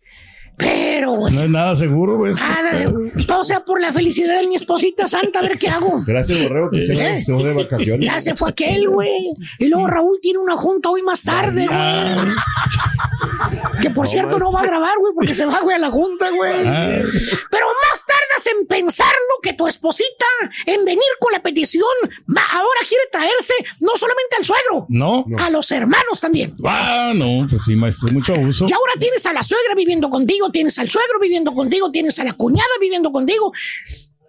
Pero, 0.56 1.12
güey. 1.12 1.32
No 1.34 1.42
es 1.44 1.48
nada 1.48 1.74
seguro, 1.74 2.18
maestro. 2.18 2.46
Nada, 2.46 2.72
de- 2.78 3.24
todo 3.26 3.44
sea 3.44 3.60
por 3.60 3.80
la 3.80 3.94
felicidad 3.94 4.38
de 4.40 4.46
mi 4.46 4.56
esposita 4.56 5.06
santa, 5.06 5.38
a 5.38 5.42
ver 5.42 5.56
qué 5.56 5.68
hago. 5.68 6.02
Gracias, 6.06 6.42
Borrego, 6.42 6.70
que 6.70 6.84
se, 6.84 6.92
¿Eh? 6.92 7.24
se 7.24 7.32
fue 7.32 7.44
de 7.44 7.54
vacaciones. 7.54 8.04
Ya 8.06 8.20
se 8.20 8.36
fue 8.36 8.50
aquel, 8.50 8.86
güey. 8.88 9.32
Y 9.58 9.68
luego 9.68 9.86
Raúl 9.86 10.18
tiene 10.20 10.38
una 10.38 10.56
junta 10.56 10.90
hoy 10.90 11.02
más 11.02 11.22
tarde, 11.22 11.66
güey. 11.66 11.78
Que 13.80 13.90
por 13.90 14.04
No, 14.06 14.10
cierto 14.10 14.38
no 14.38 14.52
va 14.52 14.60
a 14.60 14.64
grabar, 14.66 14.94
güey, 14.98 15.12
porque 15.14 15.34
se 15.34 15.44
va, 15.46 15.60
güey, 15.60 15.76
a 15.76 15.78
la 15.78 15.90
junta, 15.90 16.30
güey. 16.30 16.52
Ah. 16.66 17.02
Pero 17.50 17.66
más 17.66 18.04
tardas 18.06 18.46
en 18.58 18.66
pensarlo 18.66 19.34
que 19.42 19.52
tu 19.54 19.66
esposita, 19.66 20.26
en 20.66 20.84
venir 20.84 21.02
con 21.18 21.32
la 21.32 21.42
petición, 21.42 21.82
va, 22.28 22.42
ahora 22.52 22.80
quiere 22.88 23.04
traerse 23.10 23.54
no 23.80 23.92
solamente 23.96 24.36
al 24.38 24.44
suegro, 24.44 24.86
No. 24.88 25.24
a 25.38 25.50
los 25.50 25.70
hermanos 25.70 26.20
también. 26.20 26.56
Ah, 26.64 27.12
no, 27.14 27.46
pues 27.48 27.64
sí, 27.64 27.74
maestro, 27.76 28.12
mucho 28.12 28.34
abuso. 28.34 28.66
Y 28.68 28.72
ahora 28.72 28.92
tienes 28.98 29.24
a 29.26 29.32
la 29.32 29.42
suegra 29.42 29.74
viviendo 29.74 30.10
contigo, 30.10 30.50
tienes 30.50 30.78
al 30.78 30.90
suegro 30.90 31.18
viviendo 31.20 31.54
contigo, 31.54 31.90
tienes 31.90 32.18
a 32.18 32.24
la 32.24 32.32
cuñada 32.34 32.68
viviendo 32.80 33.10
contigo. 33.12 33.52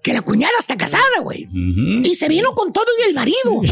Que 0.03 0.13
la 0.13 0.21
cuñada 0.21 0.53
está 0.59 0.75
casada, 0.77 1.19
güey. 1.21 1.47
Y 2.03 2.15
se 2.15 2.27
vino 2.27 2.53
con 2.55 2.73
todo 2.73 2.85
y 2.99 3.07
el 3.09 3.13
marido. 3.13 3.61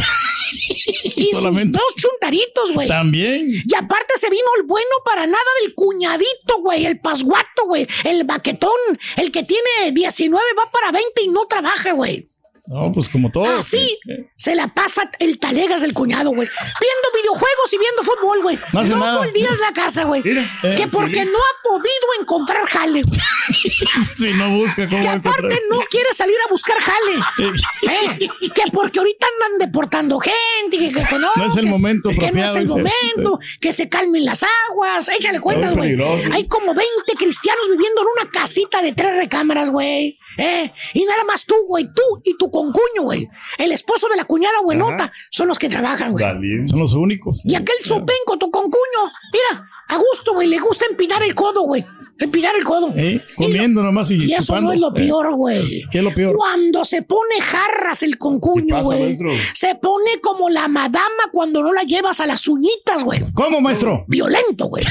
y 1.16 1.26
sus 1.32 1.32
Solamente. 1.32 1.78
dos 1.78 1.96
chuntaritos, 1.96 2.74
güey. 2.74 2.88
También. 2.88 3.50
Y 3.52 3.76
aparte 3.76 4.14
se 4.18 4.30
vino 4.30 4.44
el 4.60 4.64
bueno 4.68 4.90
para 5.06 5.26
nada 5.26 5.44
del 5.64 5.74
cuñadito, 5.74 6.62
güey, 6.62 6.86
el 6.86 7.00
pasguato, 7.00 7.66
güey, 7.66 7.88
el 8.04 8.24
baquetón, 8.26 8.72
el 9.18 9.32
que 9.32 9.44
tiene 9.44 9.92
19 9.92 10.44
va 10.58 10.72
para 10.72 10.92
20 10.92 11.22
y 11.24 11.28
no 11.30 11.46
trabaja, 11.48 11.94
güey. 11.94 12.30
No, 12.72 12.92
pues 12.92 13.10
como 13.10 13.32
todo. 13.32 13.46
Así 13.58 13.98
se 14.38 14.54
la 14.54 14.68
pasa 14.68 15.10
el 15.18 15.40
talegas 15.40 15.82
del 15.82 15.92
cuñado, 15.94 16.30
güey. 16.30 16.48
Viendo 16.48 17.08
videojuegos 17.20 17.74
y 17.74 17.78
viendo 17.80 18.04
fútbol, 18.04 18.44
güey. 18.44 18.60
No 18.74 18.84
Todo 18.86 18.98
nada. 18.98 19.26
el 19.26 19.34
día 19.34 19.50
en 19.50 19.60
la 19.60 19.74
casa, 19.74 20.04
güey. 20.04 20.22
eh, 20.24 20.76
Que 20.78 20.88
porque 20.88 21.26
no 21.26 21.38
ha 21.40 21.64
podido 21.64 22.08
encontrar 22.22 22.68
jale. 22.68 23.02
güey. 23.02 23.20
Si 24.14 24.34
no 24.34 24.52
busca 24.56 24.88
cómo 24.88 25.02
Que 25.02 25.08
encontrar. 25.08 25.34
aparte 25.40 25.60
no 25.72 25.80
quiere 25.90 26.14
salir 26.14 26.36
a 26.46 26.50
buscar 26.52 26.78
jale. 26.80 27.56
¿Eh? 28.20 28.30
Que 28.54 28.62
porque 28.72 29.00
ahorita 29.00 29.26
andan 29.48 29.68
deportando 29.68 30.20
gente. 30.20 30.78
Que, 30.78 30.92
que 30.92 31.02
no, 31.18 31.32
No 31.36 31.46
es 31.46 31.58
el 31.58 31.66
momento 31.66 32.10
que 32.10 32.32
no 32.32 32.44
es 32.44 32.56
el 32.56 32.62
dice. 32.68 32.76
momento. 32.76 33.40
Que 33.60 33.74
se 33.74 33.90
calmen 33.90 34.26
las 34.26 34.46
aguas. 34.70 35.10
Échale 35.10 35.40
cuentas, 35.40 35.76
güey. 35.76 35.98
Hay 36.34 36.48
como 36.48 36.76
20 36.76 36.86
cristianos 37.18 37.64
viviendo 37.72 38.02
en 38.02 38.08
una 38.22 38.32
casita 38.32 38.82
de 38.84 38.94
tres 38.94 39.16
recámaras, 39.16 39.72
güey. 39.72 40.20
¿Eh? 40.38 40.72
Y 40.94 41.04
nada 41.06 41.24
más 41.24 41.46
tú, 41.46 41.56
güey. 41.68 41.86
Tú 41.96 42.04
y 42.24 42.38
tu 42.38 42.52
concuño, 42.60 43.03
güey. 43.03 43.30
El 43.57 43.72
esposo 43.72 44.07
de 44.10 44.18
la 44.18 44.26
cuñada 44.26 44.62
buenota 44.64 45.12
son 45.30 45.47
los 45.47 45.57
que 45.57 45.70
trabajan, 45.70 46.12
güey. 46.12 46.26
Son 46.68 46.80
los 46.80 46.93
únicos. 46.93 47.45
Y 47.45 47.55
aquel 47.55 47.80
sopenco, 47.82 48.38
tu 48.38 48.51
concuño, 48.51 49.01
mira, 49.32 49.70
a 49.90 49.98
gusto, 49.98 50.34
güey. 50.34 50.48
Le 50.48 50.60
gusta 50.60 50.86
empinar 50.90 51.22
el 51.24 51.36
codo, 51.36 51.64
güey. 51.64 51.84
Empinar 52.20 52.54
el 52.58 52.66
codo. 52.66 52.92
Eh, 52.98 53.26
comiendo 53.38 53.82
nomás 53.82 54.12
y, 54.12 54.16
y 54.16 54.34
eso 54.34 54.60
no 54.60 54.74
es 54.74 54.80
lo 54.80 54.94
peor, 54.94 55.28
eh, 55.28 55.36
güey. 55.36 55.84
¿Qué 55.90 56.00
es 56.00 56.04
lo 56.04 56.14
peor? 56.14 56.36
Cuando 56.36 56.84
se 56.84 57.02
pone 57.02 57.40
jarras 57.40 58.04
el 58.04 58.18
concuño, 58.18 58.84
güey. 58.84 59.18
Se 59.54 59.76
pone 59.76 60.20
como 60.22 60.50
la 60.50 60.68
madama 60.68 61.30
cuando 61.32 61.64
no 61.64 61.72
la 61.72 61.84
llevas 61.84 62.20
a 62.20 62.26
las 62.26 62.46
uñitas, 62.50 63.06
güey. 63.06 63.22
¿Cómo, 63.34 63.62
maestro? 63.62 64.04
Violento, 64.08 64.66
güey. 64.66 64.84
Le 64.84 64.90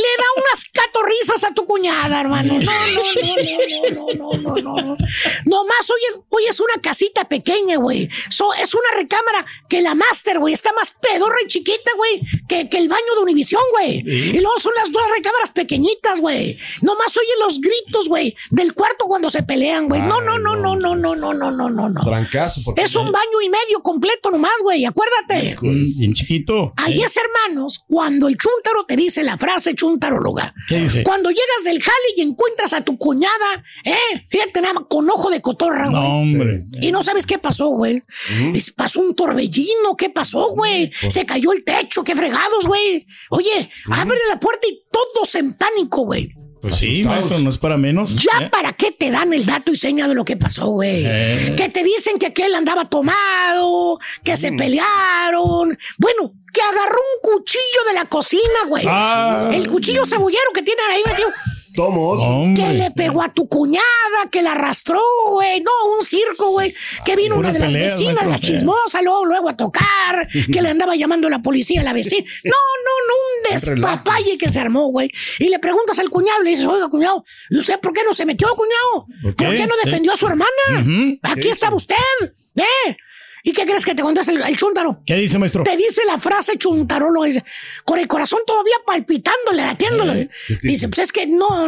da 0.00 0.26
unas 0.36 0.64
catorrizas 0.72 1.42
a 1.42 1.54
tu 1.54 1.64
cuñada, 1.64 2.20
hermano. 2.20 2.54
No, 2.54 2.60
no, 2.60 3.02
no, 3.90 4.12
no, 4.14 4.14
no, 4.14 4.32
no, 4.32 4.56
no, 4.56 4.76
no. 4.82 4.96
Nomás 5.44 5.90
hoy 5.90 6.00
es, 6.08 6.18
hoy 6.28 6.44
es 6.48 6.60
una 6.60 6.80
casita 6.80 7.28
pequeña, 7.28 7.78
güey. 7.78 8.08
So, 8.28 8.54
es 8.54 8.74
una 8.74 8.96
recámara 8.96 9.44
que 9.68 9.82
la 9.82 9.96
master, 9.96 10.38
güey, 10.38 10.54
está 10.54 10.72
más 10.72 10.92
pedorra 10.92 11.38
y 11.44 11.48
chiquita, 11.48 11.90
güey, 11.96 12.22
que 12.48 12.68
que 12.70 12.78
el 12.78 12.88
baño 12.88 13.14
de 13.16 13.20
Univisión, 13.22 13.60
güey. 13.72 13.98
Y 14.06 14.40
luego 14.40 14.58
son 14.60 14.72
las 14.76 14.90
dos 14.90 15.02
recámaras 15.14 15.50
pequeñitas, 15.50 16.20
güey. 16.20 16.58
Nomás 16.82 17.14
oye 17.16 17.28
los 17.44 17.60
gritos, 17.60 18.08
güey, 18.08 18.34
del 18.50 18.72
cuarto 18.72 19.04
cuando 19.06 19.28
se 19.28 19.42
pelean, 19.42 19.88
güey. 19.88 20.00
No, 20.02 20.20
no, 20.22 20.38
no, 20.38 20.56
no, 20.56 20.76
no, 20.76 20.94
no, 20.96 21.14
no, 21.14 21.34
no, 21.34 21.50
no, 21.50 21.68
no, 21.70 21.88
no. 21.88 22.00
Trancazo. 22.02 22.62
porque- 22.64 22.82
Es 22.82 22.94
un 22.96 23.10
baño 23.12 23.40
y 23.44 23.48
medio 23.50 23.82
completo 23.82 24.30
nomás, 24.30 24.52
güey. 24.62 24.84
Acuérdate. 24.84 25.56
Mm, 25.60 25.98
Bien 25.98 26.14
chiquito. 26.14 26.72
Ahí 26.76 27.00
¿eh? 27.02 27.04
es, 27.04 27.14
hermanos, 27.16 27.84
cuando 27.86 28.28
el 28.28 28.36
chúntaro 28.38 28.84
te 28.86 28.96
dice 28.96 29.22
la 29.24 29.36
frase 29.36 29.74
chuntaróloga. 29.74 30.54
¿Qué 30.68 30.78
dice? 30.80 31.02
Cuando 31.02 31.30
llegas 31.30 31.64
del 31.64 31.82
jale 31.82 31.96
y 32.16 32.22
encuentras 32.22 32.72
a 32.72 32.82
tu 32.82 32.96
cuñada, 32.96 33.64
¿eh? 33.84 34.26
Fíjate 34.30 34.60
nada 34.60 34.84
con 34.88 35.08
ojo 35.10 35.30
de 35.30 35.40
cotorra, 35.42 35.88
güey. 35.88 36.00
No, 36.00 36.20
hombre. 36.20 36.64
Y 36.80 36.92
no 36.92 37.02
sabes 37.02 37.26
qué 37.26 37.38
pasó, 37.38 37.68
güey. 37.68 38.02
Pasó 38.76 39.00
un 39.00 39.14
torbellino, 39.14 39.96
¿qué 39.96 40.10
pasó, 40.10 40.50
güey? 40.50 40.90
Se 41.10 41.26
cayó 41.26 41.52
el 41.52 41.64
techo, 41.64 42.04
qué 42.04 42.14
fregados, 42.60 42.66
güey. 42.66 43.06
Oye, 43.30 43.70
abre 43.90 44.18
la 44.28 44.38
puerta 44.38 44.66
y 44.68 44.82
todos 44.90 45.34
en 45.34 45.52
pánico, 45.52 46.02
güey. 46.02 46.34
Pues 46.60 46.76
sí, 46.76 47.04
maestro, 47.04 47.38
no 47.38 47.48
es 47.48 47.56
para 47.56 47.78
menos. 47.78 48.16
Ya 48.16 48.44
¿eh? 48.44 48.50
para 48.50 48.74
qué 48.74 48.92
te 48.92 49.10
dan 49.10 49.32
el 49.32 49.46
dato 49.46 49.72
y 49.72 49.76
seña 49.76 50.06
de 50.06 50.14
lo 50.14 50.26
que 50.26 50.36
pasó, 50.36 50.66
güey. 50.66 51.04
Eh. 51.06 51.54
Que 51.56 51.70
te 51.70 51.82
dicen 51.82 52.18
que 52.18 52.26
aquel 52.26 52.54
andaba 52.54 52.84
tomado, 52.84 53.98
que 54.22 54.36
se 54.36 54.52
pelearon. 54.52 55.78
Bueno, 55.96 56.34
que 56.52 56.60
agarró 56.60 56.98
un 56.98 57.32
cuchillo 57.32 57.84
de 57.88 57.94
la 57.94 58.04
cocina, 58.04 58.42
güey. 58.68 58.84
Ah. 58.86 59.50
El 59.54 59.68
cuchillo 59.68 60.04
cebollero 60.04 60.50
que 60.52 60.62
tienen 60.62 60.84
ahí 60.90 61.02
metido. 61.06 61.28
Tomos. 61.74 62.56
Que 62.56 62.72
le 62.72 62.90
pegó 62.90 63.22
a 63.22 63.32
tu 63.32 63.48
cuñada, 63.48 63.82
que 64.30 64.42
la 64.42 64.52
arrastró, 64.52 65.00
güey. 65.30 65.60
No, 65.60 65.70
un 65.98 66.04
circo, 66.04 66.50
güey. 66.50 66.74
Que 67.04 67.16
vino 67.16 67.36
una 67.36 67.52
de 67.52 67.58
las 67.58 67.72
pelea, 67.72 67.88
vecinas, 67.92 68.26
la 68.26 68.38
chismosa, 68.38 69.02
luego, 69.02 69.24
luego 69.24 69.48
a 69.48 69.56
tocar, 69.56 70.28
que 70.52 70.62
le 70.62 70.68
andaba 70.70 70.96
llamando 70.96 71.26
a 71.26 71.30
la 71.30 71.40
policía 71.42 71.80
a 71.80 71.84
la 71.84 71.92
vecina. 71.92 72.24
No, 72.44 72.56
no, 72.84 72.94
no, 73.08 73.14
un 73.36 73.76
despapalle 73.76 74.38
que 74.38 74.48
se 74.48 74.58
armó, 74.58 74.88
güey. 74.88 75.10
Y 75.38 75.48
le 75.48 75.58
preguntas 75.58 75.98
al 75.98 76.10
cuñado, 76.10 76.42
le 76.42 76.50
dices, 76.50 76.64
oiga, 76.66 76.88
cuñado, 76.88 77.24
¿y 77.50 77.58
usted 77.58 77.78
por 77.80 77.92
qué 77.92 78.00
no 78.04 78.14
se 78.14 78.24
metió, 78.24 78.48
cuñado? 78.54 79.06
¿Por 79.22 79.36
¿Por 79.36 79.50
qué? 79.54 79.66
no 79.66 79.74
defendió 79.84 80.12
a 80.12 80.16
su 80.16 80.26
hermana? 80.26 80.50
Aquí 81.22 81.48
estaba 81.48 81.76
usted, 81.76 81.94
¿eh? 82.56 82.96
¿Y 83.42 83.52
qué 83.52 83.64
crees 83.64 83.84
que 83.84 83.94
te 83.94 84.02
contesta 84.02 84.32
el, 84.32 84.42
el 84.42 84.56
chúntaro? 84.56 85.02
¿Qué 85.06 85.14
dice, 85.16 85.38
maestro? 85.38 85.62
Te 85.62 85.76
dice 85.76 86.02
la 86.06 86.18
frase 86.18 86.58
chuntaróloga, 86.58 87.26
dice, 87.26 87.44
con 87.84 87.98
el 87.98 88.06
corazón 88.08 88.40
todavía 88.46 88.74
palpitándole, 88.86 89.62
latiéndole. 89.62 90.30
Dice, 90.62 90.88
pues 90.88 90.98
es 91.00 91.12
que 91.12 91.26
no, 91.26 91.66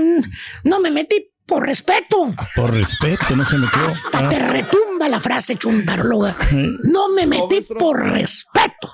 no 0.64 0.80
me 0.80 0.90
metí 0.90 1.28
por 1.46 1.66
respeto. 1.66 2.32
Por 2.54 2.72
respeto, 2.72 3.34
no 3.36 3.44
se 3.44 3.58
metió. 3.58 3.84
Hasta 3.84 4.18
Ah. 4.20 4.28
te 4.28 4.38
retumba 4.38 5.08
la 5.08 5.20
frase 5.20 5.56
chuntaróloga. 5.56 6.36
No 6.84 7.08
me 7.10 7.26
metí 7.26 7.60
por 7.78 8.00
respeto. 8.00 8.92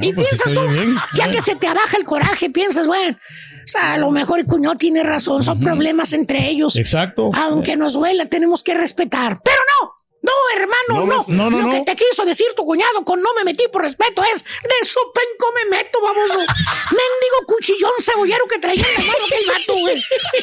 y 0.00 0.12
pues, 0.12 0.28
piensas 0.28 0.52
tú, 0.52 0.68
bien. 0.68 0.96
ya 1.14 1.26
Eh. 1.26 1.30
que 1.30 1.40
se 1.40 1.56
te 1.56 1.66
abaja 1.66 1.96
el 1.96 2.04
coraje, 2.04 2.50
piensas, 2.50 2.86
bueno, 2.86 3.16
o 3.64 3.68
sea, 3.70 3.94
a 3.94 3.98
lo 3.98 4.10
mejor 4.10 4.38
el 4.38 4.46
cuñado 4.46 4.76
tiene 4.76 5.02
razón, 5.02 5.42
son 5.42 5.60
problemas 5.60 6.12
entre 6.12 6.48
ellos. 6.48 6.76
Exacto. 6.76 7.30
Aunque 7.34 7.76
nos 7.76 7.94
duela, 7.94 8.26
tenemos 8.26 8.62
que 8.62 8.74
respetar. 8.74 9.38
Pero 9.42 9.56
no, 9.82 9.92
no, 10.20 10.32
hermano, 10.56 11.06
no. 11.06 11.24
no, 11.28 11.50
no, 11.50 11.62
Lo 11.62 11.70
que 11.70 11.78
no. 11.78 11.84
te 11.84 11.94
quiso 11.94 12.24
decir 12.24 12.46
tu 12.56 12.64
cuñado 12.64 13.04
con 13.04 13.22
no 13.22 13.30
me 13.34 13.44
metí 13.44 13.64
por 13.68 13.82
respeto 13.82 14.22
es 14.24 14.42
de 14.44 14.86
su 14.86 14.98
penco 15.14 15.46
me 15.54 15.76
meto, 15.76 16.00
vamos. 16.02 16.28
Mendigo 16.28 17.46
cuchillón 17.46 17.92
cebollero 18.00 18.44
que 18.46 18.58
traía 18.58 18.82
en 18.82 18.94
la 18.94 19.00
mano 19.00 19.24
aquel 19.26 19.44
vato, 19.46 19.74
güey. 19.76 19.96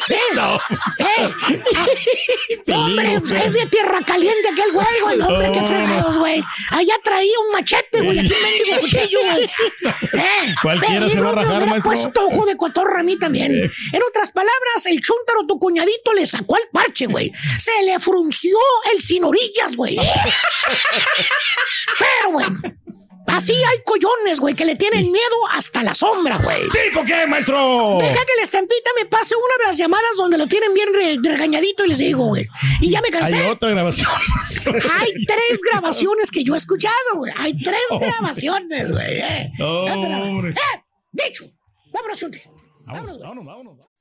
¿Eh? 0.08 0.16
¿Eh? 0.98 1.34
Ah, 2.68 2.84
hombre, 2.86 3.20
es 3.44 3.52
de 3.54 3.66
tierra 3.66 4.00
caliente 4.04 4.48
aquel 4.48 4.72
güey, 4.72 5.00
güey. 5.02 5.16
No, 5.18 5.26
hombre, 5.28 5.50
qué 5.52 5.60
No, 5.60 5.66
fregados, 5.66 6.18
güey. 6.18 6.42
Allá 6.70 6.94
traía 7.02 7.38
un 7.46 7.52
machete, 7.52 8.00
güey. 8.00 8.18
Aquí 8.18 8.32
un 8.32 8.42
mendigo 8.42 8.80
cuchillo, 8.80 9.18
güey. 9.22 9.44
¿Eh? 10.12 10.54
Cualquiera 10.62 11.08
se 11.08 11.20
va 11.20 11.30
a 11.30 11.32
no, 11.32 11.42
rajar, 11.42 11.66
maestro. 11.66 11.92
puesto 11.92 12.26
ojo 12.26 12.46
de 12.46 12.56
cotorra 12.56 13.00
a 13.00 13.02
mí 13.02 13.18
también. 13.18 13.52
En 13.52 14.02
otras 14.02 14.32
palabras, 14.32 14.86
el 14.86 15.00
chúntaro, 15.00 15.46
tu 15.46 15.58
cuñadito, 15.58 16.12
le 16.12 16.26
sacó 16.26 16.56
el 16.56 16.64
parche, 16.72 17.06
güey. 17.06 17.32
Se 17.58 17.82
le 17.82 17.98
frunció 18.00 18.56
el 18.92 19.00
sin 19.00 19.24
orillas, 19.24 19.65
güey. 19.74 19.96
Pero 21.98 22.32
bueno, 22.32 22.60
así 23.28 23.52
hay 23.52 23.78
collones, 23.84 24.38
güey, 24.40 24.54
que 24.54 24.64
le 24.64 24.76
tienen 24.76 25.10
miedo 25.10 25.36
hasta 25.50 25.82
la 25.82 25.94
sombra, 25.94 26.38
güey. 26.38 26.62
¿Tipo 26.68 27.04
qué, 27.04 27.26
maestro? 27.26 27.96
Deja 28.00 28.24
que 28.24 28.36
la 28.36 28.42
estampita 28.42 28.90
me 28.98 29.06
pase 29.06 29.34
una 29.34 29.64
de 29.64 29.68
las 29.68 29.76
llamadas 29.78 30.10
donde 30.16 30.38
lo 30.38 30.46
tienen 30.46 30.72
bien 30.74 30.88
re- 30.94 31.18
regañadito 31.22 31.84
y 31.84 31.88
les 31.88 31.98
digo, 31.98 32.26
güey. 32.26 32.46
Y 32.80 32.90
ya 32.90 33.00
me 33.00 33.08
Hay 33.08 33.12
cansé. 33.12 33.46
otra 33.48 33.70
grabación. 33.70 34.10
Hay 35.00 35.12
tres 35.26 35.60
grabaciones 35.72 36.30
que 36.30 36.44
yo 36.44 36.54
he 36.54 36.58
escuchado, 36.58 36.94
güey. 37.16 37.32
Hay 37.36 37.56
tres 37.58 37.80
grabaciones, 37.98 38.92
güey. 38.92 39.18
Eh. 39.20 39.50
Hombre. 39.60 40.50
Eh, 40.50 40.82
dicho. 41.12 41.44
Vámonos, 41.92 43.18
vámonos, 43.20 43.44
vámonos. 43.46 43.85